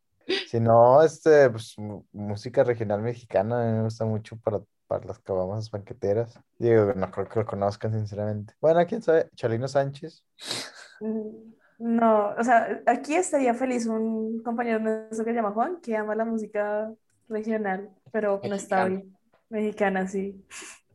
Si 0.44 0.60
no, 0.60 1.02
este, 1.04 1.50
pues 1.50 1.76
música 2.12 2.64
regional 2.64 3.02
mexicana, 3.02 3.64
a 3.64 3.72
mí 3.72 3.78
me 3.78 3.84
gusta 3.84 4.06
mucho 4.06 4.38
para, 4.40 4.62
para 4.88 5.06
las 5.06 5.20
cabamas 5.20 5.72
banqueteras. 5.72 6.40
Digo, 6.58 6.94
no 6.96 7.12
creo 7.12 7.28
que 7.30 7.40
lo 7.40 7.46
conozcan, 7.46 7.94
sinceramente. 7.94 8.54
Bueno, 8.62 8.86
quién 8.88 9.02
sabe, 9.02 9.30
Chalino 9.36 9.68
Sánchez. 9.68 10.24
No, 11.78 12.30
o 12.38 12.44
sea, 12.44 12.82
aquí 12.86 13.16
estaría 13.16 13.54
feliz 13.54 13.86
un 13.86 14.42
compañero 14.44 14.80
nuestro 14.80 15.26
que 15.26 15.32
se 15.32 15.36
llama 15.36 15.52
Juan, 15.52 15.78
que 15.82 15.96
ama 15.96 16.16
la 16.16 16.26
música 16.26 16.94
regional, 17.28 17.90
pero 18.12 18.42
no 18.48 18.56
está 18.56 18.86
bien. 18.86 19.16
Mexicana, 19.50 20.08
sí. 20.08 20.46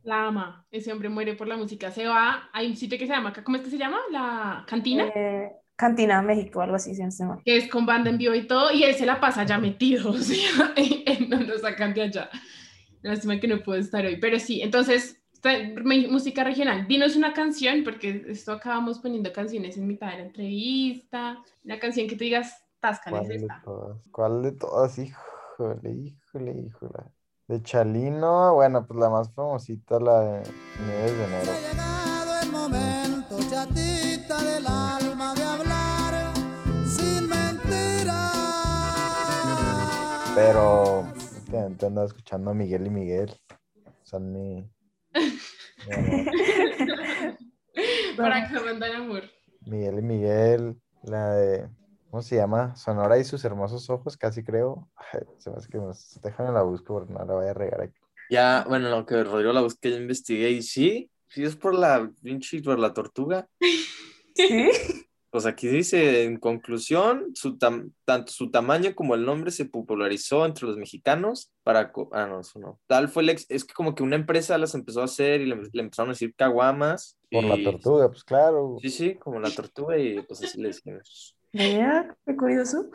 La 0.03 0.27
ama. 0.27 0.65
Ese 0.71 0.91
hombre 0.91 1.09
muere 1.09 1.35
por 1.35 1.47
la 1.47 1.57
música. 1.57 1.91
Se 1.91 2.05
va. 2.07 2.49
Hay 2.53 2.67
un 2.67 2.75
sitio 2.75 2.97
que 2.97 3.05
se 3.05 3.13
llama, 3.13 3.33
¿cómo 3.43 3.57
es 3.57 3.63
que 3.63 3.69
se 3.69 3.77
llama? 3.77 3.99
La 4.11 4.65
cantina. 4.67 5.07
Eh, 5.15 5.51
Cantina, 5.81 6.21
México, 6.21 6.61
algo 6.61 6.75
así, 6.75 6.93
si 6.93 7.01
no 7.01 7.07
estoy 7.07 7.25
mal. 7.25 7.41
que 7.43 7.57
es 7.57 7.67
con 7.67 7.87
banda 7.87 8.11
en 8.11 8.19
vivo 8.19 8.35
y 8.35 8.45
todo, 8.45 8.71
y 8.71 8.83
él 8.83 8.93
se 8.93 9.05
la 9.05 9.19
pasa 9.19 9.45
ya 9.45 9.57
metido, 9.57 10.09
o 10.11 10.17
sea, 10.17 10.73
él 10.75 11.27
no 11.27 11.39
lo 11.39 11.57
sacan 11.57 11.93
de 11.95 12.03
allá. 12.03 12.29
Lástima 13.01 13.39
que 13.39 13.47
no 13.47 13.63
puedo 13.63 13.79
estar 13.79 14.05
hoy, 14.05 14.17
pero 14.17 14.37
sí, 14.39 14.61
entonces, 14.61 15.20
música 16.09 16.43
regional, 16.43 16.87
dinos 16.87 17.15
una 17.15 17.33
canción, 17.33 17.83
porque 17.83 18.25
esto 18.27 18.51
acabamos 18.51 18.99
poniendo 18.99 19.31
canciones 19.33 19.77
en 19.77 19.87
mitad 19.87 20.11
de 20.11 20.17
la 20.17 20.23
entrevista, 20.23 21.37
una 21.63 21.79
canción 21.79 22.07
que 22.07 22.15
tú 22.15 22.23
digas, 22.23 22.63
Tascan 22.79 23.11
¿Cuál 23.11 23.23
es 23.23 23.29
de 23.29 23.35
esta. 23.35 23.61
todas? 23.63 24.09
¿Cuál 24.09 24.41
de 24.41 24.51
todas? 24.53 24.97
Híjole, 24.97 25.91
híjole, 25.91 26.51
híjole. 26.51 27.03
De 27.47 27.61
Chalino, 27.61 28.55
bueno, 28.55 28.87
pues 28.87 28.99
la 28.99 29.09
más 29.09 29.31
famosita, 29.33 29.99
la 29.99 30.19
de 30.21 30.43
Nieves 30.85 31.17
de 31.17 31.23
Enero. 31.25 31.51
llegado 31.69 32.41
el 32.41 32.51
momento, 32.51 33.37
chatita 33.49 34.41
del 34.41 34.65
alma, 34.65 35.35
de 35.35 35.43
hablar 35.43 36.33
sin 36.85 37.29
mentiras. 37.29 38.33
Pero 40.33 41.03
ando 41.85 42.03
escuchando 42.03 42.51
a 42.51 42.53
Miguel 42.53 42.87
y 42.87 42.89
Miguel. 42.89 43.31
Son 44.03 44.31
mi. 44.31 44.69
Para 48.17 48.47
que 48.47 48.59
mandan 48.59 48.95
amor. 48.95 49.23
Miguel 49.61 49.99
y 49.99 50.01
Miguel, 50.01 50.75
la 51.03 51.33
de. 51.33 51.69
¿Cómo 52.09 52.21
se 52.21 52.35
llama? 52.35 52.75
Sonora 52.75 53.17
y 53.17 53.23
sus 53.23 53.45
hermosos 53.45 53.89
ojos, 53.89 54.17
casi 54.17 54.43
creo. 54.43 54.89
Ay, 54.95 55.21
se 55.37 55.49
me 55.49 55.55
hace 55.55 55.69
que 55.69 55.79
me 55.79 55.93
dejan 56.21 56.53
la 56.53 56.63
busco 56.63 56.95
porque 56.95 57.13
no 57.13 57.23
la 57.23 57.33
voy 57.33 57.47
a 57.47 57.53
regar 57.53 57.81
aquí. 57.81 57.97
Ya, 58.29 58.65
bueno, 58.67 58.89
lo 58.89 59.05
que 59.05 59.23
Rodrigo 59.23 59.53
la 59.53 59.61
busqué, 59.61 59.91
yo 59.91 59.97
investigué 59.97 60.51
y 60.51 60.61
sí, 60.61 61.09
sí 61.27 61.43
es 61.43 61.55
por 61.55 61.73
la 61.73 62.11
pinche, 62.21 62.61
por 62.61 62.79
la 62.79 62.93
tortuga. 62.93 63.47
¿Sí? 64.35 64.69
Pues 65.31 65.45
aquí 65.45 65.69
dice, 65.69 66.25
en 66.25 66.37
conclusión, 66.37 67.31
su 67.35 67.57
tam- 67.57 67.93
tanto 68.03 68.33
su 68.33 68.51
tamaño 68.51 68.93
como 68.93 69.15
el 69.15 69.25
nombre 69.25 69.49
se 69.51 69.63
popularizó 69.63 70.45
entre 70.45 70.67
los 70.67 70.75
mexicanos 70.75 71.49
para... 71.63 71.93
Ah, 72.11 72.27
no, 72.27 72.41
eso 72.41 72.59
no. 72.59 72.79
Tal 72.85 73.07
fue 73.07 73.23
el 73.23 73.29
ex... 73.29 73.45
Es 73.47 73.63
que 73.63 73.73
como 73.73 73.95
que 73.95 74.03
una 74.03 74.17
empresa 74.17 74.57
las 74.57 74.75
empezó 74.75 74.99
a 75.01 75.05
hacer 75.05 75.39
y 75.39 75.45
le, 75.45 75.55
le 75.71 75.81
empezaron 75.81 76.09
a 76.09 76.13
decir 76.13 76.35
caguamas. 76.35 77.17
Por 77.31 77.45
la 77.45 77.63
tortuga, 77.63 78.09
pues 78.09 78.25
claro. 78.25 78.75
Sí, 78.81 78.89
sí, 78.89 79.15
como 79.15 79.39
la 79.39 79.49
tortuga 79.49 79.97
y 79.97 80.21
pues 80.21 80.43
así 80.43 80.61
le 80.61 80.67
decimos. 80.67 81.37
Vea, 81.53 82.13
qué 82.25 82.35
curioso. 82.35 82.89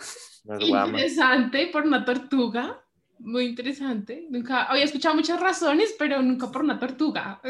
Interesante 0.45 1.69
por 1.73 1.85
una 1.85 2.05
tortuga. 2.05 2.83
Muy 3.19 3.47
interesante. 3.47 4.27
Nunca 4.29 4.65
había 4.65 4.85
escuchado 4.85 5.15
muchas 5.15 5.41
razones, 5.41 5.95
pero 5.99 6.21
nunca 6.21 6.53
por 6.53 6.63
una 6.63 6.79
tortuga. 6.79 7.41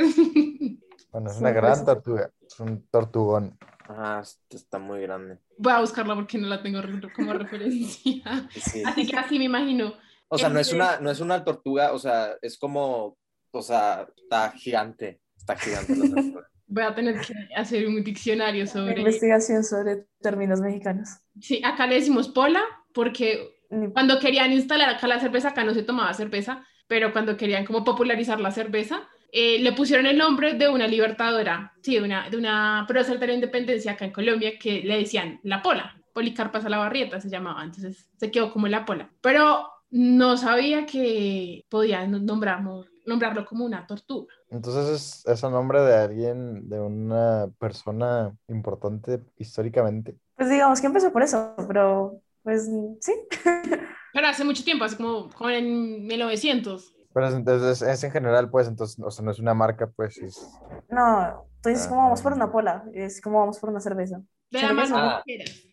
Bueno, 1.11 1.31
es 1.31 1.41
una 1.41 1.51
gran 1.51 1.85
tortuga. 1.85 2.31
Es 2.41 2.61
un 2.61 2.87
tortugón. 2.87 3.59
Ah, 3.89 4.21
este 4.23 4.57
está 4.57 4.79
muy 4.79 5.01
grande. 5.01 5.39
Voy 5.59 5.73
a 5.73 5.81
buscarla 5.81 6.15
porque 6.15 6.39
no 6.39 6.49
la 6.49 6.63
tengo 6.63 6.81
como 7.15 7.33
referencia. 7.35 8.49
Sí. 8.51 8.83
Así 8.85 9.07
que 9.07 9.17
así 9.17 9.39
me 9.39 9.45
imagino. 9.45 9.95
O 10.29 10.39
sea, 10.39 10.49
no 10.49 10.59
es 10.59 10.69
Este- 10.69 10.77
una, 10.77 10.99
no 11.01 11.11
es 11.11 11.21
una 11.21 11.45
tortuga, 11.45 11.93
o 11.93 11.99
sea, 11.99 12.37
es 12.43 12.59
como, 12.59 13.17
o 13.53 13.63
sea, 13.63 14.07
está 14.17 14.51
gigante, 14.53 15.21
está 15.37 15.57
gigante 15.57 15.95
la 15.97 16.09
tortuga. 16.15 16.49
Voy 16.69 16.83
a 16.83 16.95
tener 16.97 17.21
que 17.21 17.33
hacer 17.55 17.87
un 17.87 18.03
diccionario 18.03 18.67
sobre. 18.67 18.99
Investigación 18.99 19.63
sobre 19.63 20.07
términos 20.21 20.61
mexicanos. 20.61 21.11
Sí, 21.41 21.63
acá 21.65 21.87
le 21.87 21.95
decimos 21.95 22.29
pola 22.29 22.61
porque 22.93 23.61
cuando 23.93 24.19
querían 24.19 24.53
instalar 24.53 24.89
acá 24.91 25.07
la 25.07 25.21
cerveza, 25.21 25.51
acá 25.51 25.63
no 25.63 25.75
se 25.75 25.85
tomaba 25.85 26.13
cerveza, 26.13 26.67
pero 26.89 27.13
cuando 27.13 27.37
querían 27.37 27.65
como 27.65 27.85
popularizar 27.85 28.41
la 28.41 28.51
cerveza, 28.51 29.09
eh, 29.33 29.59
le 29.61 29.73
pusieron 29.73 30.07
el 30.07 30.19
nombre 30.19 30.55
de 30.55 30.69
una 30.69 30.87
libertadora, 30.87 31.73
sí, 31.83 31.95
de 31.95 32.03
una, 32.03 32.31
de 32.31 32.37
una 32.37 32.85
prócer 32.87 33.19
de 33.19 33.27
la 33.27 33.35
independencia 33.35 33.93
acá 33.93 34.05
en 34.05 34.13
Colombia 34.13 34.59
que 34.59 34.83
le 34.83 34.99
decían 34.99 35.41
la 35.43 35.63
pola, 35.63 35.97
Policarpa 36.13 36.61
Salabarrieta 36.61 37.21
se 37.21 37.29
llamaba, 37.29 37.63
entonces 37.63 38.09
se 38.17 38.31
quedó 38.31 38.53
como 38.53 38.69
la 38.69 38.85
pola. 38.85 39.11
Pero 39.21 39.69
no 39.91 40.37
sabía 40.37 40.87
que 40.87 41.65
podía 41.69 42.07
nombrarlo, 42.07 42.87
nombrarlo 43.05 43.45
como 43.45 43.65
una 43.65 43.87
tortuga. 43.87 44.33
Entonces 44.49 44.89
es, 44.89 45.27
es 45.27 45.43
el 45.43 45.51
nombre 45.51 45.81
de 45.81 45.95
alguien, 45.95 46.69
de 46.69 46.81
una 46.81 47.49
persona 47.59 48.35
importante 48.49 49.21
históricamente. 49.39 50.17
Pues 50.37 50.51
digamos 50.51 50.81
que 50.81 50.87
empezó 50.87 51.13
por 51.13 51.23
eso, 51.23 51.55
pero 51.69 52.21
pues 52.43 52.71
sí. 53.01 53.13
Pero 54.17 54.29
hace 54.29 54.45
mucho 54.45 54.65
tiempo, 54.65 54.85
hace 54.85 54.97
como, 54.97 55.29
como 55.29 55.51
en 55.51 56.07
1900. 56.07 56.96
Pero 57.17 57.29
es, 57.29 57.35
entonces 57.35 57.81
es 57.81 58.05
en 58.05 58.11
general, 58.11 58.51
pues, 58.51 58.69
entonces, 58.69 59.03
o 59.03 59.11
sea, 59.11 59.25
no 59.25 59.31
es 59.31 59.39
una 59.39 59.55
marca, 59.55 59.87
pues, 59.87 60.19
es... 60.19 60.47
No, 60.91 61.49
tú 61.63 61.71
dices 61.71 61.87
como 61.87 62.03
vamos 62.03 62.21
por 62.21 62.35
una 62.35 62.53
pola, 62.53 62.85
es 62.93 63.23
como 63.23 63.39
vamos 63.39 63.59
por 63.59 63.71
una 63.71 63.81
cerveza. 63.81 64.21
De 64.51 64.61
la 64.61 64.85
Ah. 64.93 65.23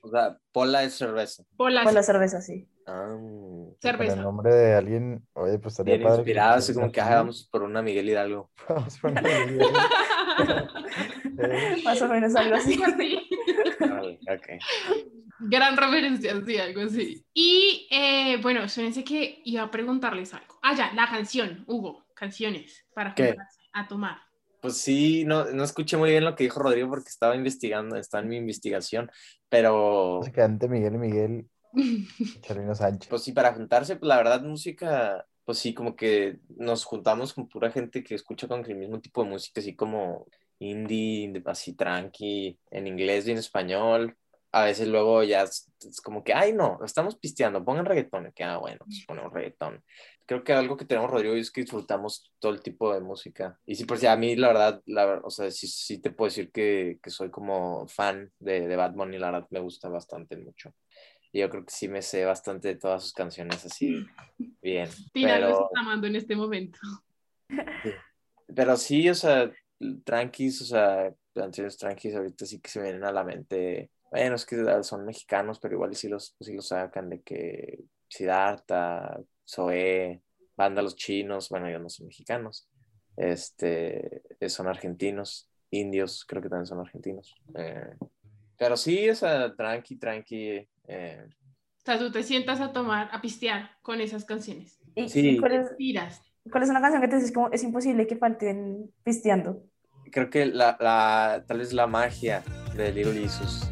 O 0.03 0.07
sea, 0.07 0.37
pola 0.53 0.83
es 0.83 0.93
cerveza. 0.93 1.43
Pola, 1.57 1.83
Por 1.83 1.91
la 1.91 2.01
cerveza, 2.01 2.39
sí. 2.39 2.65
Ah, 2.87 3.09
Con 3.09 3.71
el 3.73 3.77
cerveza. 3.81 4.15
nombre 4.15 4.55
de 4.55 4.73
alguien, 4.73 5.27
oye, 5.33 5.59
pues 5.59 5.73
estaría 5.73 5.95
bien 5.95 6.07
padre. 6.07 6.21
inspirado, 6.21 6.55
así 6.55 6.73
como 6.73 6.89
que 6.93 7.01
ah, 7.01 7.15
vamos 7.15 7.49
por 7.51 7.63
una 7.63 7.81
Miguel 7.81 8.07
Hidalgo. 8.07 8.49
Vamos 8.69 8.97
por 8.99 9.11
una 9.11 9.21
Miguel. 9.21 9.67
Eh, 11.39 11.81
Más 11.83 12.01
o 12.01 12.07
menos 12.07 12.33
algo 12.37 12.55
así. 12.55 12.81
Algo 12.81 12.95
así. 12.95 13.29
Vale, 13.81 14.19
ok. 14.33 15.13
Gran 15.39 15.75
referencia, 15.77 16.33
sí, 16.45 16.57
algo 16.57 16.81
así. 16.81 17.25
Y 17.33 17.87
eh, 17.91 18.37
bueno, 18.41 18.63
espérense 18.63 19.03
que 19.03 19.41
iba 19.45 19.63
a 19.63 19.71
preguntarles 19.71 20.33
algo. 20.33 20.59
Ah, 20.61 20.75
ya, 20.75 20.93
la 20.93 21.07
canción, 21.09 21.63
Hugo, 21.67 22.05
canciones 22.13 22.85
para 22.93 23.13
¿Qué? 23.13 23.27
juntarse 23.27 23.61
a 23.73 23.87
tomar. 23.87 24.17
Pues 24.61 24.77
sí, 24.77 25.25
no, 25.25 25.45
no 25.51 25.63
escuché 25.63 25.97
muy 25.97 26.11
bien 26.11 26.23
lo 26.23 26.35
que 26.35 26.45
dijo 26.45 26.61
Rodrigo 26.61 26.89
porque 26.89 27.09
estaba 27.09 27.35
investigando, 27.35 27.97
estaba 27.97 28.23
en 28.23 28.29
mi 28.29 28.37
investigación, 28.37 29.11
pero 29.49 30.19
Básicamente 30.19 30.69
Miguel 30.69 30.95
y 30.95 30.97
Miguel, 30.97 31.49
Chalino 32.41 32.75
Sánchez. 32.75 33.09
pues 33.09 33.23
sí, 33.23 33.33
para 33.33 33.53
juntarse, 33.53 33.97
pues 33.97 34.07
la 34.07 34.17
verdad, 34.17 34.41
música, 34.41 35.25
pues 35.43 35.57
sí, 35.59 35.73
como 35.73 35.95
que 35.95 36.39
nos 36.57 36.85
juntamos 36.85 37.33
con 37.33 37.49
pura 37.49 37.71
gente 37.71 38.03
que 38.03 38.15
escucha 38.15 38.47
con 38.47 38.65
el 38.65 38.75
mismo 38.77 39.01
tipo 39.01 39.23
de 39.23 39.29
música, 39.31 39.59
así 39.59 39.75
como 39.75 40.25
indie, 40.59 41.41
así 41.45 41.73
tranqui, 41.73 42.57
en 42.71 42.87
inglés 42.87 43.27
y 43.27 43.31
en 43.31 43.39
español. 43.39 44.15
A 44.53 44.63
veces 44.63 44.87
luego 44.87 45.23
ya 45.23 45.43
es, 45.43 45.69
es 45.79 45.99
como 45.99 46.23
que, 46.23 46.33
ay, 46.33 46.53
no, 46.53 46.79
estamos 46.85 47.17
pisteando, 47.17 47.65
pongan 47.65 47.85
reggaetón. 47.85 48.31
Que, 48.33 48.43
ah, 48.43 48.57
bueno, 48.57 48.79
pues 48.85 49.03
ponemos 49.05 49.33
reggaetón. 49.33 49.83
Creo 50.25 50.43
que 50.43 50.53
algo 50.53 50.77
que 50.77 50.85
tenemos, 50.85 51.11
Rodrigo, 51.11 51.33
es 51.33 51.51
que 51.51 51.61
disfrutamos 51.61 52.31
todo 52.39 52.53
el 52.53 52.61
tipo 52.61 52.93
de 52.93 53.01
música. 53.01 53.59
Y 53.65 53.75
sí, 53.75 53.85
pues 53.85 53.99
sí, 53.99 54.07
a 54.07 54.15
mí, 54.15 54.35
la 54.35 54.47
verdad, 54.47 54.81
la, 54.85 55.19
o 55.23 55.29
sea, 55.29 55.51
sí, 55.51 55.67
sí 55.67 55.99
te 55.99 56.11
puedo 56.11 56.29
decir 56.29 56.51
que, 56.51 56.99
que 57.03 57.09
soy 57.09 57.29
como 57.29 57.87
fan 57.87 58.31
de, 58.39 58.67
de 58.67 58.75
Bad 58.75 58.93
Bunny, 58.93 59.17
la 59.17 59.31
verdad, 59.31 59.47
me 59.49 59.59
gusta 59.59 59.89
bastante 59.89 60.37
mucho. 60.37 60.73
Y 61.33 61.39
yo 61.39 61.49
creo 61.49 61.65
que 61.65 61.73
sí 61.73 61.87
me 61.87 62.03
sé 62.03 62.23
bastante 62.25 62.67
de 62.69 62.75
todas 62.75 63.01
sus 63.01 63.11
canciones 63.11 63.65
así 63.65 64.05
bien. 64.61 64.87
Tina 65.13 65.33
Pero, 65.33 65.49
está 65.49 65.79
amando 65.79 66.05
en 66.05 66.15
este 66.15 66.35
momento. 66.35 66.79
pero 68.55 68.77
sí, 68.77 69.09
o 69.09 69.15
sea, 69.15 69.51
tranquis, 70.03 70.61
o 70.61 70.65
sea, 70.65 71.11
canciones 71.33 71.75
tranquis 71.77 72.15
ahorita 72.15 72.45
sí 72.45 72.59
que 72.59 72.69
se 72.69 72.81
vienen 72.81 73.03
a 73.03 73.11
la 73.11 73.23
mente. 73.23 73.89
Bueno, 74.13 74.35
es 74.35 74.45
que 74.45 74.63
son 74.83 75.05
mexicanos, 75.05 75.59
pero 75.59 75.73
igual 75.73 75.95
sí 75.95 76.07
los, 76.07 76.35
sí 76.39 76.53
los 76.53 76.67
sacan 76.67 77.09
de 77.09 77.21
que 77.21 77.79
Siddhartha, 78.07 79.19
Zoé, 79.43 80.21
Banda 80.55 80.83
Los 80.83 80.95
Chinos, 80.95 81.49
bueno, 81.49 81.67
ellos 81.67 81.81
no 81.81 81.89
son 81.89 82.05
mexicanos, 82.05 82.69
este, 83.17 84.21
eh, 84.39 84.49
son 84.49 84.67
argentinos, 84.67 85.49
indios, 85.71 86.25
creo 86.27 86.43
que 86.43 86.49
también 86.49 86.67
son 86.67 86.79
argentinos. 86.79 87.33
Eh, 87.55 87.95
pero 88.55 88.77
sí, 88.77 89.09
o 89.09 89.15
sea, 89.15 89.51
tranqui, 89.55 89.95
tranqui. 89.95 90.67
eh, 90.87 91.25
O 91.79 91.81
sea, 91.83 91.97
tú 91.97 92.11
te 92.11 92.21
sientas 92.21 92.61
a 92.61 92.71
tomar, 92.71 93.09
a 93.11 93.19
pistear 93.19 93.71
con 93.81 93.99
esas 93.99 94.25
canciones. 94.25 94.79
¿Y, 94.93 95.09
Sí. 95.09 95.27
y 95.27 95.39
cuál, 95.39 95.53
es, 95.53 95.71
cuál 96.51 96.61
es 96.61 96.69
una 96.69 96.81
canción 96.81 97.01
que 97.01 97.07
te 97.07 97.15
dices 97.15 97.31
como 97.31 97.49
es 97.51 97.63
imposible 97.63 98.05
que 98.05 98.15
falten 98.15 98.91
pisteando? 99.03 99.63
creo 100.11 100.29
que 100.29 100.45
la, 100.45 100.77
la, 100.79 101.43
tal 101.47 101.57
vez 101.57 101.73
la 101.73 101.87
magia 101.87 102.43
de 102.75 102.91
Little 102.91 103.19
Jesus. 103.19 103.67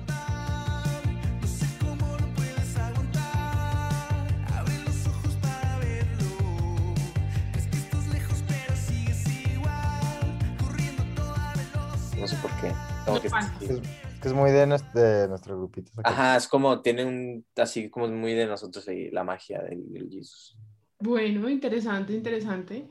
Como 13.06 13.20
que-. 13.22 13.28
Es, 13.28 13.34
es 13.70 13.82
que 14.22 14.28
es 14.28 14.34
muy 14.34 14.52
de, 14.52 14.68
nues- 14.68 14.92
de 14.94 15.28
nuestro 15.28 15.58
grupito. 15.58 15.92
Ajá, 16.04 16.36
es 16.38 16.48
como, 16.48 16.82
tiene 16.82 17.06
un, 17.06 17.46
así 17.58 17.90
como 17.90 18.08
muy 18.08 18.34
de 18.34 18.46
nosotros 18.46 18.88
ahí, 18.88 19.10
la 19.12 19.24
magia 19.24 19.62
de 19.62 19.76
Little 19.76 20.08
Jesus. 20.12 20.56
Bueno, 21.00 21.50
interesante, 21.50 22.14
interesante. 22.14 22.88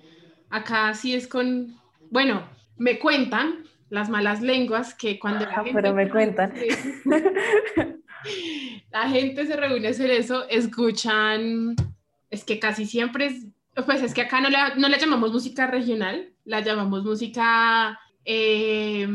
Acá 0.48 0.92
sí 0.94 1.14
es 1.14 1.28
con, 1.28 1.76
bueno, 2.10 2.42
me 2.76 2.98
cuentan 2.98 3.64
las 3.88 4.08
malas 4.08 4.40
lenguas 4.40 4.94
que 4.94 5.18
cuando 5.20 5.44
la 5.46 5.52
Ah, 5.58 5.64
gente 5.64 5.80
pero 5.80 5.94
me 5.94 6.04
se 6.06 6.10
cuentan. 6.10 6.52
reúne- 6.52 7.00
la 8.90 9.08
gente 9.08 9.46
se 9.46 9.56
reúne 9.56 9.86
a 9.88 9.90
hacer 9.90 10.10
eso, 10.10 10.48
escuchan 10.48 11.74
Es 12.30 12.44
que 12.44 12.58
casi 12.58 12.84
siempre 12.86 13.26
es, 13.26 13.46
pues 13.86 14.02
es 14.02 14.12
que 14.14 14.22
acá 14.22 14.40
no 14.40 14.50
la, 14.50 14.74
no 14.76 14.88
la 14.88 14.98
llamamos 14.98 15.32
música 15.32 15.66
regional, 15.66 16.32
la 16.44 16.60
llamamos 16.60 17.02
música 17.04 17.98
eh, 18.24 19.08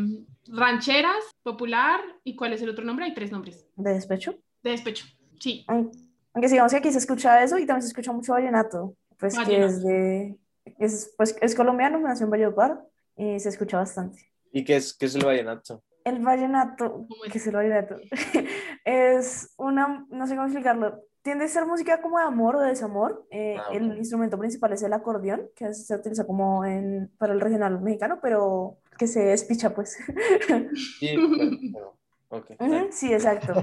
rancheras, 0.48 1.24
popular, 1.44 2.00
¿y 2.24 2.36
cuál 2.36 2.54
es 2.54 2.62
el 2.62 2.70
otro 2.70 2.84
nombre? 2.86 3.06
Hay 3.06 3.14
tres 3.14 3.32
nombres. 3.32 3.66
¿De 3.76 3.94
despecho? 3.94 4.36
De 4.64 4.72
despecho, 4.72 5.06
sí. 5.40 5.66
Aunque 5.68 6.50
sigamos 6.50 6.72
que 6.72 6.78
aquí 6.80 6.92
se 6.92 6.98
escucha 6.98 7.44
eso 7.44 7.58
y 7.58 7.66
también 7.66 7.82
se 7.84 7.88
escucha 7.90 8.12
mucho 8.12 8.34
vallenato, 8.34 8.96
pues 9.18 9.34
que 9.36 9.40
Vallenato. 9.44 9.68
es 9.74 9.84
de, 9.84 10.38
es, 10.80 11.14
pues 11.18 11.38
es 11.42 11.56
colombiano, 11.56 12.00
nació 12.00 12.26
en 12.26 12.32
Valledupar 12.32 12.82
y 13.16 13.40
se 13.40 13.50
escucha 13.50 13.78
bastante. 13.78 14.20
¿Y 14.52 14.64
qué 14.64 14.76
es, 14.78 14.94
qué 14.94 15.06
es 15.06 15.16
el 15.16 15.26
vallenato? 15.26 15.84
El 16.04 16.20
vallenato, 16.20 17.06
¿Cómo 17.08 17.26
es? 17.26 17.32
¿qué 17.32 17.38
es 17.38 17.48
el 17.48 17.56
vallenato? 17.56 17.98
es 18.86 19.54
una, 19.58 20.06
no 20.10 20.28
sé 20.28 20.36
cómo 20.36 20.48
explicarlo, 20.48 21.02
tiende 21.22 21.46
a 21.46 21.48
ser 21.48 21.66
música 21.66 22.02
como 22.02 22.20
de 22.20 22.26
amor 22.26 22.58
o 22.58 22.60
de 22.62 22.70
desamor. 22.70 23.26
Eh, 23.32 23.58
Ah, 23.58 23.70
El 23.74 23.98
instrumento 23.98 24.38
principal 24.38 24.74
es 24.74 24.84
el 24.84 24.94
acordeón, 24.94 25.48
que 25.56 25.74
se 25.74 25.96
utiliza 25.96 26.28
como 26.28 26.64
en, 26.66 27.12
para 27.18 27.34
el 27.34 27.42
regional 27.42 27.82
mexicano, 27.82 28.20
pero 28.22 28.78
que 28.98 29.08
se 29.08 29.22
despicha, 29.24 29.74
pues. 29.74 29.98
Sí, 31.00 31.16
pero- 31.16 31.50
pero- 31.74 31.98
ok, 32.30 32.50
Ujú, 32.60 32.72
dale. 32.72 32.92
Sí, 32.92 33.14
exacto. 33.14 33.54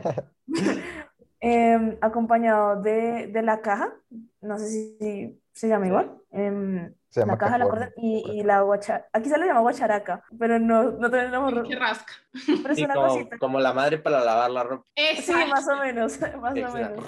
Em, 1.44 1.96
acompañado 2.00 2.80
de, 2.82 3.26
de 3.26 3.42
la 3.42 3.60
caja, 3.62 3.92
no 4.42 4.58
sé 4.60 4.68
si 4.68 5.40
se 5.52 5.66
llama 5.68 5.88
igual. 5.88 6.16
em, 6.30 6.94
Se 7.08 7.18
llama 7.18 7.32
la 7.32 7.38
caja, 7.38 7.52
cajón. 7.58 7.62
acordeón 7.66 7.92
y, 7.96 8.24
y 8.30 8.42
la 8.44 8.60
guacharaca. 8.60 9.08
Aquí 9.12 9.28
se 9.28 9.36
le 9.38 9.46
llama 9.46 9.58
guacharaca, 9.60 10.22
pero 10.38 10.60
no, 10.60 10.92
no 10.92 11.10
tenemos. 11.10 11.52
Que 11.68 11.74
rasca. 11.74 12.12
Pero 12.46 12.70
es 12.70 12.76
Sí, 12.78 12.84
una 12.84 12.94
como, 12.94 13.08
cosita. 13.08 13.38
como 13.38 13.58
la 13.58 13.72
madre 13.72 13.98
para 13.98 14.24
lavar 14.24 14.50
la 14.52 14.62
ropa. 14.62 14.86
Sí, 15.20 15.32
más 15.50 15.66
o 15.68 15.76
menos, 15.80 16.20
más 16.40 16.52
o 16.52 16.72
menos. 16.74 17.04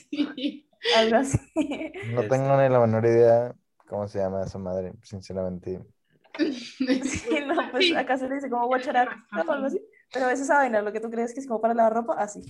Sí. 0.00 0.66
Algo 0.96 1.16
así. 1.16 1.38
No 2.14 2.22
tengo 2.22 2.56
ni 2.56 2.68
la 2.70 2.80
menor 2.80 3.04
idea 3.04 3.54
cómo 3.86 4.08
se 4.08 4.18
llama 4.20 4.44
esa 4.44 4.58
madre, 4.58 4.94
sinceramente. 5.02 5.78
Sí, 7.04 7.40
no, 7.46 7.70
pues 7.70 7.86
Sí. 7.86 7.94
acá 7.94 8.16
se 8.16 8.28
le 8.28 8.36
dice 8.36 8.48
como 8.50 8.66
guacharaca 8.66 9.24
o 9.46 9.50
algo 9.52 9.66
así. 9.66 9.80
Pero 10.12 10.30
es 10.30 10.40
esa 10.40 10.56
vaina, 10.58 10.80
lo 10.82 10.92
que 10.92 11.00
tú 11.00 11.10
crees 11.10 11.34
que 11.34 11.40
es 11.40 11.46
como 11.46 11.60
para 11.60 11.74
lavar 11.74 11.92
ropa, 11.94 12.14
así. 12.14 12.40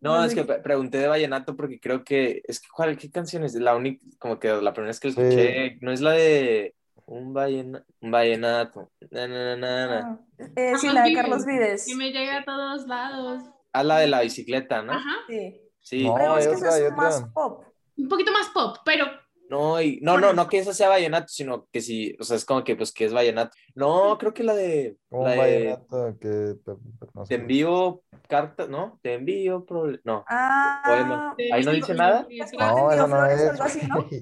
No, 0.00 0.16
No 0.18 0.24
es 0.24 0.34
que 0.34 0.44
pregunté 0.44 0.98
de 0.98 1.06
vallenato 1.08 1.56
porque 1.56 1.78
creo 1.80 2.02
que 2.04 2.42
es 2.46 2.60
que 2.60 2.68
¿cuál, 2.74 2.96
qué 2.98 3.10
canción 3.10 3.44
es? 3.44 3.54
La 3.54 3.76
única, 3.76 4.04
como 4.18 4.38
que 4.38 4.48
la 4.48 4.72
primera 4.72 4.88
vez 4.90 5.00
que 5.00 5.08
lo 5.08 5.14
Sí. 5.14 5.20
escuché, 5.22 5.78
no 5.80 5.92
es 5.92 6.00
la 6.00 6.12
de 6.12 6.74
un, 7.06 7.32
vallena- 7.32 7.84
un 8.00 8.10
vallenato. 8.10 8.90
Na, 9.10 9.26
na, 9.28 9.56
na. 9.56 9.98
Ah, 9.98 10.18
eh, 10.56 10.72
sí, 10.76 10.86
Carlos 10.88 10.94
la 10.94 11.02
de 11.04 11.14
Carlos 11.14 11.46
Vives. 11.46 11.86
Que 11.86 11.94
me 11.96 12.06
llegue 12.12 12.30
a 12.32 12.44
todos 12.44 12.86
lados. 12.86 13.42
Ah, 13.72 13.84
la 13.84 13.98
de 13.98 14.06
la 14.08 14.20
bicicleta, 14.22 14.82
¿no? 14.82 14.92
Ajá. 14.92 15.10
Sí. 15.28 15.60
Sí. 15.80 16.04
No, 16.06 16.14
Pero 16.14 16.36
es 16.38 16.46
hay 16.46 16.52
que 16.52 16.56
otra, 16.58 16.76
eso 16.76 16.86
es 16.86 16.92
más 16.92 17.24
pop. 17.32 17.64
Un 17.96 18.08
poquito 18.08 18.32
más 18.32 18.48
pop, 18.50 18.76
pero 18.84 19.06
No, 19.52 19.80
y, 19.82 20.00
no, 20.02 20.16
Por 20.16 20.20
no, 20.20 20.32
no 20.32 20.48
que 20.48 20.58
esa 20.58 20.72
sea 20.74 20.88
vallenato, 20.88 21.28
sino 21.28 21.66
que 21.70 21.80
sí, 21.82 22.16
o 22.18 22.24
sea, 22.24 22.36
es 22.38 22.44
como 22.46 22.64
que 22.64 22.74
pues 22.76 22.92
que 22.92 23.04
es 23.04 23.12
vallenato. 23.12 23.56
No, 23.74 24.16
creo 24.18 24.32
que 24.34 24.44
la 24.44 24.54
de, 24.54 24.96
Un 25.10 25.20
la 25.20 25.32
de 25.32 25.36
vallenato 25.36 26.18
que 26.18 26.56
pe- 26.64 26.74
pe- 26.98 27.06
no 27.14 27.24
te 27.28 27.34
sé. 27.34 27.36
envío 27.36 28.02
cartas, 28.28 28.68
¿no? 28.68 28.98
Te 29.02 29.14
envío 29.14 29.64
proble- 29.66 30.00
no, 30.04 30.24
Ah, 30.26 30.82
poema. 30.84 31.24
Ahí 31.50 31.64
no 31.64 31.72
dice 31.72 31.94
nada. 31.94 32.26
No, 32.58 32.92
Te 32.92 32.92
eso 32.92 33.08
no 33.08 33.24
es. 33.26 33.52
así, 33.64 33.86
¿no? 33.88 34.14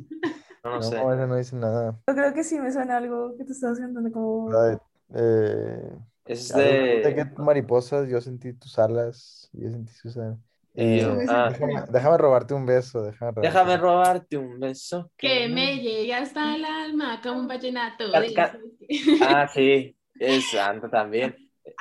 no, 0.64 0.70
no 0.76 0.82
No, 0.82 0.82
sé. 0.82 1.12
eso 1.12 1.26
no 1.26 1.36
dice 1.36 1.56
nada. 1.56 2.00
Yo 2.08 2.14
creo 2.14 2.34
que 2.34 2.44
sí 2.44 2.58
me 2.60 2.72
suena 2.72 2.98
algo 2.98 3.36
que 3.38 3.44
te 3.44 3.52
estás 3.52 3.78
cantando 3.78 4.10
como... 4.12 4.50
La 4.50 4.62
de, 4.64 4.78
eh, 5.14 5.98
Es 6.24 6.52
de 7.02 7.14
de... 7.14 7.14
que 7.14 7.24
mariposas, 7.38 8.08
yo 8.08 8.20
sentí 8.20 8.52
tus 8.54 8.78
alas, 8.78 9.48
yo 9.52 9.70
sentí 9.70 9.92
sus 9.94 10.16
alas. 10.16 10.38
Y 10.74 11.00
ah. 11.28 11.48
déjame, 11.50 11.82
déjame 11.90 12.18
robarte 12.18 12.54
un 12.54 12.64
beso, 12.64 13.02
déjame 13.02 13.32
robarte 13.32 13.48
Déjame 13.48 13.74
un- 13.74 13.80
robarte 13.80 14.36
un 14.36 14.60
beso. 14.60 15.10
que 15.16 15.48
me 15.48 15.76
llegue 15.78 16.14
hasta 16.14 16.54
el 16.54 16.64
alma 16.64 17.20
como 17.22 17.40
un 17.40 17.48
vallenato. 17.48 18.04
Ah, 19.20 19.48
sí, 19.52 19.96
es 20.18 20.50
santa 20.50 20.88
también. 20.88 21.36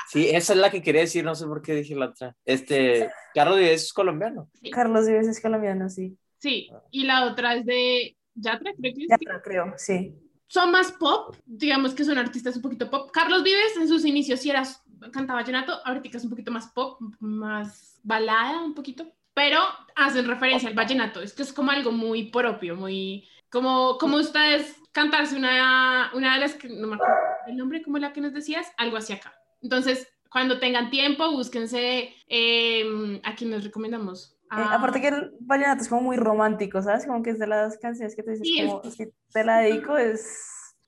Sí, 0.07 0.29
esa 0.29 0.53
es 0.53 0.59
la 0.59 0.69
que 0.69 0.81
quería 0.81 1.01
decir, 1.01 1.23
no 1.23 1.35
sé 1.35 1.45
por 1.45 1.61
qué 1.61 1.73
dije 1.75 1.95
la 1.95 2.07
otra. 2.07 2.35
Este, 2.45 3.09
Carlos 3.33 3.57
Vives 3.57 3.83
es 3.83 3.93
colombiano. 3.93 4.49
Carlos 4.71 5.07
Vives 5.07 5.27
es 5.27 5.41
colombiano, 5.41 5.89
sí. 5.89 6.17
Sí, 6.37 6.69
y 6.91 7.03
la 7.05 7.25
otra 7.25 7.55
es 7.55 7.65
de 7.65 8.15
Yatra, 8.33 8.71
creo 8.79 8.93
que 8.93 9.03
es. 9.03 9.07
Ya 9.09 9.33
lo 9.33 9.41
creo, 9.41 9.73
sí. 9.77 10.15
Son 10.47 10.71
más 10.71 10.91
pop, 10.93 11.35
digamos 11.45 11.93
que 11.93 12.03
son 12.03 12.17
artistas 12.17 12.55
un 12.55 12.61
poquito 12.63 12.89
pop. 12.89 13.11
Carlos 13.11 13.43
Vives 13.43 13.77
en 13.77 13.87
sus 13.87 14.03
inicios 14.05 14.39
sí 14.39 14.49
era, 14.49 14.63
cantaba 15.11 15.41
vallenato, 15.41 15.73
ahorita 15.85 16.17
es 16.17 16.23
un 16.23 16.31
poquito 16.31 16.51
más 16.51 16.67
pop, 16.67 16.99
más 17.19 17.88
balada 18.03 18.61
un 18.63 18.73
poquito, 18.73 19.11
pero 19.33 19.59
hacen 19.95 20.27
referencia 20.27 20.69
al 20.69 20.75
vallenato, 20.75 21.21
es 21.21 21.33
que 21.33 21.43
es 21.43 21.53
como 21.53 21.71
algo 21.71 21.91
muy 21.91 22.29
propio, 22.31 22.75
muy, 22.75 23.27
como, 23.49 23.97
como 23.97 24.17
ustedes 24.17 24.75
cantarse 24.91 25.35
una, 25.35 26.11
una 26.13 26.33
de 26.35 26.41
las 26.41 26.55
que, 26.55 26.67
no 26.69 26.87
me 26.87 26.95
acuerdo 26.95 27.15
el 27.47 27.57
nombre, 27.57 27.81
como 27.81 27.97
la 27.97 28.11
que 28.13 28.21
nos 28.21 28.33
decías, 28.33 28.71
algo 28.77 28.97
así 28.97 29.13
acá. 29.13 29.33
Entonces, 29.61 30.07
cuando 30.29 30.59
tengan 30.59 30.89
tiempo, 30.89 31.31
búsquense, 31.31 32.13
eh, 32.27 33.21
a 33.23 33.35
quién 33.35 33.49
nos 33.49 33.63
recomendamos. 33.63 34.35
Eh, 34.51 34.61
aparte 34.61 34.99
que 35.01 35.07
el 35.09 35.31
vallenato 35.41 35.81
es 35.83 35.89
como 35.89 36.01
muy 36.01 36.17
romántico, 36.17 36.81
¿sabes? 36.81 37.05
Como 37.05 37.21
que 37.23 37.31
es 37.31 37.39
de 37.39 37.47
las 37.47 37.77
canciones 37.77 38.15
que 38.15 38.23
te 38.23 38.31
dices 38.31 38.47
Sí, 38.47 38.59
es- 38.59 38.95
si 38.95 39.11
te 39.31 39.43
la 39.43 39.59
dedico 39.59 39.97
es, 39.97 40.37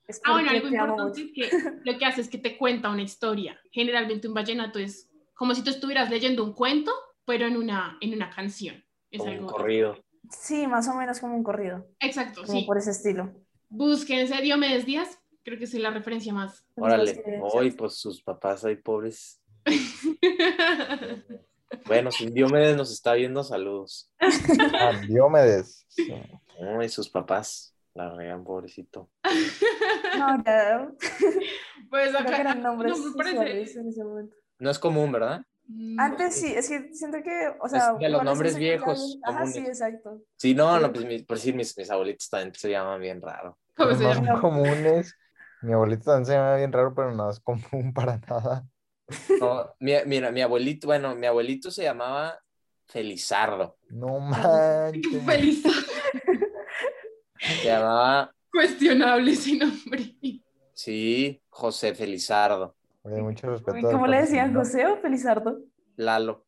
es 0.08 0.20
Ah, 0.24 0.32
bueno, 0.32 0.50
algo 0.50 0.68
importante 0.68 1.22
es 1.22 1.50
que 1.50 1.80
lo 1.84 1.98
que 1.98 2.04
hace 2.04 2.20
es 2.22 2.28
que 2.28 2.38
te 2.38 2.56
cuenta 2.58 2.90
una 2.90 3.02
historia. 3.02 3.58
Generalmente 3.70 4.26
un 4.28 4.34
vallenato 4.34 4.78
es 4.80 5.08
como 5.42 5.56
si 5.56 5.64
tú 5.64 5.70
estuvieras 5.70 6.08
leyendo 6.08 6.44
un 6.44 6.52
cuento, 6.52 6.92
pero 7.24 7.48
en 7.48 7.56
una, 7.56 7.98
en 8.00 8.14
una 8.14 8.30
canción. 8.30 8.76
Es 9.10 9.18
Como 9.18 9.32
un 9.32 9.46
corrido. 9.48 9.98
Sí, 10.30 10.68
más 10.68 10.86
o 10.86 10.94
menos 10.94 11.18
como 11.18 11.34
un 11.34 11.42
corrido, 11.42 11.84
Exacto, 11.98 12.42
como 12.46 12.60
sí. 12.60 12.64
por 12.64 12.78
ese 12.78 12.92
estilo. 12.92 13.32
Búsquense 13.68 14.40
Diomedes 14.40 14.86
Díaz, 14.86 15.18
creo 15.42 15.58
que 15.58 15.64
es 15.64 15.74
la 15.74 15.90
referencia 15.90 16.32
más. 16.32 16.64
Órale. 16.76 17.16
Sí, 17.16 17.20
Hoy, 17.40 17.72
pues 17.72 17.94
sus 17.94 18.22
papás 18.22 18.64
ahí 18.64 18.76
pobres. 18.76 19.42
Bueno, 21.86 22.12
si 22.12 22.26
Diomedes 22.30 22.76
nos 22.76 22.92
está 22.92 23.14
viendo, 23.14 23.42
saludos. 23.42 24.12
Ah, 24.20 24.92
Diomedes. 25.08 25.84
Sí. 25.88 26.12
Ay, 26.78 26.88
sus 26.88 27.08
papás. 27.08 27.74
La 27.94 28.14
regan, 28.14 28.44
pobrecito. 28.44 29.10
No, 30.18 30.42
ya, 30.44 30.88
pues 31.90 32.10
creo 32.10 32.12
que 32.12 32.18
acá 32.28 32.40
eran 32.40 32.62
nombres 32.62 32.96
no 32.98 33.06
me 33.06 33.14
parece- 33.16 33.34
usuales 33.38 33.76
en 33.76 33.88
ese 33.88 34.04
momento. 34.04 34.36
No 34.62 34.70
es 34.70 34.78
común, 34.78 35.10
¿verdad? 35.10 35.42
Mm, 35.66 35.98
Antes 35.98 36.36
sí, 36.36 36.52
es 36.54 36.68
que 36.68 36.94
siento 36.94 37.18
que, 37.22 37.52
o 37.60 37.68
sea, 37.68 37.94
de 37.94 38.08
los 38.08 38.22
nombres 38.22 38.56
viejos, 38.56 39.18
Ajá, 39.24 39.38
comunes. 39.40 39.54
sí, 39.56 39.66
exacto. 39.66 40.22
Sí, 40.36 40.54
no, 40.54 40.78
no, 40.78 40.92
pues 40.92 41.04
mis- 41.04 41.24
por 41.24 41.36
decir, 41.36 41.52
mis, 41.56 41.76
mis 41.76 41.90
abuelitos 41.90 42.28
también 42.30 42.54
se 42.54 42.70
llaman 42.70 43.00
bien 43.00 43.20
raro. 43.20 43.58
¿Cómo 43.76 43.92
se 43.94 44.04
más 44.04 44.16
llama? 44.20 44.40
comunes. 44.40 45.16
Mi 45.62 45.72
abuelito 45.72 46.04
también 46.04 46.26
se 46.26 46.32
llama 46.34 46.56
bien 46.56 46.72
raro, 46.72 46.94
pero 46.94 47.12
no 47.12 47.28
es 47.28 47.40
común 47.40 47.92
para 47.94 48.18
nada. 48.18 48.64
No, 49.40 49.74
mi, 49.80 49.94
mira, 50.06 50.30
mi 50.30 50.42
abuelito, 50.42 50.86
bueno, 50.86 51.14
mi 51.16 51.26
abuelito 51.26 51.72
se 51.72 51.82
llamaba 51.82 52.38
Felizardo. 52.86 53.76
No 53.90 54.20
manches. 54.20 55.24
Feliz. 55.26 55.62
Se 57.40 57.66
llamaba, 57.66 58.32
Cuestionable 58.52 59.32
ese 59.32 59.56
nombre. 59.56 60.14
sí, 60.72 61.42
José 61.48 61.94
Felizardo. 61.96 62.76
Oye, 63.02 63.22
mucho 63.22 63.50
respeto. 63.50 63.90
¿Cómo 63.90 64.06
le 64.06 64.20
decían. 64.20 64.54
José 64.54 64.86
o 64.86 64.96
Felizardo? 64.98 65.58
Lalo. 65.96 66.46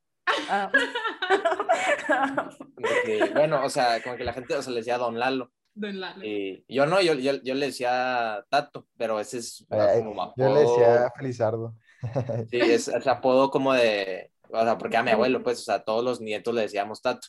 Ah. 0.48 0.70
Porque, 2.74 3.30
bueno, 3.34 3.64
o 3.64 3.68
sea, 3.68 4.02
como 4.02 4.16
que 4.16 4.24
la 4.24 4.32
gente, 4.32 4.54
o 4.54 4.62
sea, 4.62 4.72
le 4.72 4.80
decía 4.80 4.98
Don 4.98 5.18
Lalo. 5.18 5.52
Don 5.74 5.98
Lalo. 6.00 6.24
Y 6.24 6.64
yo 6.68 6.86
no, 6.86 7.00
yo, 7.00 7.14
yo, 7.14 7.32
yo 7.42 7.54
le 7.54 7.66
decía 7.66 8.44
Tato, 8.48 8.86
pero 8.96 9.18
ese 9.18 9.38
es 9.38 9.66
Ay, 9.70 10.02
como 10.04 10.32
yo 10.36 10.54
le 10.54 10.60
decía 10.60 10.94
apodo. 10.96 11.12
Felizardo. 11.16 11.74
Sí, 12.50 12.58
es, 12.60 12.88
es 12.88 13.06
apodo 13.06 13.50
como 13.50 13.72
de, 13.72 14.30
o 14.50 14.62
sea, 14.62 14.76
porque 14.76 14.98
a 14.98 15.02
mi 15.02 15.10
abuelo, 15.10 15.42
pues, 15.42 15.60
o 15.60 15.62
sea, 15.64 15.76
a 15.76 15.84
todos 15.84 16.04
los 16.04 16.20
nietos 16.20 16.54
le 16.54 16.62
decíamos 16.62 17.00
Tato. 17.00 17.26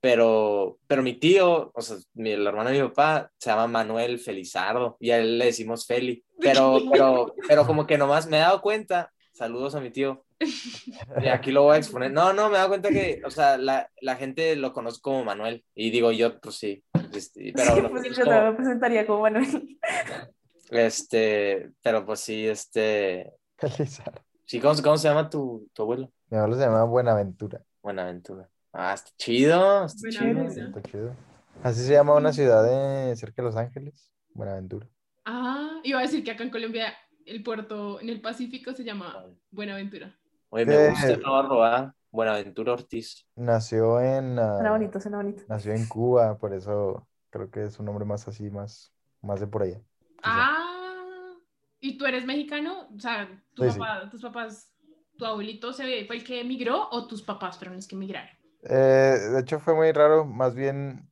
Pero, 0.00 0.78
pero 0.86 1.02
mi 1.02 1.14
tío, 1.14 1.70
o 1.74 1.80
sea, 1.82 1.96
mi, 2.14 2.30
el 2.30 2.46
hermano 2.46 2.70
de 2.70 2.80
mi 2.82 2.88
papá, 2.88 3.30
se 3.38 3.50
llama 3.50 3.66
Manuel 3.66 4.18
Felizardo 4.18 4.96
y 5.00 5.10
a 5.10 5.18
él 5.18 5.38
le 5.38 5.46
decimos 5.46 5.86
Feli. 5.86 6.22
Pero, 6.40 6.78
pero, 6.92 7.34
pero 7.48 7.66
como 7.66 7.86
que 7.86 7.96
nomás 7.96 8.26
me 8.26 8.36
he 8.36 8.40
dado 8.40 8.60
cuenta, 8.60 9.10
saludos 9.32 9.74
a 9.74 9.80
mi 9.80 9.90
tío. 9.90 10.24
Y 11.22 11.28
aquí 11.28 11.50
lo 11.50 11.62
voy 11.62 11.76
a 11.76 11.78
exponer. 11.78 12.12
No, 12.12 12.34
no, 12.34 12.48
me 12.50 12.56
he 12.56 12.58
dado 12.58 12.68
cuenta 12.68 12.90
que, 12.90 13.22
o 13.24 13.30
sea, 13.30 13.56
la, 13.56 13.88
la 14.02 14.16
gente 14.16 14.54
lo 14.54 14.72
conoce 14.74 15.00
como 15.00 15.24
Manuel. 15.24 15.64
Y 15.74 15.90
digo 15.90 16.12
yo, 16.12 16.38
pues 16.40 16.56
sí. 16.56 16.84
este, 17.14 17.52
pero 17.56 17.74
Sí, 17.74 17.82
pues 17.90 18.04
es 18.04 18.16
yo 18.18 18.24
como- 18.24 18.30
también 18.36 18.50
me 18.50 18.56
presentaría 18.56 19.06
como 19.06 19.22
Manuel. 19.22 19.78
este, 20.70 21.70
pero 21.82 22.04
pues 22.04 22.20
sí, 22.20 22.46
este. 22.46 23.32
Felizardo. 23.56 24.20
Sí, 24.44 24.60
¿cómo, 24.60 24.74
cómo 24.82 24.98
se 24.98 25.08
llama 25.08 25.28
tu, 25.30 25.68
tu 25.72 25.82
abuelo? 25.82 26.12
Mi 26.28 26.36
abuelo 26.38 26.56
se 26.56 26.62
llamaba 26.64 26.84
Buenaventura. 26.84 27.62
Buenaventura. 27.82 28.48
Ah, 28.78 28.92
está 28.92 29.10
chido, 29.16 29.86
está 29.86 30.08
chido. 30.10 30.42
Está 30.42 30.82
chido. 30.82 31.16
Así 31.62 31.80
se 31.82 31.92
llama 31.94 32.14
una 32.14 32.30
ciudad 32.32 32.62
de 32.62 33.16
cerca 33.16 33.40
de 33.40 33.46
Los 33.48 33.56
Ángeles. 33.56 34.12
Buenaventura. 34.34 34.86
Ah, 35.24 35.80
iba 35.82 35.98
a 35.98 36.02
decir 36.02 36.22
que 36.22 36.30
acá 36.32 36.44
en 36.44 36.50
Colombia 36.50 36.92
el 37.24 37.42
puerto 37.42 37.98
en 38.00 38.10
el 38.10 38.20
Pacífico 38.20 38.74
se 38.74 38.84
llama 38.84 39.24
Buenaventura. 39.50 40.14
Oye, 40.50 40.66
me 40.66 40.74
Eh. 40.74 40.90
gusta, 40.90 41.16
robar. 41.42 41.94
Buenaventura 42.10 42.72
Ortiz. 42.74 43.26
Nació 43.34 44.00
en, 44.00 44.38
ah, 44.38 44.54
Suena 44.56 44.70
bonito, 44.72 45.00
suena 45.00 45.16
bonito. 45.18 45.42
nació 45.48 45.72
en 45.72 45.86
Cuba, 45.86 46.38
por 46.38 46.52
eso 46.54 47.06
creo 47.30 47.50
que 47.50 47.64
es 47.64 47.78
un 47.78 47.86
nombre 47.86 48.04
más 48.04 48.28
así, 48.28 48.50
más, 48.50 48.92
más 49.22 49.40
de 49.40 49.46
por 49.46 49.62
allá. 49.62 49.80
Ah, 50.22 51.34
¿y 51.80 51.96
tú 51.98 52.04
eres 52.06 52.24
mexicano? 52.26 52.88
O 52.94 52.98
sea, 53.00 53.26
tu 53.54 53.64
Sí, 53.64 53.70
sí. 53.72 53.78
papá, 53.78 54.08
tus 54.10 54.22
papás, 54.22 54.70
tu 55.18 55.24
abuelito 55.24 55.72
se 55.72 56.04
fue 56.06 56.16
el 56.16 56.24
que 56.24 56.40
emigró 56.40 56.88
o 56.90 57.06
tus 57.06 57.22
papás 57.22 57.56
fueron 57.58 57.76
los 57.76 57.86
que 57.88 57.96
emigraron. 57.96 58.35
Eh, 58.68 59.18
de 59.32 59.40
hecho 59.40 59.60
fue 59.60 59.74
muy 59.74 59.92
raro, 59.92 60.24
más 60.24 60.54
bien 60.54 61.08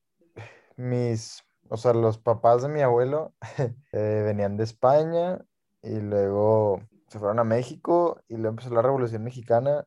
mis, 0.76 1.44
o 1.70 1.76
sea, 1.76 1.94
los 1.94 2.18
papás 2.18 2.62
de 2.62 2.68
mi 2.68 2.82
abuelo 2.82 3.34
eh, 3.92 4.22
venían 4.24 4.56
de 4.56 4.64
España 4.64 5.44
y 5.82 6.00
luego 6.00 6.82
se 7.08 7.18
fueron 7.20 7.38
a 7.40 7.44
México 7.44 8.22
y 8.28 8.34
luego 8.36 8.50
empezó 8.50 8.70
la 8.74 8.82
Revolución 8.82 9.24
Mexicana, 9.24 9.86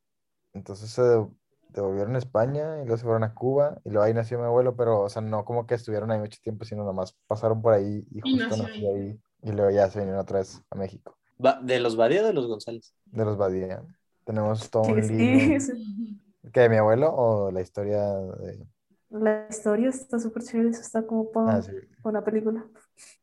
entonces 0.54 0.92
se 0.92 1.02
de- 1.04 1.28
devolvieron 1.70 2.16
a 2.16 2.20
España 2.20 2.78
y 2.82 2.86
luego 2.86 2.98
se 2.98 3.04
fueron 3.06 3.24
a 3.26 3.34
Cuba 3.36 3.80
y 3.86 3.92
luego 3.92 4.06
ahí 4.06 4.14
nació 4.16 4.40
mi 4.40 4.46
abuelo, 4.46 4.76
pero, 4.78 5.02
o 5.02 5.10
sea, 5.10 5.22
no 5.24 5.46
como 5.46 5.68
que 5.68 5.76
estuvieron 5.76 6.12
ahí 6.12 6.20
mucho 6.20 6.40
tiempo, 6.44 6.66
sino 6.66 6.84
nomás 6.86 7.14
pasaron 7.28 7.62
por 7.62 7.74
ahí 7.74 8.06
y 8.12 8.22
Y 8.22 8.22
justo 8.22 8.58
nació 8.58 8.58
nació 8.58 8.96
ahí 8.96 9.20
y 9.44 9.52
luego 9.54 9.72
ya 9.72 9.90
se 9.92 10.00
vinieron 10.00 10.22
otra 10.22 10.40
vez 10.40 10.62
a 10.72 10.76
México, 10.76 11.18
¿De 11.62 11.80
los 11.80 11.96
Badía 11.96 12.22
o 12.24 12.26
de 12.28 12.34
los 12.34 12.48
González? 12.48 12.94
de 13.12 13.26
los 13.26 13.38
Badía. 13.38 13.84
Tenemos 14.24 14.70
todo 14.70 14.84
un 14.84 15.08
libro. 15.08 15.42
sí, 15.60 15.60
sí. 15.60 16.20
¿Qué, 16.54 16.62
de 16.62 16.70
mi 16.70 16.78
abuelo 16.78 17.14
o 17.14 17.52
la 17.52 17.62
historia 17.62 18.04
de...? 18.06 18.68
La 19.10 19.48
historia 19.50 19.90
está 19.90 20.18
súper 20.20 20.44
chévere, 20.44 20.70
eso 20.70 20.80
está 20.82 21.06
como 21.06 21.30
para 21.32 21.58
Ah, 21.58 21.62
sí. 21.62 21.72
una 22.04 22.24
película. 22.24 22.66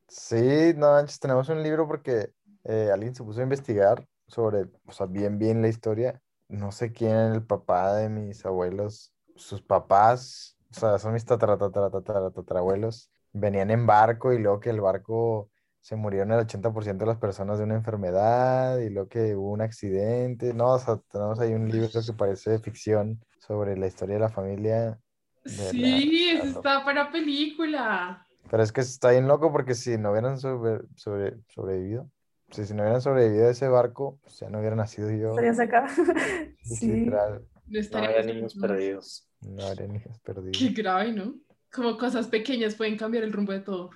Sí, 0.08 0.72
no 0.76 0.92
manches, 0.92 1.18
tenemos 1.18 1.48
un 1.48 1.62
libro 1.62 1.86
porque 1.86 2.30
eh, 2.64 2.90
alguien 2.92 3.14
se 3.14 3.24
puso 3.24 3.40
a 3.40 3.42
investigar 3.42 4.06
sobre, 4.26 4.66
o 4.86 4.92
sea, 4.92 5.06
bien, 5.06 5.38
bien 5.38 5.60
la 5.62 5.68
historia. 5.68 6.20
No 6.48 6.72
sé 6.72 6.92
quién, 6.92 7.16
el 7.32 7.44
papá 7.44 7.94
de 7.96 8.08
mis 8.08 8.44
abuelos, 8.46 9.12
sus 9.34 9.62
papás, 9.62 10.56
o 10.70 10.74
sea, 10.74 10.98
son 10.98 11.14
mis 11.14 11.24
tatara, 11.24 11.58
tatara, 11.58 11.90
tatara, 11.90 12.30
tatarabuelos, 12.30 13.10
venían 13.32 13.70
en 13.70 13.86
barco 13.86 14.32
y 14.32 14.38
luego 14.38 14.60
que 14.60 14.70
el 14.70 14.80
barco 14.80 15.50
se 15.84 15.96
murieron 15.96 16.32
el 16.32 16.40
80% 16.46 16.96
de 17.04 17.04
las 17.10 17.18
personas 17.18 17.58
de 17.58 17.64
una 17.64 17.74
enfermedad 17.74 18.78
y 18.78 18.88
luego 18.88 19.06
que 19.06 19.36
hubo 19.36 19.50
un 19.50 19.60
accidente. 19.60 20.54
No, 20.54 20.72
o 20.72 20.78
sea, 20.78 20.96
tenemos 21.12 21.38
ahí 21.40 21.52
un 21.52 21.68
libro 21.70 21.90
que 21.90 22.12
parece 22.14 22.52
de 22.52 22.58
ficción 22.58 23.22
sobre 23.38 23.76
la 23.76 23.86
historia 23.86 24.14
de 24.14 24.20
la 24.20 24.30
familia. 24.30 24.98
de 25.44 25.50
Sí, 25.52 26.32
la 26.32 26.42
eso 26.42 26.58
está 26.58 26.82
para 26.86 27.10
película. 27.12 28.26
Pero 28.50 28.62
es 28.62 28.72
que 28.72 28.80
está 28.80 29.10
bien 29.10 29.28
loco 29.28 29.52
porque 29.52 29.74
si 29.74 29.98
no 29.98 30.12
hubieran 30.12 30.38
sobre- 30.38 30.86
sobre- 30.96 31.36
sobrevivido, 31.48 32.10
si, 32.50 32.64
si 32.64 32.72
no 32.72 32.82
hubieran 32.82 33.02
sobrevivido 33.02 33.48
a 33.48 33.50
ese 33.50 33.68
barco, 33.68 34.18
pues 34.22 34.38
ya 34.40 34.48
no 34.48 34.60
hubiera 34.60 34.76
nacido 34.76 35.10
yo. 35.10 35.30
Estarías 35.32 35.60
acá. 35.60 35.86
Sí, 35.88 36.54
Sí. 36.64 36.86
literal, 36.92 37.44
No 37.66 37.98
había 37.98 38.22
niños 38.22 38.54
perdidos. 38.54 39.28
no 39.42 39.66
habría 39.66 39.86
niños 39.86 40.18
perdidos. 40.20 40.56
Qué 40.58 40.70
grave, 40.70 41.12
¿no? 41.12 41.34
Como 41.70 41.98
cosas 41.98 42.26
pequeñas 42.28 42.74
pueden 42.74 42.96
cambiar 42.96 43.22
el 43.24 43.34
rumbo 43.34 43.52
de 43.52 43.60
todo. 43.60 43.90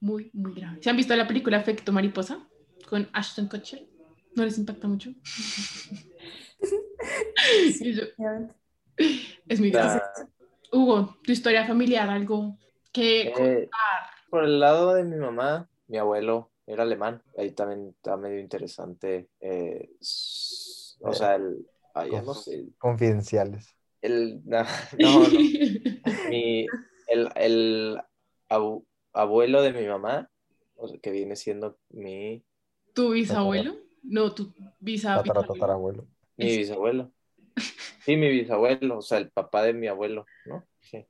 Muy, 0.00 0.30
muy 0.32 0.54
grave. 0.54 0.78
¿Se 0.82 0.90
han 0.90 0.96
visto 0.96 1.14
la 1.16 1.26
película 1.26 1.56
Efecto 1.58 1.92
Mariposa 1.92 2.46
con 2.88 3.08
Ashton 3.12 3.48
Kutcher? 3.48 3.86
¿No 4.34 4.44
les 4.44 4.58
impacta 4.58 4.86
mucho? 4.88 5.10
Yo, 7.80 8.02
es 9.48 9.60
muy 9.60 9.70
grave. 9.70 10.00
Hugo, 10.72 11.16
tu 11.24 11.32
historia 11.32 11.66
familiar, 11.66 12.08
algo 12.10 12.58
que 12.92 13.22
Eh, 13.22 13.32
contar. 13.32 13.70
por 14.30 14.44
el 14.44 14.60
lado 14.60 14.94
de 14.94 15.04
mi 15.04 15.16
mamá, 15.16 15.68
mi 15.86 15.98
abuelo 15.98 16.50
era 16.66 16.82
alemán. 16.82 17.22
Ahí 17.36 17.52
también 17.52 17.88
está 17.96 18.16
medio 18.16 18.38
interesante. 18.40 19.28
eh, 19.40 19.90
o 21.00 21.12
sea, 21.12 21.36
el. 21.36 21.66
ay, 21.94 22.10
ya 22.10 22.20
no 22.20 22.26
cosas 22.26 22.44
sé. 22.44 22.64
Confidenciales. 22.78 23.74
El, 24.02 24.42
no, 24.44 24.62
no, 24.98 25.20
no. 25.28 25.38
Mi- 26.28 26.66
el, 27.06 27.28
el 27.36 28.00
abu- 28.48 28.84
abuelo 29.12 29.62
de 29.62 29.72
mi 29.72 29.86
mamá, 29.86 30.30
o 30.76 30.88
sea, 30.88 30.98
que 31.00 31.10
viene 31.10 31.36
siendo 31.36 31.78
mi, 31.90 32.44
¿Tu 32.94 33.10
bisabuelo? 33.10 33.76
No, 34.02 34.34
tu 34.34 34.52
bisabuelo. 34.80 35.32
tatarabuelo. 35.44 36.06
mi 36.36 36.46
Es- 36.46 36.56
bisabuelo. 36.58 37.12
Sí, 38.04 38.16
mi 38.16 38.30
bisabuelo, 38.30 38.98
o 38.98 39.02
sea, 39.02 39.18
el 39.18 39.30
papá 39.30 39.62
de 39.64 39.74
mi 39.74 39.86
abuelo, 39.86 40.24
¿no? 40.46 40.66
Sí, 40.80 41.06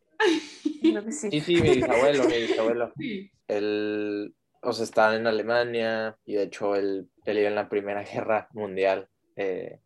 sí. 1.12 1.40
sí, 1.40 1.54
mi 1.60 1.76
bisabuelo, 1.76 2.24
mi 2.28 2.40
bisabuelo. 2.42 2.92
Sí. 2.98 3.30
Él, 3.46 4.34
o 4.62 4.72
sea, 4.72 4.84
estaba 4.84 5.14
en 5.16 5.26
Alemania 5.26 6.18
y 6.24 6.34
de 6.34 6.42
hecho 6.44 6.74
él 6.74 7.08
peleó 7.24 7.46
en 7.46 7.54
la 7.54 7.68
Primera 7.68 8.02
Guerra 8.02 8.48
Mundial. 8.52 9.08
Eh, 9.36 9.78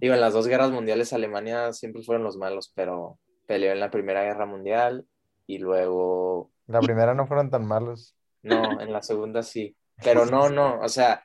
digo, 0.00 0.14
en 0.14 0.20
las 0.20 0.32
dos 0.32 0.48
guerras 0.48 0.70
mundiales 0.72 1.12
Alemania 1.12 1.72
siempre 1.72 2.02
fueron 2.02 2.24
los 2.24 2.36
malos, 2.36 2.72
pero 2.74 3.18
peleó 3.46 3.72
en 3.72 3.80
la 3.80 3.90
Primera 3.90 4.24
Guerra 4.24 4.44
Mundial 4.46 5.06
y 5.46 5.58
luego, 5.58 6.50
La 6.68 6.80
primera 6.80 7.14
no 7.14 7.26
fueron 7.26 7.50
tan 7.50 7.66
malos. 7.66 8.14
no, 8.42 8.80
en 8.80 8.92
la 8.92 9.02
segunda 9.02 9.42
sí. 9.42 9.76
Pero 10.02 10.26
no, 10.26 10.48
no, 10.48 10.80
o 10.80 10.88
sea, 10.88 11.24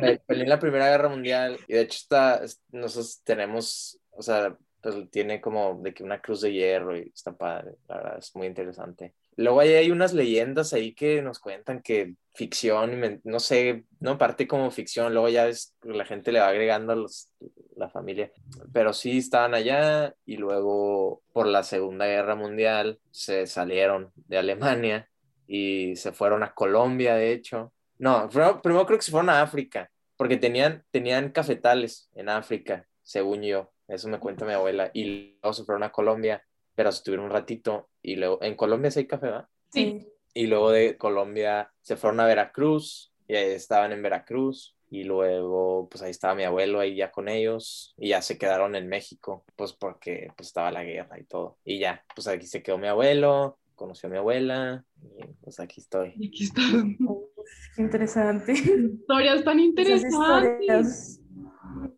pe- 0.00 0.20
peleó 0.26 0.42
en 0.44 0.48
la 0.50 0.58
Primera 0.58 0.88
Guerra 0.90 1.08
Mundial 1.08 1.58
y 1.68 1.74
de 1.74 1.80
hecho 1.82 1.98
está, 2.02 2.44
es- 2.44 2.62
nosotros 2.70 3.20
tenemos, 3.24 4.00
o 4.10 4.22
sea, 4.22 4.56
pues 4.82 5.10
tiene 5.10 5.40
como 5.40 5.80
de 5.82 5.94
que 5.94 6.02
una 6.02 6.20
cruz 6.20 6.40
de 6.42 6.52
hierro 6.52 6.96
y 6.96 7.12
está 7.14 7.32
padre, 7.36 7.76
la 7.88 7.96
verdad, 7.96 8.18
es 8.18 8.34
muy 8.34 8.46
interesante. 8.46 9.14
Luego 9.40 9.60
ahí 9.60 9.72
hay 9.72 9.90
unas 9.90 10.12
leyendas 10.12 10.74
ahí 10.74 10.94
que 10.94 11.22
nos 11.22 11.38
cuentan 11.38 11.80
que 11.80 12.14
ficción, 12.34 13.20
no 13.24 13.40
sé, 13.40 13.84
no 13.98 14.18
parte 14.18 14.46
como 14.46 14.70
ficción, 14.70 15.14
luego 15.14 15.30
ya 15.30 15.48
es, 15.48 15.74
la 15.82 16.04
gente 16.04 16.30
le 16.30 16.40
va 16.40 16.48
agregando 16.48 16.94
los, 16.94 17.30
la 17.74 17.88
familia, 17.88 18.30
pero 18.72 18.92
sí 18.92 19.16
estaban 19.16 19.54
allá 19.54 20.14
y 20.26 20.36
luego 20.36 21.22
por 21.32 21.46
la 21.46 21.62
Segunda 21.62 22.06
Guerra 22.06 22.34
Mundial 22.34 22.98
se 23.10 23.46
salieron 23.46 24.12
de 24.14 24.36
Alemania 24.36 25.08
y 25.46 25.96
se 25.96 26.12
fueron 26.12 26.42
a 26.42 26.52
Colombia, 26.52 27.14
de 27.14 27.32
hecho. 27.32 27.72
No, 27.98 28.28
primero, 28.28 28.60
primero 28.60 28.84
creo 28.84 28.98
que 28.98 29.04
se 29.04 29.10
fueron 29.10 29.30
a 29.30 29.40
África, 29.40 29.90
porque 30.18 30.36
tenían, 30.36 30.84
tenían 30.90 31.30
cafetales 31.30 32.10
en 32.14 32.28
África, 32.28 32.86
según 33.02 33.40
yo, 33.42 33.72
eso 33.88 34.06
me 34.08 34.18
cuenta 34.18 34.44
mi 34.44 34.52
abuela, 34.52 34.90
y 34.92 35.38
luego 35.40 35.54
se 35.54 35.64
fueron 35.64 35.82
a 35.82 35.92
Colombia, 35.92 36.44
pero 36.74 36.90
estuvieron 36.90 37.26
un 37.26 37.32
ratito, 37.32 37.89
y 38.02 38.16
luego, 38.16 38.42
en 38.42 38.54
Colombia 38.54 38.90
sí 38.90 39.00
hay 39.00 39.06
café, 39.06 39.26
¿verdad? 39.26 39.48
Sí. 39.72 40.06
Y 40.34 40.46
luego 40.46 40.70
de 40.70 40.96
Colombia 40.96 41.72
se 41.82 41.96
fueron 41.96 42.20
a 42.20 42.26
Veracruz 42.26 43.12
y 43.26 43.34
ahí 43.34 43.50
estaban 43.50 43.92
en 43.92 44.02
Veracruz. 44.02 44.76
Y 44.92 45.04
luego, 45.04 45.88
pues 45.88 46.02
ahí 46.02 46.10
estaba 46.10 46.34
mi 46.34 46.42
abuelo 46.42 46.80
ahí 46.80 46.96
ya 46.96 47.12
con 47.12 47.28
ellos 47.28 47.94
y 47.96 48.08
ya 48.08 48.22
se 48.22 48.36
quedaron 48.36 48.74
en 48.74 48.88
México, 48.88 49.44
pues 49.54 49.72
porque 49.72 50.32
pues 50.36 50.48
estaba 50.48 50.72
la 50.72 50.82
guerra 50.82 51.16
y 51.20 51.24
todo. 51.24 51.58
Y 51.64 51.78
ya, 51.78 52.04
pues 52.12 52.26
aquí 52.26 52.46
se 52.46 52.60
quedó 52.60 52.76
mi 52.76 52.88
abuelo, 52.88 53.60
conoció 53.76 54.08
a 54.08 54.12
mi 54.12 54.18
abuela 54.18 54.84
y 55.00 55.32
pues 55.42 55.60
aquí 55.60 55.80
estoy. 55.80 56.12
Y 56.16 56.28
Aquí 56.28 56.44
está. 56.44 56.62
Interesante. 57.78 58.52
Historias 58.52 59.44
tan 59.44 59.60
interesantes. 59.60 61.20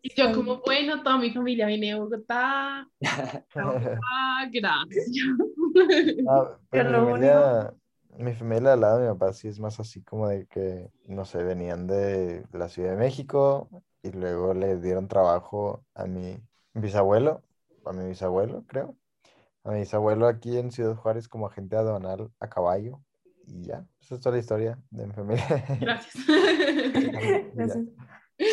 Y 0.01 0.13
yo 0.15 0.31
como, 0.33 0.61
bueno, 0.61 1.01
toda 1.01 1.17
mi 1.17 1.31
familia 1.31 1.65
viene 1.67 1.87
de 1.87 1.95
Bogotá. 1.95 2.87
Ah, 3.55 4.47
gracias. 4.51 5.09
Ah, 6.29 6.57
pero 6.69 6.89
lo 6.89 7.01
mi 7.01 7.11
familia, 7.11 7.73
mi 8.17 8.33
familia 8.33 8.73
al 8.73 8.81
lado 8.81 8.99
de 8.99 9.07
mi 9.07 9.13
papá 9.13 9.33
sí 9.33 9.47
es 9.47 9.59
más 9.59 9.79
así 9.79 10.01
como 10.03 10.27
de 10.27 10.45
que, 10.47 10.89
no 11.05 11.25
sé, 11.25 11.43
venían 11.43 11.87
de 11.87 12.45
la 12.53 12.69
Ciudad 12.69 12.91
de 12.91 12.97
México 12.97 13.69
y 14.01 14.11
luego 14.11 14.53
le 14.53 14.77
dieron 14.77 15.07
trabajo 15.07 15.83
a 15.93 16.05
mi 16.05 16.37
bisabuelo, 16.73 17.41
a 17.85 17.93
mi 17.93 18.07
bisabuelo, 18.07 18.63
creo. 18.67 18.95
A 19.63 19.71
mi 19.71 19.79
bisabuelo 19.79 20.27
aquí 20.27 20.57
en 20.57 20.71
Ciudad 20.71 20.95
Juárez 20.95 21.27
como 21.27 21.47
agente 21.47 21.75
aduanal 21.75 22.29
a 22.39 22.49
caballo. 22.49 23.01
Y 23.47 23.63
ya, 23.67 23.85
esa 24.01 24.15
es 24.15 24.21
toda 24.21 24.35
la 24.35 24.39
historia 24.39 24.79
de 24.89 25.07
mi 25.07 25.13
familia. 25.13 25.65
Gracias. 25.79 26.13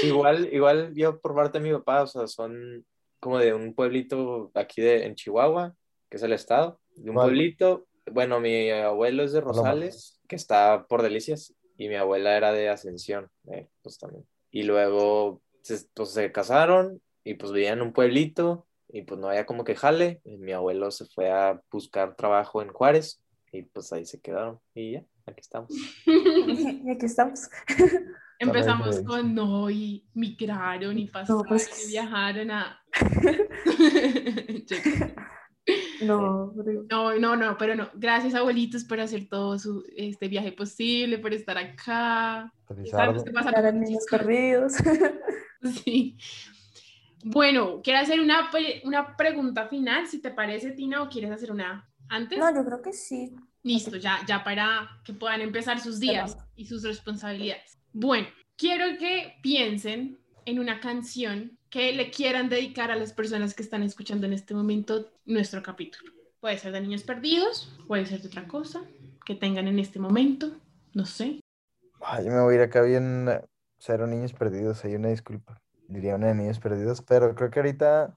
Igual, 0.05 0.53
igual 0.53 0.95
yo 0.95 1.21
por 1.21 1.35
parte 1.35 1.59
de 1.59 1.65
mi 1.65 1.73
papá, 1.73 2.03
o 2.03 2.07
sea, 2.07 2.27
son 2.27 2.85
como 3.19 3.39
de 3.39 3.55
un 3.55 3.75
pueblito 3.75 4.51
aquí 4.55 4.83
de, 4.83 5.07
en 5.07 5.15
Chihuahua, 5.15 5.75
que 6.09 6.17
es 6.17 6.23
el 6.23 6.33
estado, 6.33 6.81
de 7.03 7.11
un 7.11 7.17
¿Cuál? 7.17 7.29
pueblito. 7.29 7.87
Bueno, 8.11 8.41
mi 8.41 8.71
abuelo 8.71 9.23
es 9.23 9.33
de. 9.33 9.41
Rosales, 9.41 10.21
que 10.29 10.37
está 10.37 10.87
por 10.89 11.03
Delicias, 11.03 11.55
y 11.77 11.89
mi 11.89 11.97
abuela 11.97 12.37
era 12.37 12.53
de 12.53 12.69
Ascensión, 12.69 13.29
eh, 13.51 13.69
pues 13.83 13.99
también. 13.99 14.25
Y 14.51 14.65
luego, 14.65 15.41
se, 15.63 15.87
pues 15.95 16.11
se 16.11 16.33
casaron 16.33 17.01
y 17.25 17.35
pues 17.35 17.53
vivían 17.53 17.79
en 17.79 17.87
un 17.87 17.93
pueblito 17.93 18.67
y 18.89 19.03
pues 19.03 19.21
no 19.21 19.29
había 19.29 19.47
como 19.47 19.65
que 19.65 19.77
jale. 19.77 20.21
Y 20.25 20.37
mi 20.37 20.53
abuelo 20.53 20.91
se 20.91 21.07
fue 21.07 21.31
a 21.31 21.61
buscar 21.71 22.17
trabajo 22.17 22.63
en 22.63 22.69
Juárez 22.69 23.23
y 23.53 23.63
pues 23.63 23.93
ahí 23.93 24.05
se 24.05 24.21
quedaron 24.21 24.59
y 24.75 24.93
ya, 24.93 25.05
aquí 25.27 25.41
estamos. 25.41 25.71
Y 26.07 26.07
aquí 26.91 27.07
estamos. 27.07 27.49
Empezamos 28.39 29.01
con 29.01 29.35
no 29.35 29.71
y 29.71 30.05
migraron 30.15 30.99
y 30.99 31.07
pasaron 31.07 31.45
pues 31.47 31.69
que 31.69 31.85
y 31.85 31.93
viajaron 31.93 32.51
a... 32.51 32.83
No, 36.01 36.53
No, 36.91 37.19
no, 37.19 37.37
no, 37.37 37.57
pero 37.59 37.75
no. 37.75 37.89
Gracias, 37.95 38.35
abuelitos, 38.35 38.85
por 38.85 39.01
hacer 39.01 39.29
todo 39.29 39.59
su, 39.59 39.85
este 39.97 40.29
viaje 40.29 40.53
posible, 40.53 41.19
por 41.19 41.35
estar 41.35 41.59
acá. 41.59 42.53
Sabemos 42.91 43.25
que 43.25 43.33
muchas 43.33 43.75
niños 43.75 44.07
perdidos. 44.11 44.75
Sí. 45.85 46.17
Bueno, 47.23 47.83
quiero 47.85 47.99
hacer 47.99 48.19
una, 48.19 48.49
una 48.85 49.15
pregunta 49.15 49.69
final, 49.69 50.07
si 50.07 50.23
te 50.23 50.31
parece, 50.31 50.71
Tina, 50.71 51.03
o 51.03 51.11
quieres 51.11 51.31
hacer 51.31 51.53
una 51.53 51.91
¿Antes? 52.11 52.39
No, 52.39 52.53
yo 52.55 52.65
creo 52.65 52.83
que 52.83 52.93
sí. 52.93 53.35
Listo, 53.63 53.97
ya, 53.97 54.19
ya 54.27 54.43
para 54.43 55.01
que 55.05 55.13
puedan 55.13 55.41
empezar 55.41 55.81
sus 55.81 56.01
días 56.01 56.37
y 56.57 56.67
sus 56.67 56.83
responsabilidades. 56.83 57.79
Bueno, 57.93 58.27
quiero 58.57 58.99
que 58.99 59.39
piensen 59.43 60.19
en 60.45 60.59
una 60.59 60.81
canción 60.81 61.57
que 61.71 61.93
le 61.93 62.11
quieran 62.11 62.49
dedicar 62.49 62.91
a 62.91 62.97
las 62.97 63.13
personas 63.13 63.55
que 63.55 63.63
están 63.63 63.85
escuchando 63.85 64.27
en 64.27 64.33
este 64.33 64.55
momento 64.55 65.09
nuestro 65.31 65.63
capítulo. 65.63 66.13
Puede 66.41 66.59
ser 66.59 66.73
de 66.73 66.81
niños 66.81 67.03
perdidos, 67.03 67.73
puede 67.87 68.07
ser 68.07 68.21
de 68.21 68.29
otra 68.29 68.49
cosa 68.49 68.83
que 69.25 69.35
tengan 69.35 69.69
en 69.69 69.79
este 69.79 69.99
momento, 69.99 70.51
no 70.95 71.07
sé. 71.07 71.41
Ay, 72.01 72.25
yo 72.25 72.33
me 72.33 72.41
voy 72.41 72.55
a 72.55 72.57
ir 72.59 72.63
acá 72.63 72.83
bien 72.83 73.29
cero 73.79 74.07
niños 74.07 74.33
perdidos, 74.33 74.85
hay 74.85 74.95
una 74.95 75.09
disculpa. 75.09 75.61
Diría 75.89 76.17
una 76.17 76.29
de 76.29 76.35
niños 76.35 76.59
perdidos, 76.59 77.03
pero 77.03 77.35
creo 77.35 77.51
que 77.51 77.61
ahorita 77.61 78.17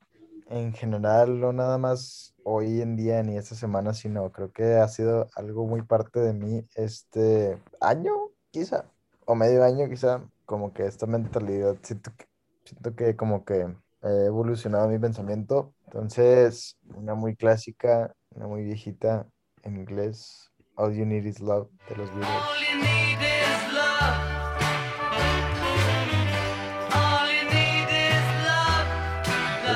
en 0.49 0.74
general, 0.74 1.39
no 1.39 1.53
nada 1.53 1.78
más 1.78 2.36
hoy 2.43 2.82
en 2.82 2.95
día 2.95 3.24
ni 3.24 3.38
esta 3.38 3.55
semana, 3.55 3.93
sino 3.93 4.32
creo 4.32 4.51
que 4.51 4.76
ha 4.76 4.88
sido 4.88 5.30
algo 5.36 5.66
muy 5.66 5.82
parte 5.82 6.20
de 6.20 6.34
mí 6.34 6.68
este 6.76 7.57
año, 7.80 8.11
quizá, 8.51 8.86
o 9.26 9.36
medio 9.36 9.64
año, 9.64 9.89
quizá, 9.89 10.22
como 10.45 10.74
que 10.74 10.86
esta 10.86 11.05
mentalidad, 11.05 11.78
siento 11.82 12.11
que, 12.18 12.26
siento 12.66 12.95
que 12.95 13.16
como 13.16 13.45
que 13.45 13.68
he 14.03 14.26
evolucionado 14.26 14.89
mi 14.89 14.99
pensamiento. 14.99 15.74
Entonces, 15.94 16.76
una 16.96 17.14
muy 17.14 17.36
clásica, 17.36 18.16
una 18.32 18.48
muy 18.48 18.64
viejita 18.64 19.28
en 19.62 19.78
inglés, 19.78 20.52
All 20.74 20.96
You 20.96 21.06
Need 21.06 21.26
Is 21.26 21.39
Love 21.39 21.70
de 21.88 21.96
los 21.96 22.10
Beatles. 22.16 22.64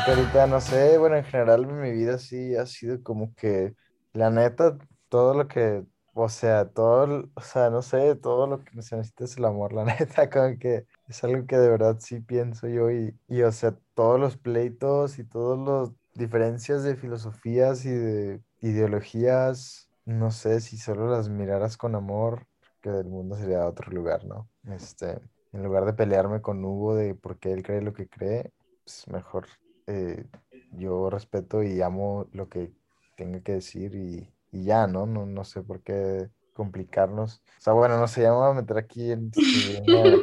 Ahorita, 0.08 0.48
no 0.48 0.60
sé, 0.60 0.98
bueno, 0.98 1.18
en 1.18 1.26
general 1.26 1.66
en 1.66 1.82
mi 1.82 1.92
vida 1.92 2.18
sí 2.18 2.56
ha 2.56 2.66
sido 2.66 3.04
como 3.04 3.36
que, 3.36 3.76
la 4.14 4.32
neta, 4.32 4.76
todo 5.10 5.36
lo 5.36 5.48
que, 5.48 5.84
o 6.16 6.30
sea, 6.30 6.68
todo, 6.68 7.30
o 7.36 7.42
sea, 7.42 7.70
no 7.70 7.84
sé, 7.84 8.16
todo 8.16 8.48
lo 8.48 8.64
que 8.64 8.82
se 8.82 8.96
necesita 8.96 9.26
es 9.26 9.38
el 9.38 9.46
amor, 9.46 9.74
la 9.74 9.84
neta, 10.00 10.32
como 10.32 10.58
que 10.58 10.88
es 11.08 11.24
algo 11.24 11.46
que 11.46 11.58
de 11.58 11.70
verdad 11.70 11.98
sí 12.00 12.22
pienso 12.22 12.68
yo 12.68 12.90
y, 12.90 13.16
y 13.28 13.44
o 13.44 13.52
sea, 13.52 13.78
todos 13.94 14.20
los 14.20 14.38
pleitos 14.38 15.20
y 15.20 15.24
todas 15.24 15.60
las 15.60 15.97
diferencias 16.18 16.84
de 16.84 16.96
filosofías 16.96 17.86
y 17.86 17.92
de 17.92 18.42
ideologías, 18.62 19.90
no 20.06 20.32
sé, 20.32 20.62
si 20.62 20.78
solo 20.78 21.10
las 21.10 21.30
miraras 21.30 21.78
con 21.78 21.96
amor, 21.96 22.48
que 22.82 22.90
el 22.90 23.06
mundo 23.06 23.36
sería 23.36 23.68
otro 23.68 23.92
lugar, 23.92 24.26
¿no? 24.26 24.50
Este, 24.70 25.20
en 25.52 25.64
lugar 25.64 25.86
de 25.86 25.94
pelearme 25.94 26.42
con 26.42 26.64
Hugo 26.64 26.96
de 26.96 27.16
por 27.16 27.38
qué 27.40 27.54
él 27.54 27.64
cree 27.64 27.82
lo 27.82 27.94
que 27.94 28.08
cree, 28.08 28.52
pues 28.84 29.08
mejor 29.10 29.48
eh, 29.88 30.26
yo 30.72 31.10
respeto 31.10 31.64
y 31.64 31.82
amo 31.82 32.28
lo 32.32 32.50
que 32.50 32.72
tenga 33.16 33.42
que 33.42 33.54
decir 33.54 33.96
y, 33.96 34.30
y 34.52 34.64
ya, 34.64 34.88
¿no? 34.88 35.06
¿no? 35.06 35.26
No 35.26 35.44
sé 35.44 35.62
por 35.62 35.82
qué 35.82 36.30
complicarnos. 36.54 37.44
O 37.60 37.62
sea, 37.62 37.74
bueno, 37.74 38.00
no 38.00 38.08
sé, 38.08 38.24
ya 38.24 38.32
me 38.32 38.38
voy 38.38 38.52
a 38.52 38.54
meter 38.54 38.78
aquí 38.78 39.12
en 39.12 39.30
este, 39.30 39.82
bien, 39.92 40.22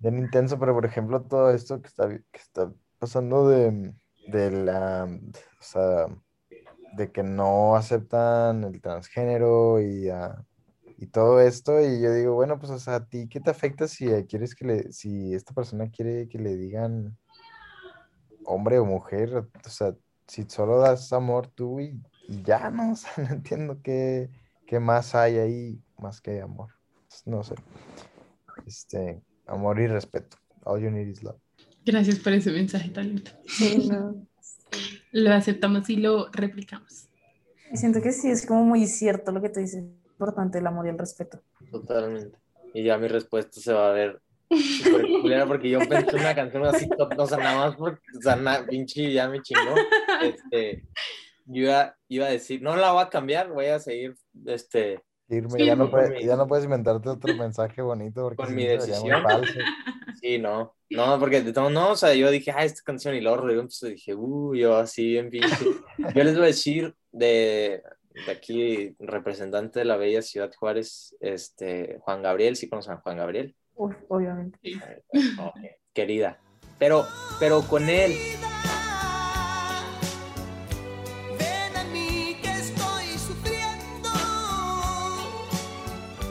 bien 0.00 0.18
intenso, 0.18 0.58
pero 0.58 0.74
por 0.74 0.86
ejemplo, 0.86 1.22
todo 1.22 1.50
esto 1.50 1.80
que 1.80 1.88
está, 1.88 2.08
que 2.08 2.38
está 2.38 2.72
pasando 2.98 3.48
de, 3.48 3.92
de 4.26 4.50
la, 4.50 5.04
o 5.04 5.62
sea, 5.62 6.06
de 6.96 7.12
que 7.12 7.22
no 7.22 7.76
aceptan 7.76 8.64
el 8.64 8.80
transgénero 8.80 9.80
y, 9.80 10.08
ah, 10.08 10.44
y 10.98 11.06
todo 11.06 11.40
esto, 11.40 11.80
y 11.80 12.00
yo 12.00 12.12
digo, 12.12 12.34
bueno, 12.34 12.58
pues, 12.58 12.70
o 12.72 12.78
sea, 12.78 12.96
¿a 12.96 13.06
ti 13.06 13.28
qué 13.28 13.40
te 13.40 13.50
afecta 13.50 13.86
si 13.86 14.08
eh, 14.08 14.26
quieres 14.26 14.54
que 14.54 14.64
le, 14.64 14.92
si 14.92 15.34
esta 15.34 15.52
persona 15.52 15.90
quiere 15.90 16.28
que 16.28 16.38
le 16.38 16.56
digan 16.56 17.16
hombre 18.44 18.78
o 18.78 18.84
mujer, 18.84 19.36
o 19.36 19.68
sea, 19.68 19.94
si 20.26 20.44
solo 20.48 20.78
das 20.78 21.12
amor 21.12 21.48
tú 21.48 21.80
y, 21.80 22.00
y 22.28 22.42
ya, 22.42 22.70
¿no? 22.70 22.92
O 22.92 22.96
sea, 22.96 23.12
no 23.24 23.34
entiendo 23.34 23.80
qué, 23.82 24.30
qué 24.66 24.80
más 24.80 25.14
hay 25.14 25.38
ahí 25.38 25.82
más 25.98 26.20
que 26.20 26.40
amor. 26.40 26.70
No 27.24 27.42
sé. 27.42 27.54
Este, 28.66 29.22
amor 29.46 29.80
y 29.80 29.86
respeto. 29.86 30.36
All 30.64 30.80
you 30.80 30.90
need 30.90 31.08
is 31.08 31.22
love. 31.22 31.45
Gracias 31.86 32.18
por 32.18 32.32
ese 32.34 32.50
mensaje 32.50 32.90
tan 32.90 33.06
lindo. 33.08 33.30
Sí, 33.46 33.88
no. 33.88 34.26
Lo 35.12 35.32
aceptamos 35.32 35.88
y 35.88 35.96
lo 35.96 36.28
replicamos. 36.32 37.08
Siento 37.72 38.02
que 38.02 38.12
sí, 38.12 38.28
es 38.28 38.44
como 38.44 38.64
muy 38.64 38.86
cierto 38.86 39.32
lo 39.32 39.40
que 39.40 39.48
tú 39.48 39.60
dices. 39.60 39.82
Importante 40.10 40.58
el 40.58 40.66
amor 40.66 40.84
y 40.86 40.90
el 40.90 40.98
respeto. 40.98 41.40
Totalmente. 41.70 42.36
Y 42.74 42.82
ya 42.84 42.98
mi 42.98 43.08
respuesta 43.08 43.58
se 43.60 43.72
va 43.72 43.88
a 43.90 43.92
ver 43.92 44.20
porque 45.48 45.70
yo 45.70 45.78
pensé 45.88 46.16
una 46.16 46.34
canción 46.34 46.64
así, 46.66 46.88
top, 46.88 47.12
o 47.18 47.26
sea, 47.26 47.38
nada 47.38 47.66
más 47.68 47.76
porque, 47.76 48.00
o 48.16 48.20
sea, 48.20 48.36
na- 48.36 48.64
pinche 48.66 49.12
ya 49.12 49.28
me 49.28 49.40
chingó. 49.42 49.74
Este, 50.22 50.84
yo 51.46 51.62
iba, 51.62 51.96
iba 52.08 52.26
a 52.26 52.30
decir, 52.30 52.62
no 52.62 52.76
la 52.76 52.92
voy 52.92 53.02
a 53.02 53.08
cambiar, 53.08 53.50
voy 53.52 53.66
a 53.66 53.78
seguir, 53.78 54.14
este, 54.44 55.02
Irme, 55.28 55.58
Sí, 55.58 55.66
ya, 55.66 55.74
no 55.74 55.86
mi- 55.88 56.24
ya 56.24 56.36
no 56.36 56.46
puedes 56.46 56.64
inventarte 56.64 57.08
otro 57.08 57.34
mensaje 57.34 57.82
bonito 57.82 58.22
porque 58.22 58.36
con 58.36 58.48
si 58.48 58.54
mi 58.54 58.64
no 58.64 58.70
decisión. 58.72 59.22
falso. 59.22 59.58
Sí, 60.26 60.38
no, 60.38 60.74
no, 60.90 61.20
porque 61.20 61.40
de 61.40 61.52
todo, 61.52 61.70
no, 61.70 61.92
o 61.92 61.96
sea, 61.96 62.12
yo 62.12 62.32
dije, 62.32 62.50
ah, 62.50 62.64
esta 62.64 62.82
canción 62.82 63.14
y 63.14 63.20
luego 63.20 63.46
dije, 63.82 64.12
uh, 64.12 64.56
yo 64.56 64.76
así 64.76 65.06
bien 65.10 65.30
pinche. 65.30 65.64
Yo 66.14 66.24
les 66.24 66.34
voy 66.34 66.42
a 66.42 66.46
decir 66.46 66.96
de, 67.12 67.80
de 68.26 68.32
aquí, 68.32 68.96
representante 68.98 69.78
de 69.78 69.84
la 69.84 69.96
bella 69.96 70.22
ciudad 70.22 70.52
Juárez, 70.58 71.14
este, 71.20 71.98
Juan 72.00 72.22
Gabriel, 72.22 72.56
¿sí 72.56 72.68
conocen 72.68 72.94
a 72.94 73.00
Juan 73.02 73.18
Gabriel? 73.18 73.54
Uf, 73.76 73.94
obviamente. 74.08 74.58
Querida, 75.94 76.40
pero, 76.76 77.06
pero 77.38 77.62
con 77.62 77.88
él, 77.88 78.12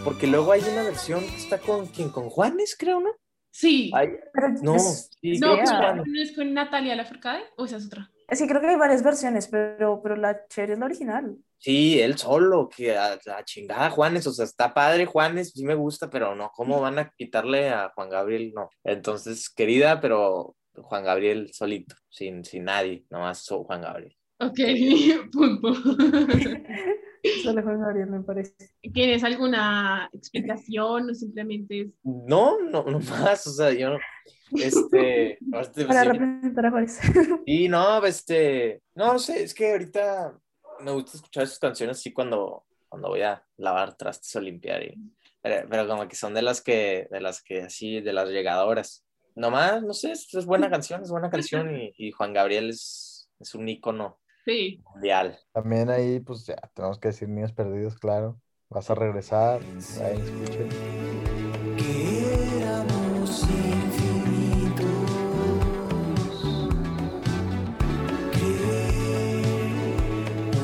porque 0.04 0.28
luego 0.28 0.52
hay 0.52 0.62
una 0.70 0.84
versión 0.84 1.22
que 1.22 1.38
está 1.38 1.60
con, 1.60 1.88
¿quién? 1.88 2.10
Con 2.10 2.30
Juanes, 2.30 2.76
creo, 2.78 3.00
¿no? 3.00 3.12
Sí. 3.58 3.90
Pero 4.34 4.50
no, 4.62 4.76
es, 4.76 5.10
sí, 5.22 5.40
No, 5.40 5.56
pero 5.56 5.66
Juanes. 5.78 6.04
¿no 6.08 6.22
es 6.22 6.36
con 6.36 6.54
Natalia 6.54 6.94
Lafourcade 6.94 7.42
o 7.56 7.64
esa 7.64 7.78
es 7.78 7.86
otra? 7.86 8.12
es 8.28 8.40
que 8.42 8.48
creo 8.50 8.60
que 8.60 8.68
hay 8.68 8.76
varias 8.76 9.02
versiones, 9.02 9.48
pero, 9.48 10.02
pero 10.04 10.18
la 10.18 10.46
chévere 10.48 10.74
es 10.74 10.80
la 10.80 10.86
original. 10.88 11.38
Sí, 11.58 12.02
él 12.02 12.18
solo, 12.18 12.68
que 12.68 12.98
a 12.98 13.18
la 13.26 13.46
chingada 13.46 13.90
Juanes, 13.92 14.28
o 14.28 14.34
sea, 14.34 14.44
está 14.44 14.74
padre 14.74 15.06
Juanes, 15.06 15.52
sí 15.52 15.64
me 15.64 15.76
gusta, 15.76 16.10
pero 16.10 16.36
no, 16.36 16.52
¿cómo 16.54 16.82
van 16.82 17.00
a 17.00 17.10
quitarle 17.12 17.70
a 17.70 17.92
Juan 17.96 18.10
Gabriel? 18.10 18.52
No. 18.54 18.70
Entonces, 18.84 19.50
querida, 19.50 20.02
pero 20.02 20.58
Juan 20.74 21.06
Gabriel 21.06 21.52
solito, 21.54 21.96
sin, 22.10 22.44
sin 22.44 22.66
nadie, 22.66 23.06
nomás 23.10 23.40
so- 23.46 23.64
Juan 23.64 23.82
Gabriel. 23.82 24.14
Ok, 24.40 24.60
punto. 25.32 25.74
Solo 27.44 27.62
Juan 27.64 27.82
Gabriel 27.82 28.10
me 28.10 28.22
parece. 28.22 28.54
¿Tienes 28.94 29.24
alguna 29.24 30.10
explicación 30.14 31.10
o 31.10 31.14
simplemente 31.14 31.82
es... 31.82 31.88
No, 32.04 32.60
no, 32.62 32.84
no 32.84 33.00
más, 33.00 33.48
o 33.48 33.52
sea, 33.52 33.72
yo 33.72 33.92
no, 33.92 33.98
este, 34.54 35.38
este, 35.54 35.86
Para 35.86 36.04
sí, 36.04 36.10
representar 36.10 36.66
a 36.66 36.72
Juárez. 36.72 37.00
Y 37.46 37.70
no, 37.70 38.04
este, 38.06 38.82
no, 38.96 39.14
no 39.14 39.20
sé, 39.20 39.44
es 39.44 39.54
que 39.54 39.72
ahorita 39.72 40.38
me 40.82 40.92
gusta 40.92 41.18
escuchar 41.18 41.48
sus 41.48 41.60
canciones 41.60 41.98
así 41.98 42.12
cuando, 42.14 42.66
cuando 42.90 43.10
voy 43.10 43.22
a 43.22 43.44
lavar 43.58 43.96
trastes 43.96 44.36
o 44.36 44.42
limpiar, 44.42 44.84
y- 44.84 44.96
pero, 45.42 45.68
pero 45.70 45.88
como 45.88 46.08
que 46.08 46.16
son 46.16 46.34
de 46.34 46.42
las 46.42 46.62
que, 46.62 47.08
de 47.12 47.22
las 47.22 47.42
que 47.44 47.62
así, 47.62 48.02
de 48.02 48.14
las 48.14 48.30
llegadoras. 48.30 49.06
Nomás, 49.36 49.84
no 49.84 49.94
sé, 49.94 50.12
es, 50.14 50.34
es 50.34 50.46
buena 50.46 50.70
canción, 50.70 51.04
es 51.04 51.12
buena 51.12 51.30
canción 51.30 51.76
y, 51.76 51.94
y 51.98 52.12
Juan 52.12 52.34
Gabriel 52.34 52.70
es, 52.70 53.30
es 53.40 53.54
un 53.54 53.68
ícono 53.68 54.20
Sí. 54.46 54.82
mundial. 54.94 55.40
También 55.54 55.90
ahí, 55.90 56.20
pues 56.20 56.46
ya, 56.46 56.56
tenemos 56.74 57.00
que 57.00 57.08
decir 57.10 57.28
niños 57.28 57.52
perdidos, 57.52 57.98
claro. 57.98 58.40
Vas 58.70 58.90
a 58.90 58.96
regresar, 58.96 59.62
ahí 60.02 60.20
escuchen. 60.22 60.70
Que 61.78 62.62
éramos 62.62 63.44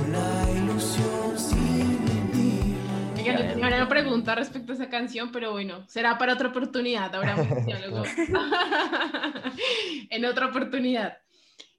una 0.07 0.51
ilusión 0.51 1.39
sin 1.39 2.31
ti. 2.31 2.75
Oigan, 3.19 3.37
yo 3.37 3.47
tenía 3.47 3.67
una 3.67 3.89
pregunta 3.89 4.35
respecto 4.35 4.73
a 4.73 4.75
esa 4.75 4.89
canción, 4.89 5.31
pero 5.31 5.51
bueno, 5.53 5.83
será 5.87 6.17
para 6.19 6.33
otra 6.33 6.49
oportunidad. 6.49 7.13
Ahora 7.15 7.35
un 7.57 7.65
diálogo. 7.65 8.03
en 10.09 10.25
otra 10.25 10.47
oportunidad. 10.47 11.17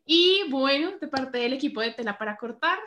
Y 0.05 0.45
bueno, 0.51 0.93
de 1.01 1.09
parte 1.09 1.39
del 1.39 1.53
equipo 1.53 1.81
de 1.81 1.93
Tela 1.93 2.19
para 2.19 2.37
Cortar, 2.37 2.79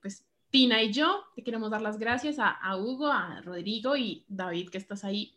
pues 0.00 0.26
Tina 0.50 0.82
y 0.82 0.92
yo 0.92 1.24
te 1.34 1.42
queremos 1.42 1.70
dar 1.70 1.82
las 1.82 1.98
gracias 1.98 2.38
a, 2.38 2.50
a 2.50 2.76
Hugo, 2.76 3.06
a 3.08 3.40
Rodrigo 3.42 3.96
y 3.96 4.24
David, 4.28 4.70
que 4.70 4.78
estás 4.78 5.04
ahí 5.04 5.34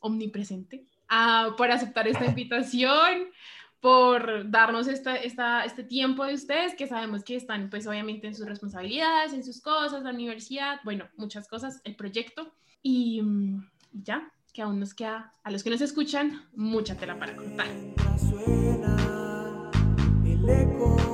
omnipresente, 0.00 0.84
ah, 1.08 1.54
por 1.56 1.70
aceptar 1.70 2.06
esta 2.08 2.26
invitación, 2.26 3.28
por 3.80 4.50
darnos 4.50 4.88
esta, 4.88 5.16
esta, 5.16 5.64
este 5.64 5.84
tiempo 5.84 6.24
de 6.24 6.34
ustedes, 6.34 6.74
que 6.74 6.86
sabemos 6.86 7.22
que 7.22 7.36
están 7.36 7.68
pues 7.68 7.86
obviamente 7.86 8.26
en 8.26 8.34
sus 8.34 8.46
responsabilidades, 8.46 9.32
en 9.32 9.44
sus 9.44 9.60
cosas, 9.60 10.02
la 10.02 10.10
universidad, 10.10 10.80
bueno, 10.84 11.08
muchas 11.16 11.48
cosas, 11.48 11.80
el 11.84 11.94
proyecto. 11.94 12.54
Y 12.82 13.20
mm, 13.22 13.70
ya, 13.92 14.32
que 14.52 14.62
aún 14.62 14.80
nos 14.80 14.94
queda, 14.94 15.34
a 15.42 15.50
los 15.50 15.62
que 15.62 15.70
nos 15.70 15.80
escuchan, 15.80 16.48
mucha 16.54 16.96
tela 16.96 17.18
para 17.18 17.36
cortar. 17.36 17.66
Lagos. 20.46 21.13